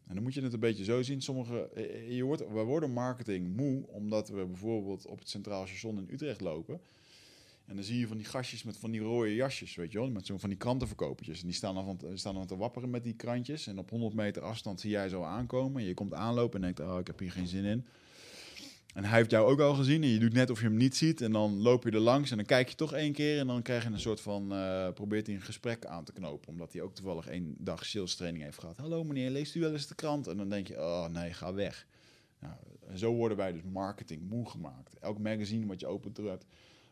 en 0.06 0.14
dan 0.14 0.22
moet 0.22 0.34
je 0.34 0.42
het 0.42 0.52
een 0.52 0.60
beetje 0.60 0.84
zo 0.84 1.02
zien. 1.02 1.22
Sommige, 1.22 1.68
eh, 1.68 1.84
eh, 1.84 2.16
je 2.16 2.22
wordt, 2.22 2.48
we 2.48 2.62
worden 2.62 2.90
marketing 2.90 3.56
moe 3.56 3.86
omdat 3.86 4.28
we 4.28 4.46
bijvoorbeeld 4.46 5.06
op 5.06 5.18
het 5.18 5.28
Centraal 5.28 5.66
Station 5.66 5.98
in 5.98 6.08
Utrecht 6.10 6.40
lopen. 6.40 6.80
En 7.64 7.74
dan 7.74 7.84
zie 7.84 7.98
je 7.98 8.06
van 8.06 8.16
die 8.16 8.26
gastjes 8.26 8.62
met 8.62 8.76
van 8.76 8.90
die 8.90 9.00
rode 9.00 9.34
jasjes, 9.34 9.74
weet 9.74 9.92
je 9.92 9.98
wel, 9.98 10.10
met 10.10 10.26
zo'n 10.26 10.40
van 10.40 10.48
die 10.48 10.58
krantenverkopertjes. 10.58 11.40
En 11.40 11.46
die 11.46 11.54
staan 11.54 11.74
dan, 11.74 11.84
van, 11.84 12.18
staan 12.18 12.34
dan 12.34 12.46
te 12.46 12.56
wapperen 12.56 12.90
met 12.90 13.04
die 13.04 13.14
krantjes. 13.14 13.66
En 13.66 13.78
op 13.78 13.90
100 13.90 14.14
meter 14.14 14.42
afstand 14.42 14.80
zie 14.80 14.90
jij 14.90 15.08
zo 15.08 15.22
aankomen. 15.22 15.80
En 15.80 15.88
je 15.88 15.94
komt 15.94 16.14
aanlopen 16.14 16.54
en 16.54 16.74
denkt, 16.74 16.92
oh, 16.92 16.98
ik 16.98 17.06
heb 17.06 17.18
hier 17.18 17.32
geen 17.32 17.46
zin 17.46 17.64
in. 17.64 17.86
En 18.94 19.04
hij 19.04 19.18
heeft 19.18 19.30
jou 19.30 19.50
ook 19.50 19.60
al 19.60 19.74
gezien 19.74 20.02
en 20.02 20.08
je 20.08 20.18
doet 20.18 20.32
net 20.32 20.50
of 20.50 20.60
je 20.60 20.66
hem 20.66 20.76
niet 20.76 20.96
ziet. 20.96 21.20
En 21.20 21.32
dan 21.32 21.60
loop 21.60 21.84
je 21.84 21.90
er 21.90 21.98
langs 21.98 22.30
en 22.30 22.36
dan 22.36 22.46
kijk 22.46 22.68
je 22.68 22.74
toch 22.74 22.92
één 22.92 23.12
keer. 23.12 23.38
En 23.38 23.46
dan 23.46 23.62
krijg 23.62 23.82
je 23.82 23.90
een 23.90 24.00
soort 24.00 24.20
van, 24.20 24.52
uh, 24.52 24.92
probeert 24.92 25.26
hij 25.26 25.36
een 25.36 25.42
gesprek 25.42 25.84
aan 25.84 26.04
te 26.04 26.12
knopen. 26.12 26.48
Omdat 26.48 26.72
hij 26.72 26.82
ook 26.82 26.94
toevallig 26.94 27.26
één 27.26 27.54
dag 27.58 27.86
sales 27.86 28.14
training 28.14 28.44
heeft 28.44 28.58
gehad. 28.58 28.76
Hallo 28.76 29.04
meneer, 29.04 29.30
leest 29.30 29.54
u 29.54 29.60
wel 29.60 29.72
eens 29.72 29.86
de 29.86 29.94
krant? 29.94 30.26
En 30.26 30.36
dan 30.36 30.48
denk 30.48 30.68
je, 30.68 30.76
oh 30.76 31.06
nee, 31.06 31.32
ga 31.32 31.54
weg. 31.54 31.86
Nou, 32.40 32.54
zo 32.94 33.12
worden 33.12 33.36
wij 33.36 33.52
dus 33.52 33.62
marketing 33.62 34.28
moe 34.28 34.48
gemaakt. 34.48 34.98
Elk 34.98 35.18
magazine 35.18 35.66
wat 35.66 35.80
je 35.80 35.86
opent, 35.86 36.16
hebt 36.16 36.44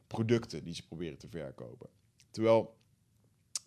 producten 0.06 0.64
die 0.64 0.74
ze 0.74 0.86
proberen 0.86 1.18
te 1.18 1.28
verkopen. 1.28 1.88
Terwijl, 2.30 2.76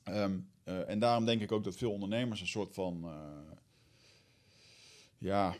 um, 0.08 0.50
uh, 0.66 0.90
en 0.90 1.00
daarom 1.00 1.26
denk 1.26 1.42
ik 1.42 1.52
ook 1.52 1.64
dat 1.64 1.76
veel 1.76 1.92
ondernemers 1.92 2.42
een 2.42 2.48
soort 2.48 2.74
van, 2.74 3.02
uh, 3.06 3.52
ja, 5.18 5.56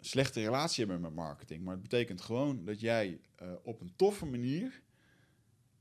slechte 0.00 0.40
relatie 0.40 0.84
hebben 0.84 1.02
met 1.02 1.14
marketing. 1.14 1.64
Maar 1.64 1.72
het 1.72 1.82
betekent 1.82 2.20
gewoon 2.20 2.64
dat 2.64 2.80
jij 2.80 3.20
uh, 3.42 3.48
op 3.62 3.80
een 3.80 3.92
toffe 3.96 4.26
manier 4.26 4.82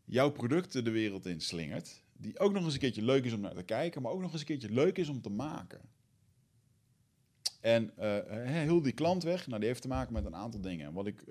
jouw 0.06 0.32
producten 0.32 0.84
de 0.84 0.92
wereld 0.92 1.26
in 1.26 1.42
slingert. 1.42 2.04
Die 2.14 2.40
ook 2.40 2.54
nog 2.54 2.64
eens 2.64 2.74
een 2.74 2.80
keertje 2.80 3.02
leuk 3.02 3.26
is 3.26 3.34
om 3.34 3.40
naar 3.40 3.54
te 3.54 3.64
kijken, 3.64 4.02
maar 4.02 4.12
ook 4.12 4.22
nog 4.22 4.32
eens 4.32 4.40
een 4.40 4.48
keertje 4.48 4.72
leuk 4.72 4.98
is 4.98 5.10
om 5.10 5.22
te 5.22 5.30
maken. 5.30 5.82
En 7.62 7.92
uh, 8.00 8.18
heel 8.46 8.82
die 8.82 8.92
klantweg, 8.92 9.48
nou, 9.48 9.60
die 9.60 9.70
heeft 9.70 9.82
te 9.82 9.88
maken 9.88 10.14
met 10.14 10.26
een 10.26 10.36
aantal 10.36 10.62
dingen. 10.62 10.94
Wat 10.94 11.08
ik, 11.08 11.24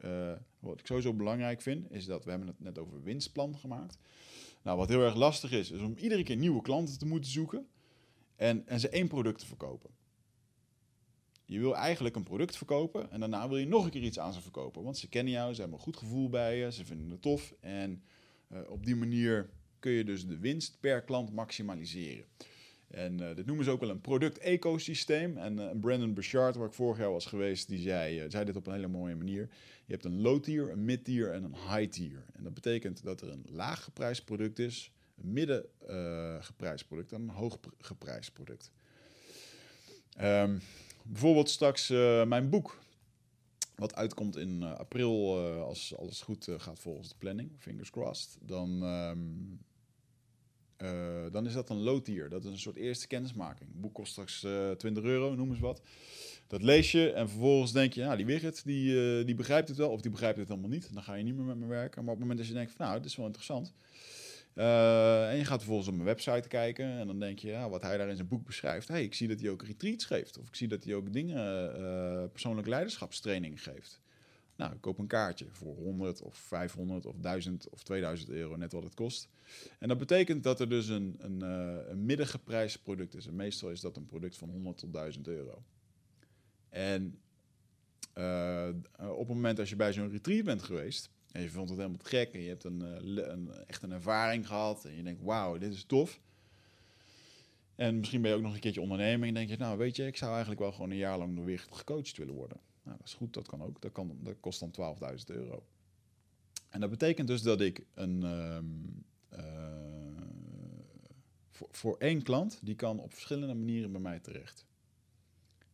wat 0.58 0.80
ik 0.80 0.86
sowieso 0.86 1.14
belangrijk 1.14 1.60
vind, 1.60 1.90
is 1.90 2.04
dat 2.04 2.24
we 2.24 2.30
hebben 2.30 2.48
het 2.48 2.60
net 2.60 2.78
over 2.78 3.02
winstplan 3.02 3.58
gemaakt. 3.58 3.98
Nou, 4.62 4.78
wat 4.78 4.88
heel 4.88 5.04
erg 5.04 5.14
lastig 5.14 5.50
is, 5.50 5.70
is 5.70 5.80
om 5.80 5.96
iedere 5.96 6.22
keer 6.22 6.36
nieuwe 6.36 6.62
klanten 6.62 6.98
te 6.98 7.06
moeten 7.06 7.30
zoeken 7.30 7.66
en, 8.36 8.66
en 8.66 8.80
ze 8.80 8.88
één 8.88 9.08
product 9.08 9.38
te 9.38 9.46
verkopen. 9.46 9.90
Je 11.48 11.58
wil 11.58 11.76
eigenlijk 11.76 12.16
een 12.16 12.22
product 12.22 12.56
verkopen 12.56 13.10
en 13.10 13.20
daarna 13.20 13.48
wil 13.48 13.58
je 13.58 13.66
nog 13.66 13.84
een 13.84 13.90
keer 13.90 14.02
iets 14.02 14.18
aan 14.18 14.32
ze 14.32 14.40
verkopen. 14.40 14.82
Want 14.82 14.98
ze 14.98 15.08
kennen 15.08 15.32
jou, 15.32 15.54
ze 15.54 15.60
hebben 15.60 15.78
een 15.78 15.84
goed 15.84 15.96
gevoel 15.96 16.28
bij 16.28 16.58
je, 16.58 16.72
ze 16.72 16.84
vinden 16.84 17.10
het 17.10 17.22
tof. 17.22 17.54
En 17.60 18.02
uh, 18.52 18.70
op 18.70 18.86
die 18.86 18.96
manier 18.96 19.50
kun 19.78 19.92
je 19.92 20.04
dus 20.04 20.26
de 20.26 20.38
winst 20.38 20.80
per 20.80 21.02
klant 21.02 21.32
maximaliseren. 21.32 22.24
En 22.88 23.20
uh, 23.20 23.34
dit 23.34 23.46
noemen 23.46 23.64
ze 23.64 23.70
ook 23.70 23.80
wel 23.80 23.90
een 23.90 24.00
product-ecosysteem. 24.00 25.36
En 25.36 25.58
uh, 25.58 25.70
Brandon 25.80 26.14
Burchard, 26.14 26.56
waar 26.56 26.66
ik 26.66 26.72
vorig 26.72 26.98
jaar 26.98 27.10
was 27.10 27.26
geweest, 27.26 27.68
die 27.68 27.78
zei, 27.78 28.30
zei 28.30 28.44
dit 28.44 28.56
op 28.56 28.66
een 28.66 28.72
hele 28.72 28.88
mooie 28.88 29.16
manier. 29.16 29.48
Je 29.84 29.92
hebt 29.92 30.04
een 30.04 30.20
low-tier, 30.20 30.70
een 30.70 30.84
mid-tier 30.84 31.32
en 31.32 31.44
een 31.44 31.54
high-tier. 31.54 32.24
En 32.32 32.42
dat 32.42 32.54
betekent 32.54 33.02
dat 33.02 33.20
er 33.20 33.30
een 33.30 33.44
laag 33.48 33.84
geprijsd 33.84 34.24
product 34.24 34.58
is, 34.58 34.92
een 35.22 35.32
midden 35.32 35.66
geprijsd 36.40 36.86
product 36.86 37.12
en 37.12 37.20
een 37.20 37.28
hoog 37.28 37.58
geprijsd 37.78 38.32
product. 38.32 38.70
Um, 40.20 40.60
bijvoorbeeld 41.08 41.50
straks 41.50 41.90
uh, 41.90 42.24
mijn 42.24 42.50
boek. 42.50 42.78
Wat 43.74 43.94
uitkomt 43.94 44.36
in 44.36 44.60
uh, 44.62 44.72
april, 44.72 45.44
uh, 45.48 45.62
als 45.62 45.96
alles 45.96 46.20
goed 46.20 46.48
gaat 46.56 46.78
volgens 46.78 47.08
de 47.08 47.14
planning, 47.18 47.50
fingers 47.58 47.90
crossed. 47.90 48.38
Dan, 48.40 48.82
um, 48.82 49.60
dan 51.32 51.46
is 51.46 51.52
dat 51.52 51.70
een 51.70 51.80
low 51.80 52.02
tier. 52.02 52.28
Dat 52.28 52.44
is 52.44 52.50
een 52.50 52.58
soort 52.58 52.76
eerste 52.76 53.06
kennismaking. 53.06 53.70
Het 53.70 53.80
boek 53.80 53.94
kost 53.94 54.10
straks 54.10 54.46
20 54.76 55.04
euro, 55.04 55.34
noem 55.34 55.50
eens 55.50 55.58
wat. 55.58 55.82
Dat 56.46 56.62
lees 56.62 56.92
je 56.92 57.12
en 57.12 57.28
vervolgens 57.28 57.72
denk 57.72 57.92
je, 57.92 58.00
ja, 58.00 58.16
die 58.16 58.26
Wigert, 58.26 58.64
die, 58.64 59.24
die 59.24 59.34
begrijpt 59.34 59.68
het 59.68 59.76
wel. 59.76 59.90
Of 59.90 60.00
die 60.00 60.10
begrijpt 60.10 60.38
het 60.38 60.48
helemaal 60.48 60.70
niet. 60.70 60.94
Dan 60.94 61.02
ga 61.02 61.14
je 61.14 61.24
niet 61.24 61.34
meer 61.34 61.44
met 61.44 61.56
me 61.56 61.66
werken. 61.66 62.04
Maar 62.04 62.12
op 62.12 62.18
het 62.20 62.28
moment 62.28 62.38
dat 62.38 62.48
je 62.48 62.54
denkt, 62.54 62.78
nou, 62.78 62.96
dit 62.96 63.04
is 63.04 63.16
wel 63.16 63.26
interessant 63.26 63.72
uh, 64.56 65.30
en 65.30 65.36
je 65.36 65.44
gaat 65.44 65.58
vervolgens 65.58 65.88
op 65.88 65.94
mijn 65.94 66.06
website 66.06 66.48
kijken 66.48 66.86
en 66.86 67.06
dan 67.06 67.18
denk 67.18 67.38
je, 67.38 67.48
ja, 67.48 67.68
wat 67.68 67.82
hij 67.82 67.96
daar 67.96 68.08
in 68.08 68.16
zijn 68.16 68.28
boek 68.28 68.44
beschrijft. 68.44 68.88
hey, 68.88 69.04
ik 69.04 69.14
zie 69.14 69.28
dat 69.28 69.40
hij 69.40 69.50
ook 69.50 69.62
retreats 69.62 70.04
geeft. 70.04 70.38
Of 70.38 70.46
ik 70.48 70.54
zie 70.54 70.68
dat 70.68 70.84
hij 70.84 70.94
ook 70.94 71.12
dingen, 71.12 71.80
uh, 71.80 72.24
persoonlijke 72.32 72.70
leiderschapstraining 72.70 73.62
geeft. 73.62 74.00
Nou, 74.56 74.72
ik 74.72 74.80
koop 74.80 74.98
een 74.98 75.06
kaartje 75.06 75.46
voor 75.50 75.74
100 75.74 76.22
of 76.22 76.36
500 76.36 77.06
of 77.06 77.16
1000 77.16 77.68
of 77.68 77.82
2000 77.82 78.30
euro, 78.30 78.56
net 78.56 78.72
wat 78.72 78.82
het 78.82 78.94
kost. 78.94 79.28
En 79.78 79.88
dat 79.88 79.98
betekent 79.98 80.42
dat 80.42 80.60
er 80.60 80.68
dus 80.68 80.88
een, 80.88 81.16
een, 81.18 81.42
uh, 81.42 81.88
een 81.88 82.04
middengeprijsd 82.04 82.82
product 82.82 83.14
is. 83.14 83.26
En 83.26 83.36
meestal 83.36 83.70
is 83.70 83.80
dat 83.80 83.96
een 83.96 84.06
product 84.06 84.36
van 84.36 84.50
100 84.50 84.78
tot 84.78 84.92
1000 84.92 85.28
euro. 85.28 85.62
En 86.68 87.20
op 88.96 89.18
het 89.18 89.28
moment 89.28 89.58
als 89.58 89.68
je 89.68 89.76
bij 89.76 89.92
zo'n 89.92 90.10
retreat 90.10 90.44
bent 90.44 90.62
geweest, 90.62 91.10
en 91.36 91.42
je 91.42 91.50
vond 91.50 91.68
het 91.68 91.78
helemaal 91.78 91.98
te 91.98 92.08
gek 92.08 92.32
en 92.32 92.40
je 92.40 92.48
hebt 92.48 92.64
een, 92.64 92.82
eh, 92.82 93.28
een, 93.28 93.50
echt 93.66 93.82
een 93.82 93.92
ervaring 93.92 94.46
gehad. 94.46 94.84
En 94.84 94.96
je 94.96 95.02
denkt, 95.02 95.22
wauw, 95.22 95.58
dit 95.58 95.72
is 95.72 95.84
tof. 95.84 96.20
En 97.74 97.98
misschien 97.98 98.22
ben 98.22 98.30
je 98.30 98.36
ook 98.36 98.42
nog 98.42 98.54
een 98.54 98.60
keertje 98.60 98.80
ondernemer 98.80 99.28
en 99.28 99.34
denk 99.34 99.48
je, 99.48 99.56
nou 99.56 99.78
weet 99.78 99.96
je, 99.96 100.06
ik 100.06 100.16
zou 100.16 100.30
eigenlijk 100.30 100.60
wel 100.60 100.72
gewoon 100.72 100.90
een 100.90 100.96
jaar 100.96 101.18
lang 101.18 101.44
weer 101.44 101.66
gecoacht 101.70 102.16
willen 102.16 102.34
worden. 102.34 102.60
Nou, 102.82 102.96
dat 102.96 103.06
is 103.06 103.14
goed, 103.14 103.34
dat 103.34 103.48
kan 103.48 103.62
ook. 103.62 103.80
Dat, 103.80 103.92
kan, 103.92 104.18
dat 104.22 104.34
kost 104.40 104.60
dan 104.60 104.96
12.000 105.18 105.24
euro. 105.26 105.66
En 106.68 106.80
dat 106.80 106.90
betekent 106.90 107.26
dus 107.28 107.42
dat 107.42 107.60
ik 107.60 107.84
een, 107.94 108.22
um, 108.22 109.04
uh, 109.32 109.40
voor, 111.50 111.68
voor 111.70 111.96
één 111.98 112.22
klant, 112.22 112.60
die 112.62 112.74
kan 112.74 112.98
op 112.98 113.12
verschillende 113.12 113.54
manieren 113.54 113.92
bij 113.92 114.00
mij 114.00 114.20
terecht. 114.20 114.66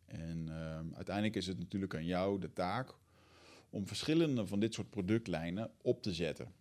En 0.04 0.48
um, 0.48 0.94
uiteindelijk 0.94 1.36
is 1.36 1.46
het 1.46 1.58
natuurlijk 1.58 1.94
aan 1.94 2.06
jou 2.06 2.40
de 2.40 2.52
taak 2.52 2.94
om 3.72 3.86
verschillende 3.86 4.46
van 4.46 4.60
dit 4.60 4.74
soort 4.74 4.90
productlijnen 4.90 5.70
op 5.82 6.02
te 6.02 6.12
zetten. 6.12 6.52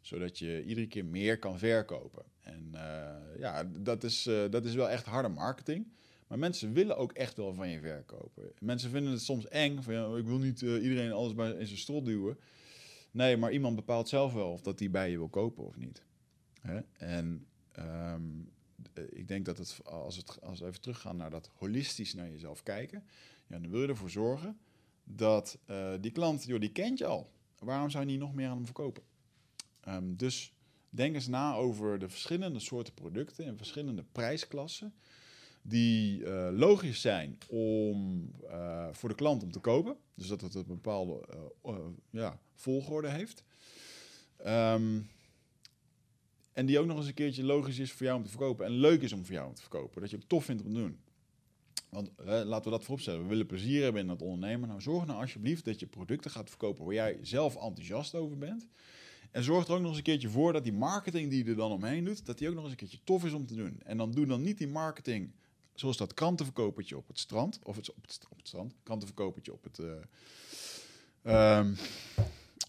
Zodat 0.00 0.38
je 0.38 0.64
iedere 0.64 0.86
keer 0.86 1.04
meer 1.04 1.38
kan 1.38 1.58
verkopen. 1.58 2.24
En 2.40 2.70
uh, 2.74 3.38
ja, 3.38 3.64
dat 3.64 4.04
is, 4.04 4.26
uh, 4.26 4.50
dat 4.50 4.64
is 4.64 4.74
wel 4.74 4.90
echt 4.90 5.04
harde 5.04 5.28
marketing. 5.28 5.92
Maar 6.26 6.38
mensen 6.38 6.72
willen 6.72 6.96
ook 6.96 7.12
echt 7.12 7.36
wel 7.36 7.54
van 7.54 7.68
je 7.68 7.80
verkopen. 7.80 8.52
Mensen 8.58 8.90
vinden 8.90 9.12
het 9.12 9.22
soms 9.22 9.48
eng. 9.48 9.82
Van, 9.82 9.94
ja, 9.94 10.16
ik 10.16 10.26
wil 10.26 10.38
niet 10.38 10.60
uh, 10.60 10.82
iedereen 10.82 11.12
alles 11.12 11.34
bij 11.34 11.50
in 11.50 11.66
zijn 11.66 11.78
strot 11.78 12.04
duwen. 12.04 12.38
Nee, 13.10 13.36
maar 13.36 13.52
iemand 13.52 13.76
bepaalt 13.76 14.08
zelf 14.08 14.32
wel 14.32 14.52
of 14.52 14.60
dat 14.60 14.78
die 14.78 14.90
bij 14.90 15.10
je 15.10 15.16
wil 15.16 15.28
kopen 15.28 15.64
of 15.64 15.76
niet. 15.76 16.02
Hè? 16.60 16.80
En 16.92 17.46
um, 18.14 18.52
ik 19.10 19.28
denk 19.28 19.44
dat 19.44 19.58
het, 19.58 19.80
als, 19.84 20.16
het, 20.16 20.38
als 20.42 20.60
we 20.60 20.66
even 20.66 20.80
teruggaan 20.80 21.16
naar 21.16 21.30
dat 21.30 21.50
holistisch 21.54 22.14
naar 22.14 22.30
jezelf 22.30 22.62
kijken, 22.62 23.04
ja, 23.46 23.58
dan 23.58 23.70
wil 23.70 23.82
je 23.82 23.88
ervoor 23.88 24.10
zorgen 24.10 24.58
dat 25.08 25.58
uh, 25.70 25.92
die 26.00 26.10
klant, 26.10 26.44
joh, 26.44 26.60
die 26.60 26.72
kent 26.72 26.98
je 26.98 27.06
al. 27.06 27.30
Waarom 27.58 27.90
zou 27.90 28.04
je 28.04 28.10
niet 28.10 28.20
nog 28.20 28.34
meer 28.34 28.48
aan 28.48 28.56
hem 28.56 28.64
verkopen? 28.64 29.02
Um, 29.88 30.16
dus 30.16 30.52
denk 30.90 31.14
eens 31.14 31.26
na 31.26 31.54
over 31.54 31.98
de 31.98 32.08
verschillende 32.08 32.58
soorten 32.58 32.94
producten 32.94 33.44
en 33.44 33.56
verschillende 33.56 34.04
prijsklassen 34.12 34.94
die 35.62 36.20
uh, 36.20 36.48
logisch 36.52 37.00
zijn 37.00 37.38
om, 37.48 38.30
uh, 38.44 38.88
voor 38.92 39.08
de 39.08 39.14
klant 39.14 39.42
om 39.42 39.50
te 39.50 39.58
kopen. 39.58 39.96
Dus 40.14 40.28
dat 40.28 40.40
het 40.40 40.54
een 40.54 40.66
bepaalde 40.66 41.28
ja, 42.10 42.40
volgorde 42.54 43.08
heeft. 43.08 43.44
Um, 44.46 45.08
en 46.52 46.66
die 46.66 46.78
ook 46.78 46.86
nog 46.86 46.96
eens 46.96 47.06
een 47.06 47.14
keertje 47.14 47.44
logisch 47.44 47.78
is 47.78 47.92
voor 47.92 48.06
jou 48.06 48.18
om 48.18 48.24
te 48.24 48.30
verkopen. 48.30 48.66
En 48.66 48.72
leuk 48.72 49.02
is 49.02 49.12
om 49.12 49.24
voor 49.24 49.34
jou 49.34 49.48
om 49.48 49.54
te 49.54 49.60
verkopen. 49.60 50.00
Dat 50.00 50.10
je 50.10 50.16
ook 50.16 50.22
tof 50.26 50.44
vindt 50.44 50.62
om 50.62 50.68
te 50.68 50.78
doen. 50.78 50.98
Want 51.88 52.10
laten 52.24 52.64
we 52.64 52.70
dat 52.70 52.84
vooropstellen. 52.84 53.22
We 53.22 53.28
willen 53.28 53.46
plezier 53.46 53.82
hebben 53.82 54.00
in 54.00 54.06
dat 54.06 54.22
ondernemen. 54.22 54.68
Nou, 54.68 54.80
zorg 54.80 55.06
nou 55.06 55.20
alsjeblieft 55.20 55.64
dat 55.64 55.80
je 55.80 55.86
producten 55.86 56.30
gaat 56.30 56.48
verkopen 56.48 56.84
waar 56.84 56.94
jij 56.94 57.18
zelf 57.22 57.56
enthousiast 57.56 58.14
over 58.14 58.38
bent. 58.38 58.66
En 59.30 59.44
zorg 59.44 59.66
er 59.66 59.74
ook 59.74 59.80
nog 59.80 59.88
eens 59.88 59.96
een 59.96 60.02
keertje 60.02 60.28
voor 60.28 60.52
dat 60.52 60.64
die 60.64 60.72
marketing 60.72 61.30
die 61.30 61.44
je 61.44 61.50
er 61.50 61.56
dan 61.56 61.70
omheen 61.70 62.04
doet, 62.04 62.26
dat 62.26 62.38
die 62.38 62.48
ook 62.48 62.54
nog 62.54 62.62
eens 62.62 62.72
een 62.72 62.78
keertje 62.78 62.98
tof 63.04 63.24
is 63.24 63.32
om 63.32 63.46
te 63.46 63.54
doen. 63.54 63.80
En 63.84 63.96
dan 63.96 64.10
doe 64.10 64.26
dan 64.26 64.42
niet 64.42 64.58
die 64.58 64.68
marketing 64.68 65.32
zoals 65.74 65.96
dat 65.96 66.14
krantenverkopertje 66.14 66.96
op 66.96 67.08
het 67.08 67.18
strand. 67.18 67.58
Of 67.62 67.76
het, 67.76 67.90
op, 67.94 68.02
het, 68.02 68.26
op 68.30 68.36
het 68.36 68.48
strand. 68.48 68.74
Krantenverkopertje 68.82 69.52
op 69.52 69.62
het, 69.62 69.78
uh, 71.22 71.58
um, 71.58 71.76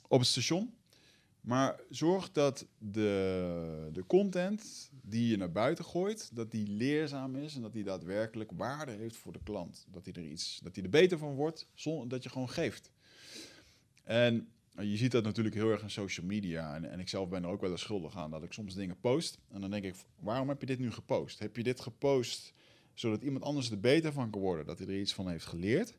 op 0.07 0.20
het 0.20 0.28
station. 0.28 0.74
Maar 1.47 1.79
zorg 1.89 2.31
dat 2.31 2.67
de, 2.77 3.89
de 3.93 4.05
content 4.05 4.89
die 5.01 5.27
je 5.27 5.37
naar 5.37 5.51
buiten 5.51 5.85
gooit, 5.85 6.29
dat 6.33 6.51
die 6.51 6.67
leerzaam 6.67 7.35
is 7.35 7.55
en 7.55 7.61
dat 7.61 7.73
die 7.73 7.83
daadwerkelijk 7.83 8.51
waarde 8.55 8.91
heeft 8.91 9.17
voor 9.17 9.33
de 9.33 9.39
klant. 9.43 9.85
Dat 9.91 10.05
hij 10.05 10.13
er 10.13 10.29
iets, 10.29 10.59
dat 10.63 10.75
hij 10.75 10.83
er 10.83 10.89
beter 10.89 11.17
van 11.17 11.35
wordt, 11.35 11.67
zonder 11.73 12.07
dat 12.07 12.23
je 12.23 12.29
gewoon 12.29 12.49
geeft. 12.49 12.91
En 14.03 14.47
je 14.77 14.97
ziet 14.97 15.11
dat 15.11 15.23
natuurlijk 15.23 15.55
heel 15.55 15.69
erg 15.71 15.81
in 15.81 15.89
social 15.89 16.25
media. 16.25 16.75
En, 16.75 16.91
en 16.91 16.99
ik 16.99 17.09
zelf 17.09 17.29
ben 17.29 17.43
er 17.43 17.49
ook 17.49 17.61
wel 17.61 17.71
eens 17.71 17.81
schuldig 17.81 18.15
aan 18.15 18.31
dat 18.31 18.43
ik 18.43 18.53
soms 18.53 18.73
dingen 18.73 18.99
post. 18.99 19.39
En 19.47 19.61
dan 19.61 19.71
denk 19.71 19.83
ik, 19.83 19.95
waarom 20.19 20.49
heb 20.49 20.59
je 20.59 20.65
dit 20.65 20.79
nu 20.79 20.91
gepost? 20.91 21.39
Heb 21.39 21.55
je 21.55 21.63
dit 21.63 21.79
gepost 21.79 22.53
zodat 22.93 23.21
iemand 23.21 23.43
anders 23.43 23.71
er 23.71 23.79
beter 23.79 24.13
van 24.13 24.29
kan 24.29 24.41
worden, 24.41 24.65
dat 24.65 24.79
hij 24.79 24.87
er 24.87 24.99
iets 24.99 25.13
van 25.13 25.29
heeft 25.29 25.45
geleerd? 25.45 25.97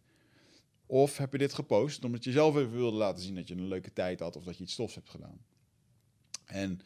Of 0.91 1.17
heb 1.17 1.33
je 1.33 1.39
dit 1.39 1.55
gepost 1.55 2.05
omdat 2.05 2.25
je 2.25 2.33
zelf 2.33 2.57
even 2.57 2.73
wilde 2.73 2.97
laten 2.97 3.23
zien 3.23 3.35
dat 3.35 3.49
je 3.49 3.55
een 3.55 3.69
leuke 3.69 3.93
tijd 3.93 4.21
had 4.21 4.37
of 4.37 4.45
dat 4.45 4.57
je 4.57 4.63
iets 4.63 4.73
stofs 4.73 4.95
hebt 4.95 5.11
gedaan? 5.11 5.39
En 6.45 6.81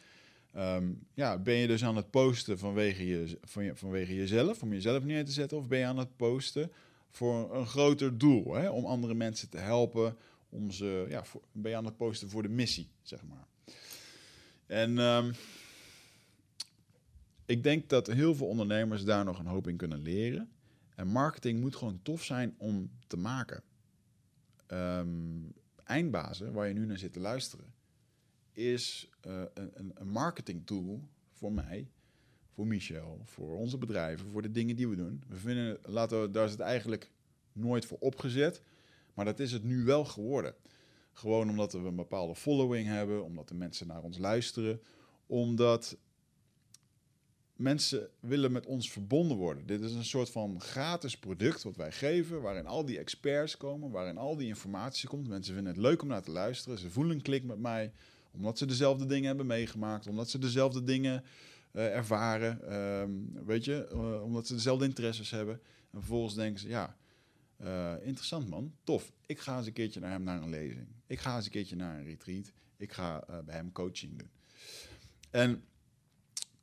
um, 0.56 1.06
ja, 1.14 1.38
ben 1.38 1.54
je 1.54 1.66
dus 1.66 1.84
aan 1.84 1.96
het 1.96 2.10
posten 2.10 2.58
vanwege, 2.58 3.06
je, 3.06 3.38
van 3.42 3.70
vanwege 3.74 4.14
jezelf, 4.14 4.62
om 4.62 4.72
jezelf 4.72 5.04
neer 5.04 5.24
te 5.24 5.32
zetten, 5.32 5.58
of 5.58 5.68
ben 5.68 5.78
je 5.78 5.84
aan 5.84 5.98
het 5.98 6.16
posten 6.16 6.72
voor 7.10 7.54
een 7.54 7.66
groter 7.66 8.18
doel, 8.18 8.54
hè? 8.54 8.68
om 8.68 8.84
andere 8.84 9.14
mensen 9.14 9.48
te 9.48 9.58
helpen, 9.58 10.16
om 10.48 10.70
ze, 10.70 11.06
ja, 11.08 11.24
ben 11.52 11.70
je 11.70 11.76
aan 11.76 11.84
het 11.84 11.96
posten 11.96 12.30
voor 12.30 12.42
de 12.42 12.48
missie, 12.48 12.88
zeg 13.02 13.20
maar. 13.24 13.46
En 14.66 14.98
um, 14.98 15.32
ik 17.46 17.62
denk 17.62 17.88
dat 17.88 18.06
heel 18.06 18.34
veel 18.34 18.46
ondernemers 18.46 19.04
daar 19.04 19.24
nog 19.24 19.38
een 19.38 19.46
hoop 19.46 19.68
in 19.68 19.76
kunnen 19.76 20.02
leren. 20.02 20.50
En 20.94 21.06
marketing 21.06 21.60
moet 21.60 21.76
gewoon 21.76 22.00
tof 22.02 22.24
zijn 22.24 22.54
om 22.58 22.90
te 23.06 23.16
maken 23.16 23.62
um, 24.72 25.52
eindbazen, 25.84 26.52
waar 26.52 26.68
je 26.68 26.74
nu 26.74 26.86
naar 26.86 26.98
zit 26.98 27.12
te 27.12 27.20
luisteren, 27.20 27.74
is 28.52 29.10
uh, 29.26 29.42
een, 29.54 29.90
een 29.94 30.08
marketing 30.08 30.66
tool 30.66 31.08
voor 31.30 31.52
mij, 31.52 31.90
voor 32.48 32.66
Michel, 32.66 33.20
voor 33.24 33.56
onze 33.56 33.78
bedrijven, 33.78 34.30
voor 34.30 34.42
de 34.42 34.50
dingen 34.50 34.76
die 34.76 34.88
we 34.88 34.96
doen. 34.96 35.22
We 35.28 35.36
vinden, 35.36 35.78
laten 35.82 36.22
we, 36.22 36.30
daar 36.30 36.44
is 36.44 36.50
het 36.50 36.60
eigenlijk 36.60 37.10
nooit 37.52 37.86
voor 37.86 37.98
opgezet, 37.98 38.62
maar 39.14 39.24
dat 39.24 39.40
is 39.40 39.52
het 39.52 39.64
nu 39.64 39.84
wel 39.84 40.04
geworden. 40.04 40.54
Gewoon 41.12 41.48
omdat 41.48 41.72
we 41.72 41.78
een 41.78 41.96
bepaalde 41.96 42.34
following 42.34 42.86
hebben, 42.86 43.24
omdat 43.24 43.48
de 43.48 43.54
mensen 43.54 43.86
naar 43.86 44.02
ons 44.02 44.18
luisteren, 44.18 44.80
omdat 45.26 45.96
mensen 47.62 48.08
willen 48.20 48.52
met 48.52 48.66
ons 48.66 48.90
verbonden 48.90 49.36
worden. 49.36 49.66
Dit 49.66 49.80
is 49.80 49.94
een 49.94 50.04
soort 50.04 50.30
van 50.30 50.60
gratis 50.60 51.18
product 51.18 51.62
wat 51.62 51.76
wij 51.76 51.92
geven, 51.92 52.40
waarin 52.40 52.66
al 52.66 52.84
die 52.84 52.98
experts 52.98 53.56
komen, 53.56 53.90
waarin 53.90 54.16
al 54.16 54.36
die 54.36 54.48
informatie 54.48 55.08
komt. 55.08 55.28
Mensen 55.28 55.54
vinden 55.54 55.72
het 55.72 55.82
leuk 55.82 56.02
om 56.02 56.08
naar 56.08 56.22
te 56.22 56.30
luisteren. 56.30 56.78
Ze 56.78 56.90
voelen 56.90 57.16
een 57.16 57.22
klik 57.22 57.44
met 57.44 57.58
mij, 57.58 57.92
omdat 58.30 58.58
ze 58.58 58.66
dezelfde 58.66 59.06
dingen 59.06 59.26
hebben 59.26 59.46
meegemaakt, 59.46 60.06
omdat 60.06 60.30
ze 60.30 60.38
dezelfde 60.38 60.84
dingen 60.84 61.24
uh, 61.72 61.96
ervaren, 61.96 62.60
uh, 62.64 63.44
weet 63.46 63.64
je, 63.64 63.88
uh, 63.92 64.22
omdat 64.22 64.46
ze 64.46 64.54
dezelfde 64.54 64.84
interesses 64.84 65.30
hebben. 65.30 65.54
En 65.90 65.98
vervolgens 65.98 66.34
denken 66.34 66.60
ze, 66.60 66.68
ja, 66.68 66.96
eh, 67.56 67.94
interessant 68.02 68.48
man, 68.48 68.74
tof. 68.84 69.12
Ik 69.26 69.38
ga 69.38 69.56
eens 69.56 69.66
een 69.66 69.72
keertje 69.72 70.00
naar 70.00 70.10
hem 70.10 70.22
naar 70.22 70.42
een 70.42 70.50
lezing. 70.50 70.86
Ik 71.06 71.18
ga 71.18 71.36
eens 71.36 71.44
een 71.44 71.50
keertje 71.50 71.76
naar 71.76 71.98
een 71.98 72.04
retreat. 72.04 72.52
Ik 72.76 72.92
ga 72.92 73.24
bij 73.44 73.54
hem 73.54 73.72
coaching 73.72 74.18
doen. 74.18 74.30
En 75.30 75.64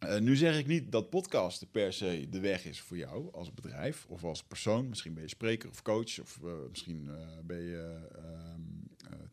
uh, 0.03 0.19
nu 0.19 0.35
zeg 0.35 0.57
ik 0.59 0.67
niet 0.67 0.91
dat 0.91 1.09
podcasten 1.09 1.69
per 1.69 1.93
se 1.93 2.27
de 2.29 2.39
weg 2.39 2.65
is 2.65 2.81
voor 2.81 2.97
jou 2.97 3.33
als 3.33 3.53
bedrijf 3.53 4.05
of 4.07 4.23
als 4.23 4.43
persoon. 4.43 4.89
Misschien 4.89 5.13
ben 5.13 5.23
je 5.23 5.29
spreker 5.29 5.69
of 5.69 5.81
coach 5.81 6.19
of 6.19 6.39
uh, 6.43 6.51
misschien 6.69 7.05
uh, 7.07 7.15
ben 7.43 7.61
je 7.61 8.07
ehm, 8.15 8.61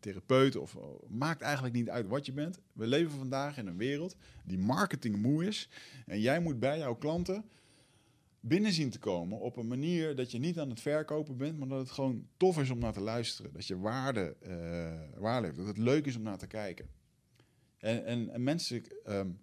therapeut. 0.00 0.56
Of, 0.56 0.76
maakt 1.08 1.40
eigenlijk 1.40 1.74
niet 1.74 1.90
uit 1.90 2.06
wat 2.06 2.26
je 2.26 2.32
bent. 2.32 2.60
We 2.72 2.86
leven 2.86 3.18
vandaag 3.18 3.58
in 3.58 3.66
een 3.66 3.76
wereld 3.76 4.16
die 4.44 4.58
marketing 4.58 5.16
moe 5.16 5.46
is. 5.46 5.68
En 6.06 6.20
jij 6.20 6.40
moet 6.40 6.60
bij 6.60 6.78
jouw 6.78 6.94
klanten 6.94 7.44
binnen 8.40 8.72
zien 8.72 8.90
te 8.90 8.98
komen 8.98 9.38
op 9.38 9.56
een 9.56 9.68
manier 9.68 10.16
dat 10.16 10.30
je 10.30 10.38
niet 10.38 10.58
aan 10.58 10.70
het 10.70 10.80
verkopen 10.80 11.36
bent, 11.36 11.58
maar 11.58 11.68
dat 11.68 11.78
het 11.78 11.90
gewoon 11.90 12.26
tof 12.36 12.58
is 12.58 12.70
om 12.70 12.78
naar 12.78 12.92
te 12.92 13.00
luisteren. 13.00 13.52
Dat 13.52 13.66
je 13.66 13.78
waarde, 13.78 14.36
heeft, 15.20 15.56
dat 15.56 15.66
het 15.66 15.78
leuk 15.78 16.06
is 16.06 16.16
om 16.16 16.22
naar 16.22 16.38
te 16.38 16.46
kijken. 16.46 16.88
En, 17.78 18.04
en, 18.04 18.30
en 18.30 18.42
mensen... 18.42 18.82
Um, 19.08 19.38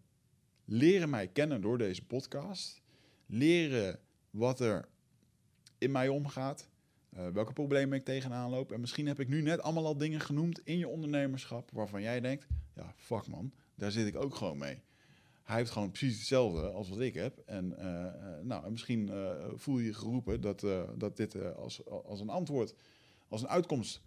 leren 0.66 1.10
mij 1.10 1.28
kennen 1.28 1.62
door 1.62 1.78
deze 1.78 2.06
podcast. 2.06 2.82
Leren 3.26 4.00
wat 4.30 4.60
er 4.60 4.88
in 5.78 5.92
mij 5.92 6.08
omgaat. 6.08 6.70
Uh, 7.18 7.28
welke 7.28 7.54
problemen 7.54 7.98
ik 7.98 8.06
tegenaan 8.06 8.50
loop. 8.50 8.72
En 8.72 8.80
misschien 8.80 9.08
heb 9.08 9.20
ik 9.20 9.28
nu 9.28 9.42
net 9.42 9.62
allemaal 9.62 9.86
al 9.86 9.98
dingen 9.98 10.20
genoemd 10.20 10.60
in 10.64 10.78
je 10.78 10.88
ondernemerschap. 10.88 11.70
waarvan 11.74 12.02
jij 12.02 12.20
denkt: 12.20 12.48
ja, 12.76 12.94
fuck 12.96 13.28
man, 13.28 13.54
daar 13.76 13.92
zit 13.92 14.08
ik 14.08 14.16
ook 14.16 14.36
gewoon 14.36 14.58
mee. 14.58 14.82
Hij 15.44 15.58
heeft 15.58 15.72
gewoon 15.72 15.92
precies 15.92 16.18
hetzelfde 16.18 16.70
als 16.70 16.90
wat 16.90 17.00
ik 17.00 17.14
heb. 17.14 17.38
En 17.46 17.76
uh, 17.80 18.44
nou, 18.44 18.72
misschien 18.72 19.12
voel 19.56 19.78
je 19.78 19.86
je 19.86 19.94
geroepen 19.94 20.42
dat, 20.42 20.66
dat 20.98 21.18
dit 21.18 21.56
als, 21.56 21.86
als 21.86 22.20
een 22.20 22.30
antwoord, 22.30 22.76
als 23.28 23.42
een 23.42 23.48
uitkomst 23.48 24.02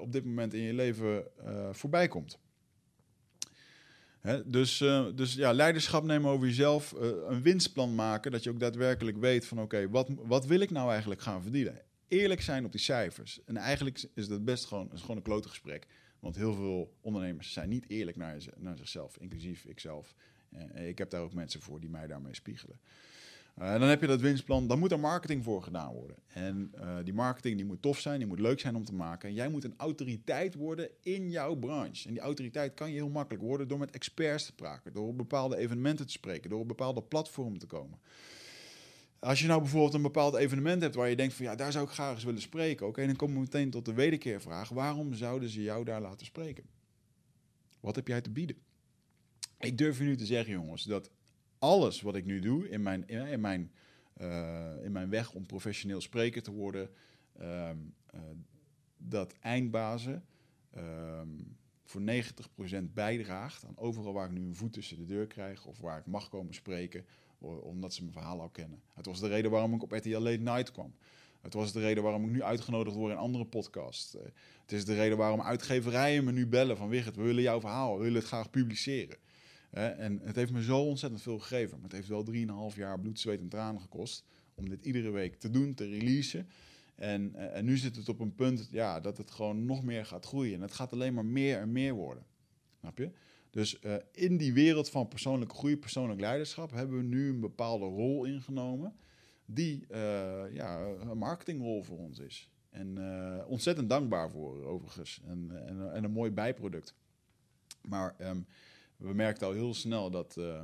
op 0.00 0.12
dit 0.12 0.24
moment 0.24 0.54
in 0.54 0.60
je 0.60 0.72
leven 0.72 1.26
voorbij 1.72 2.08
komt 2.08 2.38
dus, 4.46 4.80
uh, 4.80 5.06
dus 5.14 5.34
ja, 5.34 5.52
leiderschap 5.52 6.04
nemen 6.04 6.30
over 6.30 6.46
jezelf, 6.46 6.92
uh, 6.92 7.00
een 7.28 7.42
winstplan 7.42 7.94
maken, 7.94 8.30
dat 8.30 8.42
je 8.42 8.50
ook 8.50 8.60
daadwerkelijk 8.60 9.16
weet 9.16 9.46
van 9.46 9.60
oké, 9.60 9.88
wat, 9.88 10.08
wat 10.16 10.46
wil 10.46 10.60
ik 10.60 10.70
nou 10.70 10.90
eigenlijk 10.90 11.20
gaan 11.20 11.42
verdienen? 11.42 11.80
Eerlijk 12.08 12.40
zijn 12.40 12.64
op 12.64 12.72
die 12.72 12.80
cijfers. 12.80 13.40
En 13.44 13.56
eigenlijk 13.56 14.04
is 14.14 14.28
dat 14.28 14.44
best 14.44 14.64
gewoon, 14.64 14.92
is 14.92 15.00
gewoon 15.00 15.16
een 15.16 15.22
klote 15.22 15.48
gesprek. 15.48 15.86
Want 16.20 16.36
heel 16.36 16.54
veel 16.54 16.96
ondernemers 17.00 17.52
zijn 17.52 17.68
niet 17.68 17.84
eerlijk 17.88 18.16
naar, 18.16 18.36
naar 18.56 18.76
zichzelf, 18.76 19.16
inclusief 19.16 19.64
ikzelf. 19.64 20.14
Uh, 20.76 20.88
ik 20.88 20.98
heb 20.98 21.10
daar 21.10 21.22
ook 21.22 21.32
mensen 21.32 21.60
voor 21.60 21.80
die 21.80 21.90
mij 21.90 22.06
daarmee 22.06 22.34
spiegelen. 22.34 22.80
Uh, 23.58 23.70
dan 23.70 23.88
heb 23.88 24.00
je 24.00 24.06
dat 24.06 24.20
winstplan, 24.20 24.66
dan 24.66 24.78
moet 24.78 24.92
er 24.92 25.00
marketing 25.00 25.44
voor 25.44 25.62
gedaan 25.62 25.92
worden. 25.92 26.16
En 26.26 26.72
uh, 26.74 26.96
die 27.04 27.12
marketing 27.12 27.56
die 27.56 27.64
moet 27.64 27.82
tof 27.82 27.98
zijn, 27.98 28.18
die 28.18 28.28
moet 28.28 28.40
leuk 28.40 28.60
zijn 28.60 28.76
om 28.76 28.84
te 28.84 28.94
maken. 28.94 29.28
En 29.28 29.34
jij 29.34 29.48
moet 29.48 29.64
een 29.64 29.74
autoriteit 29.76 30.54
worden 30.54 30.90
in 31.00 31.30
jouw 31.30 31.54
branche. 31.54 32.08
En 32.08 32.14
die 32.14 32.22
autoriteit 32.22 32.74
kan 32.74 32.88
je 32.88 32.94
heel 32.94 33.08
makkelijk 33.08 33.44
worden 33.44 33.68
door 33.68 33.78
met 33.78 33.90
experts 33.90 34.46
te 34.46 34.54
praten, 34.54 34.92
door 34.92 35.08
op 35.08 35.16
bepaalde 35.16 35.56
evenementen 35.56 36.06
te 36.06 36.12
spreken, 36.12 36.50
door 36.50 36.60
op 36.60 36.68
bepaalde 36.68 37.02
platformen 37.02 37.58
te 37.58 37.66
komen. 37.66 37.98
Als 39.18 39.40
je 39.40 39.46
nou 39.46 39.60
bijvoorbeeld 39.60 39.94
een 39.94 40.02
bepaald 40.02 40.34
evenement 40.34 40.82
hebt 40.82 40.94
waar 40.94 41.08
je 41.08 41.16
denkt 41.16 41.34
van 41.34 41.44
ja, 41.44 41.54
daar 41.54 41.72
zou 41.72 41.84
ik 41.84 41.90
graag 41.90 42.14
eens 42.14 42.24
willen 42.24 42.40
spreken. 42.40 42.86
Oké, 42.86 43.06
dan 43.06 43.16
komen 43.16 43.34
we 43.34 43.40
meteen 43.40 43.70
tot 43.70 43.84
de 43.84 43.92
wederkeervraag. 43.92 44.68
Waarom 44.68 45.14
zouden 45.14 45.48
ze 45.48 45.62
jou 45.62 45.84
daar 45.84 46.00
laten 46.00 46.26
spreken? 46.26 46.64
Wat 47.80 47.96
heb 47.96 48.08
jij 48.08 48.20
te 48.20 48.30
bieden? 48.30 48.56
Ik 49.58 49.78
durf 49.78 49.98
je 49.98 50.04
nu 50.04 50.16
te 50.16 50.26
zeggen, 50.26 50.52
jongens, 50.52 50.84
dat 50.84 51.10
alles 51.62 52.00
wat 52.00 52.14
ik 52.14 52.24
nu 52.24 52.40
doe 52.40 52.68
in 52.68 52.82
mijn, 52.82 53.08
in 53.08 53.40
mijn, 53.40 53.72
uh, 54.20 54.84
in 54.84 54.92
mijn 54.92 55.08
weg 55.08 55.32
om 55.32 55.46
professioneel 55.46 56.00
spreker 56.00 56.42
te 56.42 56.52
worden, 56.52 56.90
uh, 57.40 57.70
uh, 58.14 58.20
dat 58.96 59.34
eindbazen 59.40 60.24
ehm, 60.70 61.28
voor 61.84 62.00
90% 62.00 62.92
bijdraagt 62.92 63.64
aan 63.64 63.78
overal 63.78 64.12
waar 64.12 64.26
ik 64.26 64.32
nu 64.32 64.46
een 64.46 64.56
voet 64.56 64.72
tussen 64.72 64.96
de 64.96 65.04
deur 65.04 65.26
krijg 65.26 65.66
of 65.66 65.78
waar 65.78 65.98
ik 65.98 66.06
mag 66.06 66.28
komen 66.28 66.54
spreken, 66.54 67.04
omdat 67.62 67.94
ze 67.94 68.00
mijn 68.00 68.12
verhaal 68.12 68.40
al 68.40 68.48
kennen. 68.48 68.82
Het 68.94 69.06
was 69.06 69.20
de 69.20 69.28
reden 69.28 69.50
waarom 69.50 69.74
ik 69.74 69.82
op 69.82 69.92
RTL 69.92 70.18
Late 70.18 70.42
Night 70.42 70.72
kwam. 70.72 70.94
Het 71.40 71.54
was 71.54 71.72
de 71.72 71.80
reden 71.80 72.02
waarom 72.02 72.24
ik 72.24 72.30
nu 72.30 72.42
uitgenodigd 72.42 72.96
word 72.96 73.12
in 73.12 73.18
andere 73.18 73.44
podcasts. 73.44 74.16
Eh, 74.16 74.22
het 74.62 74.72
is 74.72 74.84
de 74.84 74.94
reden 74.94 75.18
waarom 75.18 75.40
uitgeverijen 75.40 76.24
me 76.24 76.32
nu 76.32 76.46
bellen 76.46 76.76
van 76.76 76.88
Wigert, 76.88 77.16
we 77.16 77.22
willen 77.22 77.42
jouw 77.42 77.60
verhaal, 77.60 77.96
we 77.96 78.02
willen 78.02 78.18
het 78.18 78.28
graag 78.28 78.50
publiceren. 78.50 79.16
En 79.72 80.20
het 80.22 80.36
heeft 80.36 80.52
me 80.52 80.62
zo 80.62 80.80
ontzettend 80.80 81.22
veel 81.22 81.38
gegeven. 81.38 81.74
Maar 81.74 81.88
het 81.88 81.92
heeft 81.92 82.08
wel 82.08 82.70
3,5 82.70 82.76
jaar 82.76 83.00
bloed, 83.00 83.20
zweet 83.20 83.40
en 83.40 83.48
tranen 83.48 83.80
gekost 83.80 84.24
om 84.54 84.68
dit 84.68 84.84
iedere 84.84 85.10
week 85.10 85.34
te 85.34 85.50
doen, 85.50 85.74
te 85.74 85.88
releasen. 85.88 86.46
En, 86.94 87.34
eh, 87.34 87.56
en 87.56 87.64
nu 87.64 87.76
zit 87.76 87.96
het 87.96 88.08
op 88.08 88.20
een 88.20 88.34
punt 88.34 88.68
ja, 88.70 89.00
dat 89.00 89.18
het 89.18 89.30
gewoon 89.30 89.64
nog 89.64 89.84
meer 89.84 90.06
gaat 90.06 90.26
groeien. 90.26 90.54
En 90.54 90.60
het 90.60 90.72
gaat 90.72 90.92
alleen 90.92 91.14
maar 91.14 91.24
meer 91.24 91.58
en 91.58 91.72
meer 91.72 91.94
worden. 91.94 92.24
Snap 92.78 92.98
je? 92.98 93.10
Dus 93.50 93.78
uh, 93.84 93.94
in 94.12 94.36
die 94.36 94.52
wereld 94.52 94.90
van 94.90 95.08
persoonlijke 95.08 95.54
groei, 95.54 95.76
persoonlijk 95.76 96.20
leiderschap, 96.20 96.70
hebben 96.70 96.96
we 96.96 97.02
nu 97.02 97.28
een 97.28 97.40
bepaalde 97.40 97.84
rol 97.84 98.24
ingenomen. 98.24 98.96
Die 99.44 99.84
uh, 99.90 99.98
ja, 100.52 100.80
een 100.80 101.18
marketingrol 101.18 101.82
voor 101.82 101.98
ons 101.98 102.18
is. 102.18 102.50
En 102.70 102.98
ontzettend 103.46 103.88
dankbaar 103.88 104.30
voor, 104.30 104.64
overigens. 104.64 105.20
En, 105.26 105.66
en, 105.66 105.92
en, 105.92 106.04
een 106.04 106.10
mooi 106.10 106.30
bijproduct. 106.30 106.94
Maar 107.82 108.14
um, 108.20 108.46
we 109.02 109.14
merkten 109.14 109.46
al 109.46 109.52
heel 109.52 109.74
snel 109.74 110.10
dat, 110.10 110.36
uh, 110.38 110.62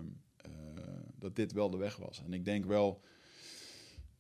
dat 1.19 1.37
dit 1.37 1.53
wel 1.53 1.71
de 1.71 1.77
weg 1.77 1.97
was. 1.97 2.23
En 2.25 2.33
ik 2.33 2.45
denk 2.45 2.65
wel 2.65 3.03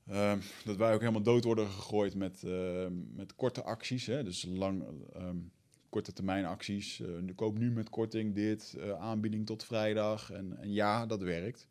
Ehm, 0.08 0.38
dat 0.64 0.76
wij 0.76 0.94
ook 0.94 1.00
helemaal 1.00 1.22
dood 1.22 1.44
worden 1.44 1.68
gegooid 1.68 2.14
met, 2.14 2.42
ehm, 2.44 2.92
met 3.14 3.34
korte 3.34 3.62
acties. 3.62 4.06
Hè? 4.06 4.24
Dus 4.24 4.44
lang, 4.44 4.84
um, 5.16 5.52
korte 5.88 6.12
termijn 6.12 6.44
acties. 6.44 7.00
Uh, 7.00 7.34
koop 7.34 7.58
nu 7.58 7.70
met 7.70 7.90
korting 7.90 8.34
dit, 8.34 8.76
aanbieding 8.98 9.46
tot 9.46 9.64
vrijdag. 9.64 10.30
En, 10.30 10.58
en, 10.58 10.72
ja, 10.72 11.06
dat 11.06 11.22
werkt. 11.22 11.68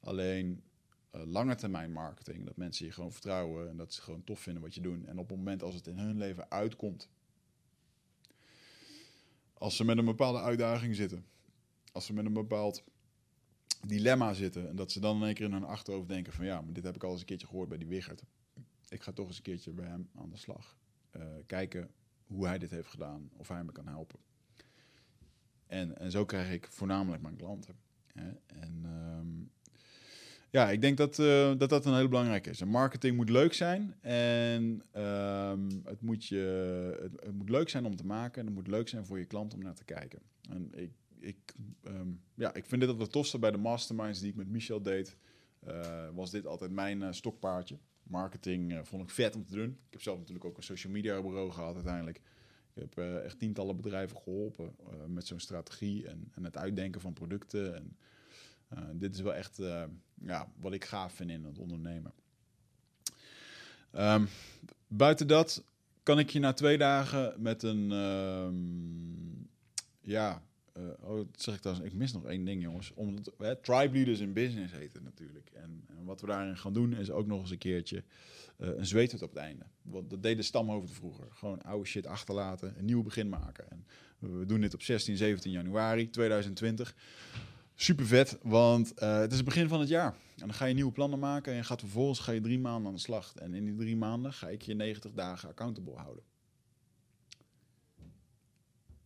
Alleen 0.00 0.62
uh, 1.14 1.22
lange 1.24 1.54
termijn 1.54 1.92
marketing, 1.92 2.44
dat 2.44 2.56
mensen 2.56 2.86
je 2.86 2.92
gewoon 2.92 3.12
vertrouwen 3.12 3.68
en 3.68 3.76
dat 3.76 3.92
ze 3.92 4.02
gewoon 4.02 4.24
tof 4.24 4.40
vinden 4.40 4.62
wat 4.62 4.74
je 4.74 4.80
doet. 4.80 5.04
En 5.04 5.18
op 5.18 5.28
het 5.28 5.38
moment 5.38 5.62
als 5.62 5.74
het 5.74 5.86
in 5.86 5.98
hun 5.98 6.18
leven 6.18 6.50
uitkomt, 6.50 7.08
als 9.54 9.76
ze 9.76 9.84
met 9.84 9.98
een 9.98 10.04
bepaalde 10.04 10.40
uitdaging 10.40 10.94
zitten, 10.94 11.24
als 11.94 12.06
ze 12.06 12.12
met 12.12 12.24
een 12.24 12.32
bepaald 12.32 12.84
dilemma 13.86 14.32
zitten. 14.32 14.68
En 14.68 14.76
dat 14.76 14.92
ze 14.92 15.00
dan 15.00 15.16
in 15.16 15.22
één 15.22 15.34
keer 15.34 15.46
in 15.46 15.52
hun 15.52 15.64
achterhoofd 15.64 16.08
denken 16.08 16.32
van 16.32 16.44
ja, 16.44 16.60
maar 16.60 16.72
dit 16.72 16.84
heb 16.84 16.94
ik 16.94 17.04
al 17.04 17.10
eens 17.10 17.20
een 17.20 17.26
keertje 17.26 17.46
gehoord 17.46 17.68
bij 17.68 17.78
die 17.78 17.88
Wigert. 17.88 18.22
Ik 18.88 19.02
ga 19.02 19.12
toch 19.12 19.26
eens 19.26 19.36
een 19.36 19.42
keertje 19.42 19.70
bij 19.70 19.86
hem 19.86 20.08
aan 20.14 20.30
de 20.30 20.36
slag. 20.36 20.76
Uh, 21.16 21.22
kijken 21.46 21.90
hoe 22.26 22.46
hij 22.46 22.58
dit 22.58 22.70
heeft 22.70 22.88
gedaan, 22.88 23.30
of 23.36 23.48
hij 23.48 23.64
me 23.64 23.72
kan 23.72 23.86
helpen. 23.86 24.18
En, 25.66 25.98
en 25.98 26.10
zo 26.10 26.24
krijg 26.24 26.52
ik 26.52 26.66
voornamelijk 26.70 27.22
mijn 27.22 27.36
klanten. 27.36 27.74
Hè? 28.12 28.30
En 28.46 28.84
um, 28.84 29.50
ja, 30.50 30.70
ik 30.70 30.80
denk 30.80 30.96
dat, 30.96 31.18
uh, 31.18 31.52
dat 31.56 31.68
dat 31.68 31.86
een 31.86 31.94
hele 31.94 32.08
belangrijke 32.08 32.50
is. 32.50 32.60
En 32.60 32.68
marketing 32.68 33.16
moet 33.16 33.30
leuk 33.30 33.52
zijn 33.52 33.94
en 34.00 34.82
um, 35.02 35.82
het, 35.84 36.00
moet 36.00 36.24
je, 36.24 37.10
het, 37.22 37.32
moet 37.32 37.48
leuk 37.48 37.68
zijn 37.68 37.84
om 37.84 37.96
te 37.96 38.06
maken 38.06 38.40
en 38.40 38.46
het 38.46 38.54
moet 38.54 38.66
leuk 38.66 38.88
zijn 38.88 39.06
voor 39.06 39.18
je 39.18 39.24
klant 39.24 39.54
om 39.54 39.62
naar 39.62 39.74
te 39.74 39.84
kijken. 39.84 40.18
En 40.48 40.70
ik 40.74 40.90
ik, 41.24 41.54
um, 41.84 42.20
ja, 42.34 42.54
ik 42.54 42.64
vind 42.64 42.80
dit 42.80 42.98
het 42.98 43.12
tofste 43.12 43.38
bij 43.38 43.50
de 43.50 43.58
masterminds 43.58 44.20
die 44.20 44.30
ik 44.30 44.36
met 44.36 44.48
Michel 44.48 44.82
deed. 44.82 45.16
Uh, 45.68 46.08
was 46.14 46.30
dit 46.30 46.46
altijd 46.46 46.70
mijn 46.70 47.00
uh, 47.00 47.12
stokpaardje. 47.12 47.78
Marketing 48.02 48.72
uh, 48.72 48.78
vond 48.82 49.02
ik 49.02 49.10
vet 49.10 49.36
om 49.36 49.44
te 49.44 49.54
doen. 49.54 49.70
Ik 49.70 49.92
heb 49.92 50.02
zelf 50.02 50.18
natuurlijk 50.18 50.44
ook 50.44 50.56
een 50.56 50.62
social 50.62 50.92
media 50.92 51.22
bureau 51.22 51.50
gehad 51.50 51.74
uiteindelijk. 51.74 52.20
Ik 52.74 52.82
heb 52.82 52.98
echt 52.98 53.38
tientallen 53.38 53.76
bedrijven 53.76 54.16
geholpen 54.16 54.76
met 55.06 55.26
zo'n 55.26 55.40
strategie 55.40 56.08
en, 56.08 56.30
en, 56.34 56.44
het 56.44 56.56
uitdenken 56.56 57.00
van 57.00 57.12
producten. 57.12 57.74
En, 57.74 57.96
dit 58.98 59.14
is 59.14 59.20
wel 59.20 59.34
echt 59.34 59.56
ja, 60.20 60.52
wat 60.60 60.72
ik 60.72 60.84
gaaf 60.84 61.12
vind 61.12 61.30
in 61.30 61.44
het 61.44 61.58
ondernemen. 61.58 62.12
Um, 63.92 64.28
buiten 64.86 65.26
dat 65.26 65.64
kan 66.02 66.18
ik 66.18 66.30
je 66.30 66.38
na 66.38 66.52
twee 66.52 66.78
dagen 66.78 67.42
met 67.42 67.62
een 67.62 67.90
um, 67.90 69.48
ja, 70.00 70.42
uh, 70.78 70.84
oh, 71.00 71.28
zeg 71.36 71.54
ik 71.54 71.60
trouwens, 71.60 71.86
ik 71.86 71.94
mis 71.94 72.12
nog 72.12 72.24
één 72.24 72.44
ding, 72.44 72.62
jongens. 72.62 72.92
Omdat 72.94 73.32
hè, 73.38 73.56
Tribe 73.56 73.94
Leaders 73.94 74.20
in 74.20 74.32
Business 74.32 74.72
heet 74.72 74.92
het 74.92 75.02
natuurlijk. 75.02 75.50
En, 75.52 75.84
en, 75.88 76.04
wat 76.04 76.20
we 76.20 76.26
daarin 76.26 76.56
gaan 76.56 76.72
doen 76.72 76.92
is 76.92 77.10
ook 77.10 77.26
nog 77.26 77.40
eens 77.40 77.50
een 77.50 77.58
keertje 77.58 78.04
uh, 78.58 78.68
een 78.76 78.86
zweethut 78.86 79.22
op 79.22 79.28
het 79.28 79.38
einde. 79.38 79.64
Want 79.82 80.10
dat 80.10 80.22
deden 80.22 80.44
stamhoofden 80.44 80.94
vroeger. 80.94 81.26
Gewoon 81.30 81.62
oude 81.62 81.86
shit 81.86 82.06
achterlaten, 82.06 82.78
een 82.78 82.84
nieuw 82.84 83.02
begin 83.02 83.28
maken. 83.28 83.70
En 83.70 83.86
we 84.18 84.46
doen 84.46 84.60
dit 84.60 84.74
op 84.74 84.82
16, 84.82 85.16
17 85.16 85.50
januari 85.50 86.10
2020. 86.10 86.94
Super 87.74 88.06
vet, 88.06 88.38
want 88.42 88.92
uh, 89.02 89.18
het 89.18 89.30
is 89.30 89.36
het 89.36 89.46
begin 89.46 89.68
van 89.68 89.80
het 89.80 89.88
jaar. 89.88 90.12
En 90.12 90.46
dan 90.46 90.54
ga 90.54 90.64
je 90.64 90.74
nieuwe 90.74 90.92
plannen 90.92 91.18
maken 91.18 91.52
en 91.52 91.64
gaat 91.64 91.80
vervolgens 91.80 92.18
ga 92.18 92.32
je 92.32 92.40
drie 92.40 92.58
maanden 92.58 92.86
aan 92.86 92.94
de 92.94 93.00
slag. 93.00 93.34
En 93.34 93.54
in 93.54 93.64
die 93.64 93.76
drie 93.76 93.96
maanden 93.96 94.32
ga 94.32 94.48
ik 94.48 94.62
je 94.62 94.74
90 94.74 95.12
dagen 95.12 95.48
accountable 95.48 95.94
houden. 95.94 96.22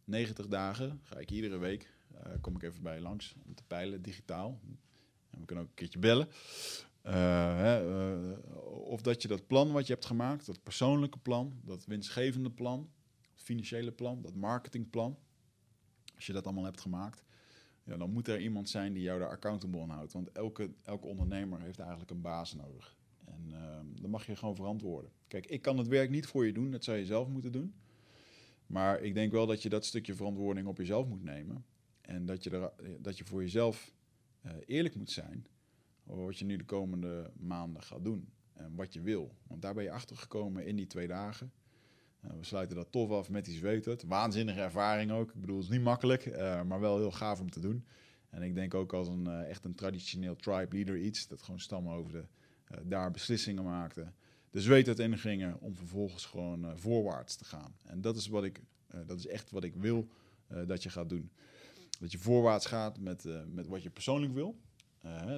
90 0.09 0.49
dagen 0.49 1.01
ga 1.03 1.19
ik 1.19 1.31
iedere 1.31 1.59
week, 1.59 1.93
uh, 2.15 2.33
kom 2.41 2.55
ik 2.55 2.63
even 2.63 2.83
bij 2.83 2.95
je 2.95 3.01
langs 3.01 3.35
om 3.47 3.55
te 3.55 3.63
peilen, 3.67 4.03
digitaal. 4.03 4.61
En 5.31 5.41
we 5.41 5.45
kunnen 5.45 5.65
ook 5.65 5.71
een 5.71 5.77
keertje 5.77 5.99
bellen. 5.99 6.29
Uh, 7.07 7.13
hè, 7.57 7.89
uh, 7.89 8.37
of 8.67 9.03
dat 9.03 9.23
je 9.23 9.29
dat 9.29 9.47
plan 9.47 9.73
wat 9.73 9.87
je 9.87 9.93
hebt 9.93 10.07
gemaakt, 10.07 10.47
dat 10.47 10.63
persoonlijke 10.63 11.19
plan, 11.19 11.61
dat 11.65 11.85
winstgevende 11.85 12.51
plan, 12.51 12.91
het 13.33 13.43
financiële 13.43 13.93
plan, 13.93 14.23
dat 14.23 14.35
marketingplan, 14.35 15.19
als 16.15 16.27
je 16.27 16.33
dat 16.33 16.45
allemaal 16.45 16.65
hebt 16.65 16.81
gemaakt, 16.81 17.25
ja, 17.85 17.97
dan 17.97 18.11
moet 18.11 18.29
er 18.29 18.41
iemand 18.41 18.69
zijn 18.69 18.93
die 18.93 19.03
jou 19.03 19.19
daar 19.19 19.31
accountable 19.31 19.81
aan 19.81 19.91
houdt. 19.91 20.13
Want 20.13 20.33
elke, 20.33 20.71
elke 20.83 21.07
ondernemer 21.07 21.61
heeft 21.61 21.79
eigenlijk 21.79 22.11
een 22.11 22.21
baas 22.21 22.55
nodig. 22.55 22.97
En 23.25 23.55
dan 24.01 24.11
mag 24.11 24.27
je 24.27 24.37
gewoon 24.37 24.57
verantwoorden. 24.57 25.11
Kijk, 25.29 25.47
ik 25.47 25.63
kan 25.63 25.79
het 25.79 25.89
werk 25.89 26.11
niet 26.11 26.27
voor 26.27 26.47
je 26.47 26.53
doen, 26.53 26.71
dat 26.71 26.85
zou 26.85 26.99
je 26.99 27.05
zelf 27.05 27.29
moeten 27.29 27.53
doen. 27.53 27.75
Maar 28.69 29.01
ik 29.01 29.15
denk 29.15 29.33
wel 29.33 29.47
dat 29.47 29.63
je 29.63 29.69
dat 29.69 29.85
stukje 29.85 30.15
verantwoording 30.15 30.67
op 30.67 30.79
jezelf 30.79 31.07
moet 31.07 31.23
nemen. 31.23 31.65
En 32.01 32.27
dat 32.27 32.45
je, 32.45 32.51
er, 32.51 32.73
dat 33.03 33.19
je 33.19 33.25
voor 33.25 33.43
jezelf 33.43 33.95
uh, 34.47 34.53
eerlijk 34.67 34.95
moet 34.95 35.11
zijn 35.11 35.47
over 36.07 36.25
wat 36.25 36.39
je 36.39 36.45
nu 36.45 36.57
de 36.57 36.65
komende 36.65 37.31
maanden 37.37 37.83
gaat 37.83 38.05
doen. 38.05 38.29
En 38.53 38.75
wat 38.75 38.93
je 38.93 39.01
wil. 39.01 39.35
Want 39.47 39.63
daar 39.63 39.75
ben 39.75 39.83
je 39.83 39.91
achter 39.91 40.17
gekomen 40.17 40.67
in 40.67 40.77
die 40.77 40.87
twee 40.87 41.07
dagen. 41.07 41.53
Uh, 42.25 42.31
we 42.31 42.45
sluiten 42.45 42.77
dat 42.77 42.93
tof 42.93 43.11
af 43.11 43.31
met 43.31 43.45
die 43.45 43.57
zweethut. 43.57 44.03
Waanzinnige 44.03 44.61
ervaring 44.61 45.11
ook. 45.11 45.29
Ik 45.35 45.41
bedoel, 45.41 45.57
het 45.57 45.65
is 45.65 45.71
niet 45.71 45.83
makkelijk, 45.83 46.37
maar 46.67 46.81
wel 46.81 46.97
heel 46.97 47.13
gaaf 47.13 47.41
om 47.41 47.51
te 47.51 47.61
doen. 47.61 47.87
En 48.31 48.43
ik 48.43 48.55
denk 48.55 48.75
ook 48.75 48.93
als 48.93 49.09
een 49.09 49.27
echt 49.27 49.65
een 49.65 49.75
traditioneel 49.75 50.37
tribe 50.37 50.77
leader 50.77 50.99
iets. 50.99 51.29
Dat 51.29 51.43
gewoon 51.43 51.61
stammen 51.61 51.93
over 51.93 52.13
de, 52.13 52.25
daar 52.85 53.11
beslissingen 53.11 53.65
maakten 53.65 54.15
de 54.51 54.61
zweet 54.61 54.89
uit 54.89 54.99
ingingen 54.99 55.61
om 55.61 55.77
vervolgens 55.77 56.25
gewoon 56.25 56.65
uh, 56.65 56.71
voorwaarts 56.75 57.37
te 57.37 57.45
gaan. 57.45 57.75
En 57.85 58.01
dat 58.01 58.17
is, 58.17 58.27
wat 58.27 58.45
ik, 58.45 58.63
uh, 58.95 59.01
dat 59.07 59.19
is 59.19 59.27
echt 59.27 59.51
wat 59.51 59.65
ik 59.65 59.75
wil 59.75 60.09
uh, 60.53 60.67
dat 60.67 60.83
je 60.83 60.91
gaat 60.91 61.09
doen. 61.09 61.31
Dat 62.01 62.13
je 62.13 62.19
voorwaarts 62.19 62.67
gaat 62.67 62.99
met, 62.99 63.25
met 63.47 63.67
wat 63.67 63.83
je 63.83 63.91
persoonlijk 63.91 64.33
wil. 64.33 64.59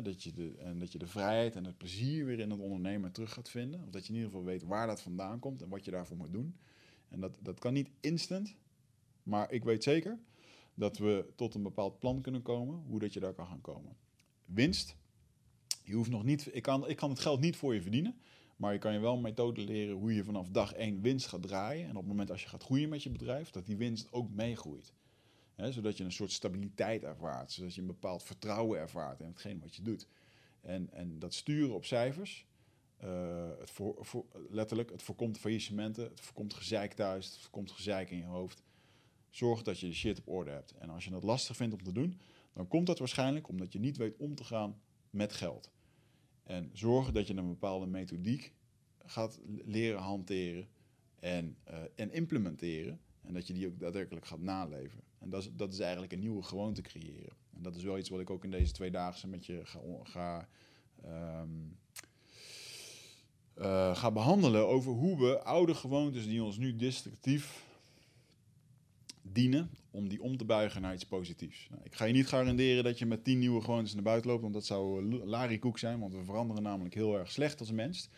dat, 0.02 0.22
je 0.22 0.32
de, 0.32 0.54
en 0.58 0.78
dat 0.78 0.92
je 0.92 0.98
de 0.98 1.06
vrijheid 1.06 1.56
en 1.56 1.64
het 1.64 1.76
plezier 1.76 2.24
weer 2.24 2.38
in 2.38 2.50
het 2.50 2.60
ondernemen 2.60 3.12
terug 3.12 3.32
gaat 3.32 3.48
vinden. 3.48 3.82
Of 3.82 3.90
dat 3.90 4.02
je 4.02 4.08
in 4.08 4.14
ieder 4.14 4.30
geval 4.30 4.46
weet 4.46 4.62
waar 4.62 4.86
dat 4.86 5.02
vandaan 5.02 5.38
komt 5.38 5.62
en 5.62 5.68
wat 5.68 5.84
je 5.84 5.90
daarvoor 5.90 6.16
moet 6.16 6.32
doen. 6.32 6.56
En 7.08 7.20
dat, 7.20 7.32
dat 7.40 7.58
kan 7.58 7.72
niet 7.72 7.90
instant, 8.00 8.56
maar 9.22 9.52
ik 9.52 9.64
weet 9.64 9.82
zeker 9.82 10.18
dat 10.74 10.98
we 10.98 11.26
tot 11.36 11.54
een 11.54 11.62
bepaald 11.62 11.98
plan 11.98 12.20
kunnen 12.20 12.42
komen 12.42 12.82
hoe 12.86 12.98
dat 12.98 13.12
je 13.12 13.20
daar 13.20 13.34
kan 13.34 13.46
gaan 13.46 13.60
komen. 13.60 13.96
Winst. 14.44 14.96
Je 15.84 15.94
hoeft 15.94 16.10
nog 16.10 16.24
niet, 16.24 16.48
ik, 16.52 16.62
kan, 16.62 16.88
ik 16.88 16.96
kan 16.96 17.10
het 17.10 17.20
geld 17.20 17.40
niet 17.40 17.56
voor 17.56 17.74
je 17.74 17.82
verdienen. 17.82 18.20
Maar 18.60 18.72
je 18.72 18.78
kan 18.78 18.92
je 18.92 18.98
wel 18.98 19.14
een 19.14 19.20
methode 19.20 19.60
leren 19.60 19.94
hoe 19.96 20.14
je 20.14 20.24
vanaf 20.24 20.48
dag 20.48 20.72
één 20.72 21.00
winst 21.00 21.26
gaat 21.26 21.42
draaien. 21.42 21.84
En 21.84 21.90
op 21.90 21.96
het 21.96 22.06
moment 22.06 22.30
als 22.30 22.42
je 22.42 22.48
gaat 22.48 22.62
groeien 22.62 22.88
met 22.88 23.02
je 23.02 23.10
bedrijf, 23.10 23.50
dat 23.50 23.66
die 23.66 23.76
winst 23.76 24.12
ook 24.12 24.30
meegroeit. 24.30 24.92
Zodat 25.56 25.96
je 25.96 26.04
een 26.04 26.12
soort 26.12 26.32
stabiliteit 26.32 27.02
ervaart. 27.02 27.52
Zodat 27.52 27.74
je 27.74 27.80
een 27.80 27.86
bepaald 27.86 28.22
vertrouwen 28.22 28.78
ervaart 28.78 29.20
in 29.20 29.26
hetgeen 29.26 29.60
wat 29.60 29.74
je 29.74 29.82
doet. 29.82 30.08
En, 30.60 30.92
en 30.92 31.18
dat 31.18 31.34
sturen 31.34 31.74
op 31.74 31.84
cijfers, 31.84 32.46
uh, 33.04 33.48
het 33.58 33.70
voor, 33.70 34.26
letterlijk, 34.50 34.90
het 34.90 35.02
voorkomt 35.02 35.38
faillissementen, 35.38 36.04
het 36.04 36.20
voorkomt 36.20 36.54
gezeik 36.54 36.92
thuis, 36.92 37.26
het 37.26 37.38
voorkomt 37.38 37.70
gezeik 37.70 38.10
in 38.10 38.18
je 38.18 38.24
hoofd. 38.24 38.62
Zorg 39.30 39.62
dat 39.62 39.80
je 39.80 39.86
de 39.86 39.94
shit 39.94 40.18
op 40.18 40.28
orde 40.28 40.50
hebt. 40.50 40.74
En 40.78 40.90
als 40.90 41.04
je 41.04 41.14
het 41.14 41.22
lastig 41.22 41.56
vindt 41.56 41.74
om 41.74 41.82
te 41.82 41.92
doen, 41.92 42.20
dan 42.52 42.68
komt 42.68 42.86
dat 42.86 42.98
waarschijnlijk 42.98 43.48
omdat 43.48 43.72
je 43.72 43.78
niet 43.78 43.96
weet 43.96 44.16
om 44.16 44.34
te 44.34 44.44
gaan 44.44 44.80
met 45.10 45.32
geld. 45.32 45.70
En 46.50 46.70
zorgen 46.72 47.14
dat 47.14 47.26
je 47.26 47.36
een 47.36 47.48
bepaalde 47.48 47.86
methodiek 47.86 48.52
gaat 48.98 49.40
leren 49.64 50.00
hanteren 50.00 50.68
en, 51.20 51.56
uh, 51.70 51.78
en 51.94 52.12
implementeren. 52.12 53.00
En 53.22 53.34
dat 53.34 53.46
je 53.46 53.52
die 53.52 53.66
ook 53.66 53.78
daadwerkelijk 53.78 54.26
gaat 54.26 54.40
naleven. 54.40 55.00
En 55.18 55.30
dat 55.30 55.42
is, 55.42 55.50
dat 55.52 55.72
is 55.72 55.78
eigenlijk 55.78 56.12
een 56.12 56.18
nieuwe 56.18 56.42
gewoonte 56.42 56.82
creëren. 56.82 57.32
En 57.56 57.62
dat 57.62 57.76
is 57.76 57.82
wel 57.82 57.98
iets 57.98 58.08
wat 58.08 58.20
ik 58.20 58.30
ook 58.30 58.44
in 58.44 58.50
deze 58.50 58.72
twee 58.72 58.90
dagen 58.90 59.30
met 59.30 59.46
je 59.46 59.60
ga, 59.64 59.80
ga, 60.02 60.48
um, 61.40 61.78
uh, 63.58 63.96
ga 63.96 64.10
behandelen. 64.10 64.66
Over 64.66 64.92
hoe 64.92 65.18
we 65.18 65.42
oude 65.42 65.74
gewoontes 65.74 66.26
die 66.26 66.42
ons 66.42 66.58
nu 66.58 66.76
destructief 66.76 67.64
dienen 69.32 69.70
om 69.90 70.08
die 70.08 70.22
om 70.22 70.36
te 70.36 70.44
buigen 70.44 70.82
naar 70.82 70.94
iets 70.94 71.06
positiefs. 71.06 71.66
Nou, 71.70 71.82
ik 71.84 71.94
ga 71.94 72.04
je 72.04 72.12
niet 72.12 72.26
garanderen 72.26 72.84
dat 72.84 72.98
je 72.98 73.06
met 73.06 73.24
tien 73.24 73.38
nieuwe 73.38 73.60
gewoontes 73.60 73.94
naar 73.94 74.02
buiten 74.02 74.30
loopt, 74.30 74.42
want 74.42 74.54
dat 74.54 74.66
zou 74.66 75.04
uh, 75.04 75.24
larikoek 75.24 75.78
zijn, 75.78 76.00
want 76.00 76.14
we 76.14 76.24
veranderen 76.24 76.62
namelijk 76.62 76.94
heel 76.94 77.18
erg 77.18 77.30
slecht 77.30 77.60
als 77.60 77.72
mens. 77.72 78.08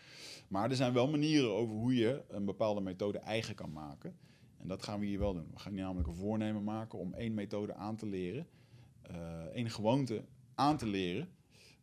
Maar 0.47 0.69
er 0.69 0.75
zijn 0.75 0.93
wel 0.93 1.09
manieren 1.09 1.51
over 1.51 1.75
hoe 1.75 1.95
je 1.95 2.23
een 2.29 2.45
bepaalde 2.45 2.81
methode 2.81 3.17
eigen 3.17 3.55
kan 3.55 3.71
maken. 3.71 4.15
En 4.57 4.67
dat 4.67 4.83
gaan 4.83 4.99
we 4.99 5.05
hier 5.05 5.19
wel 5.19 5.33
doen. 5.33 5.47
We 5.53 5.59
gaan 5.59 5.73
namelijk 5.73 6.07
een 6.07 6.15
voornemen 6.15 6.63
maken 6.63 6.99
om 6.99 7.13
één 7.13 7.33
methode 7.33 7.73
aan 7.73 7.95
te 7.95 8.05
leren, 8.05 8.47
uh, 9.11 9.17
één 9.53 9.69
gewoonte 9.69 10.23
aan 10.55 10.77
te 10.77 10.87
leren 10.87 11.27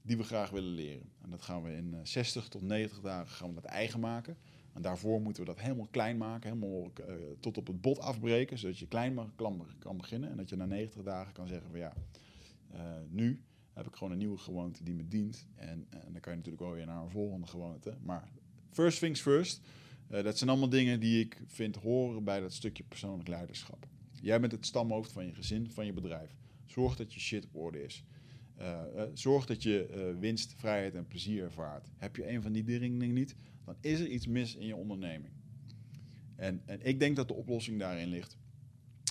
die 0.03 0.17
we 0.17 0.25
graag 0.25 0.51
willen 0.51 0.75
leren. 0.75 1.11
En 1.23 1.31
dat 1.31 1.43
gaan 1.43 1.63
we 1.63 1.73
in 1.73 1.97
60 2.03 2.49
tot 2.49 2.63
90 2.63 3.01
dagen 3.01 3.29
gaan 3.29 3.49
we 3.49 3.55
dat 3.55 3.65
eigen 3.65 4.01
maken. 4.01 4.37
En 4.73 4.83
daarvoor 4.83 5.21
moeten 5.21 5.43
we 5.43 5.49
dat 5.49 5.61
helemaal 5.61 5.89
klein 5.91 6.17
maken, 6.17 6.49
helemaal 6.49 6.93
uh, 7.09 7.15
tot 7.41 7.59
op 7.59 7.67
het 7.67 7.81
bot 7.81 7.99
afbreken, 7.99 8.59
zodat 8.59 8.79
je 8.79 8.87
klein 8.87 9.19
kan 9.79 9.97
beginnen. 9.97 10.31
En 10.31 10.37
dat 10.37 10.49
je 10.49 10.57
na 10.57 10.67
90 10.67 11.03
dagen 11.03 11.33
kan 11.33 11.49
zeggen 11.49 11.71
van 11.71 11.79
ja, 11.79 11.93
uh, 12.75 12.81
nu 13.09 13.41
heb 13.73 13.87
ik 13.87 13.95
gewoon 13.95 14.13
een 14.13 14.19
nieuwe 14.19 14.39
gewoonte 14.39 14.85
die 14.85 14.95
me 14.95 15.09
dient. 15.09 15.47
En, 15.55 15.87
en, 15.89 16.13
dan 16.13 16.21
kan 16.21 16.33
je 16.33 16.39
natuurlijk 16.39 16.65
wel 16.65 16.73
weer 16.73 16.87
naar 16.87 17.03
een 17.03 17.11
volgende 17.11 17.47
gewoonte. 17.47 17.97
Maar 18.03 18.29
first 18.71 18.99
things 18.99 19.21
first, 19.21 19.61
uh, 20.11 20.23
dat 20.23 20.39
zijn 20.39 20.51
allemaal 20.51 20.69
dingen 20.69 21.01
die 21.01 21.21
ik 21.21 21.43
vind 21.47 21.77
horen 21.77 22.25
bij 22.25 22.41
dat 22.41 22.53
stukje 22.53 22.85
persoonlijk 22.85 23.29
leiderschap. 23.29 23.87
Jij 24.23 24.41
bent 24.41 24.53
het 24.53 24.67
stamhoofd 24.67 25.13
van 25.13 25.27
je 25.27 25.35
gezin, 25.35 25.71
van 25.71 25.87
je 25.87 25.93
bedrijf. 25.93 26.37
Zorg 26.67 26.97
dat 26.97 27.15
je 27.15 27.21
shit 27.21 27.45
op 27.45 27.55
orde 27.55 27.85
is. 27.85 28.05
zorg 29.15 29.47
dat 29.47 29.63
je 29.63 30.17
winst, 30.21 30.55
vrijheid 30.57 30.95
en 30.95 31.07
plezier 31.07 31.45
ervaart. 31.45 31.91
Heb 31.97 32.17
je 32.17 32.29
een 32.29 32.43
van 32.43 32.53
die 32.53 32.65
dingen 32.65 33.13
niet, 33.13 33.35
is 33.81 34.01
er 34.01 34.07
iets 34.07 34.27
mis 34.27 34.57
in 34.57 34.67
je 34.67 34.77
onderneming. 34.77 35.33
En, 36.37 36.63
en 36.67 36.87
ik 36.87 36.99
denk 36.99 37.17
dat 37.17 37.29
de 37.29 37.35
oplossing 37.35 37.79
daarin 37.79 38.09
ligt. 38.09 38.37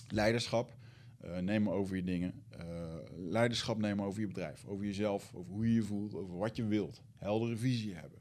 Leiderschap 0.08 0.76
uh, 1.24 1.38
nemen 1.38 1.72
over 1.72 1.96
je 1.96 2.04
dingen. 2.04 2.42
Uh, 2.60 2.94
leiderschap 3.16 3.78
nemen 3.78 4.04
over 4.04 4.20
je 4.20 4.26
bedrijf, 4.26 4.64
over 4.64 4.84
jezelf, 4.84 5.34
over 5.34 5.52
hoe 5.52 5.66
je 5.66 5.74
je 5.74 5.82
voelt, 5.82 6.14
over 6.14 6.36
wat 6.36 6.56
je 6.56 6.64
wilt. 6.64 7.02
Heldere 7.16 7.56
visie 7.56 7.94
hebben. 7.94 8.18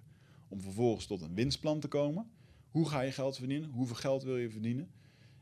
Om 0.47 0.61
vervolgens 0.61 1.05
tot 1.05 1.21
een 1.21 1.33
winstplan 1.35 1.79
te 1.79 1.87
komen. 1.87 2.29
Hoe 2.69 2.89
ga 2.89 3.01
je 3.01 3.11
geld 3.11 3.37
verdienen? 3.37 3.69
Hoeveel 3.69 3.95
geld 3.95 4.23
wil 4.23 4.37
je 4.37 4.49
verdienen? 4.49 4.91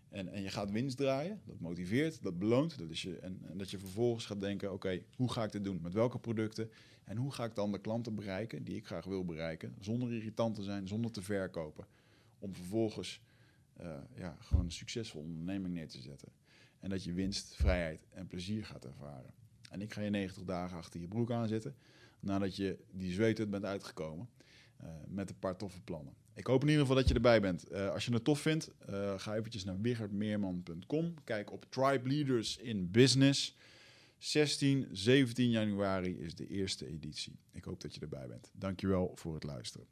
En, 0.09 0.27
en 0.27 0.41
je 0.41 0.49
gaat 0.49 0.71
winst 0.71 0.97
draaien. 0.97 1.41
Dat 1.45 1.59
motiveert, 1.59 2.23
dat 2.23 2.39
beloont. 2.39 2.77
Dat 2.77 2.89
is 2.89 3.01
je, 3.01 3.17
en 3.19 3.39
dat 3.53 3.71
je 3.71 3.79
vervolgens 3.79 4.25
gaat 4.25 4.41
denken: 4.41 4.73
oké, 4.73 5.01
hoe 5.15 5.31
ga 5.31 5.43
ik 5.43 5.51
dit 5.51 5.63
doen? 5.63 5.79
Met 5.81 5.93
welke 5.93 6.19
producten? 6.19 6.69
En 7.07 7.17
hoe 7.17 7.31
ga 7.31 7.45
ik 7.45 7.55
dan 7.55 7.71
de 7.71 7.79
klanten 7.79 8.15
bereiken 8.15 8.63
die 8.63 8.75
ik 8.75 8.85
graag 8.85 9.05
wil 9.05 9.25
bereiken, 9.25 9.75
zonder 9.79 10.13
irritant 10.13 10.55
te 10.55 10.63
zijn, 10.63 10.87
zonder 10.87 11.11
te 11.11 11.21
verkopen, 11.21 11.85
om 12.39 12.55
vervolgens 12.55 13.21
uh, 13.81 13.97
ja, 14.15 14.37
gewoon 14.39 14.65
een 14.65 14.71
succesvolle 14.71 15.25
onderneming 15.25 15.73
neer 15.73 15.87
te 15.87 16.01
zetten. 16.01 16.29
En 16.79 16.89
dat 16.89 17.03
je 17.03 17.13
winst, 17.13 17.55
vrijheid 17.55 18.07
en 18.09 18.27
plezier 18.27 18.65
gaat 18.65 18.85
ervaren. 18.85 19.33
En 19.69 19.81
ik 19.81 19.93
ga 19.93 20.01
je 20.01 20.09
90 20.09 20.43
dagen 20.43 20.77
achter 20.77 20.99
je 20.99 21.07
broek 21.07 21.31
aanzetten, 21.31 21.75
nadat 22.19 22.55
je 22.55 22.77
die 22.91 23.11
zweethut 23.11 23.49
bent 23.49 23.65
uitgekomen, 23.65 24.29
uh, 24.83 24.89
met 25.07 25.29
een 25.29 25.39
paar 25.39 25.57
toffe 25.57 25.81
plannen. 25.81 26.13
Ik 26.33 26.47
hoop 26.47 26.61
in 26.61 26.67
ieder 26.67 26.81
geval 26.81 26.97
dat 26.97 27.07
je 27.07 27.13
erbij 27.13 27.41
bent. 27.41 27.71
Uh, 27.71 27.89
als 27.89 28.05
je 28.05 28.13
het 28.13 28.23
tof 28.23 28.39
vindt, 28.39 28.71
ga 29.17 29.35
eventjes 29.35 29.63
naar 29.63 29.81
wichertmeerman.com. 29.81 31.13
Kijk 31.23 31.51
op 31.51 31.65
Tribe 31.69 32.07
Leaders 32.07 32.57
in 32.57 32.91
Business. 32.91 33.55
16, 34.17 34.87
17 34.91 35.49
januari 35.49 36.19
is 36.19 36.35
de 36.35 36.47
eerste 36.47 36.87
editie. 36.87 37.39
Ik 37.51 37.63
hoop 37.63 37.81
dat 37.81 37.95
je 37.95 38.01
erbij 38.01 38.27
bent. 38.27 38.51
Dankjewel 38.53 39.11
voor 39.15 39.33
het 39.33 39.43
luisteren. 39.43 39.87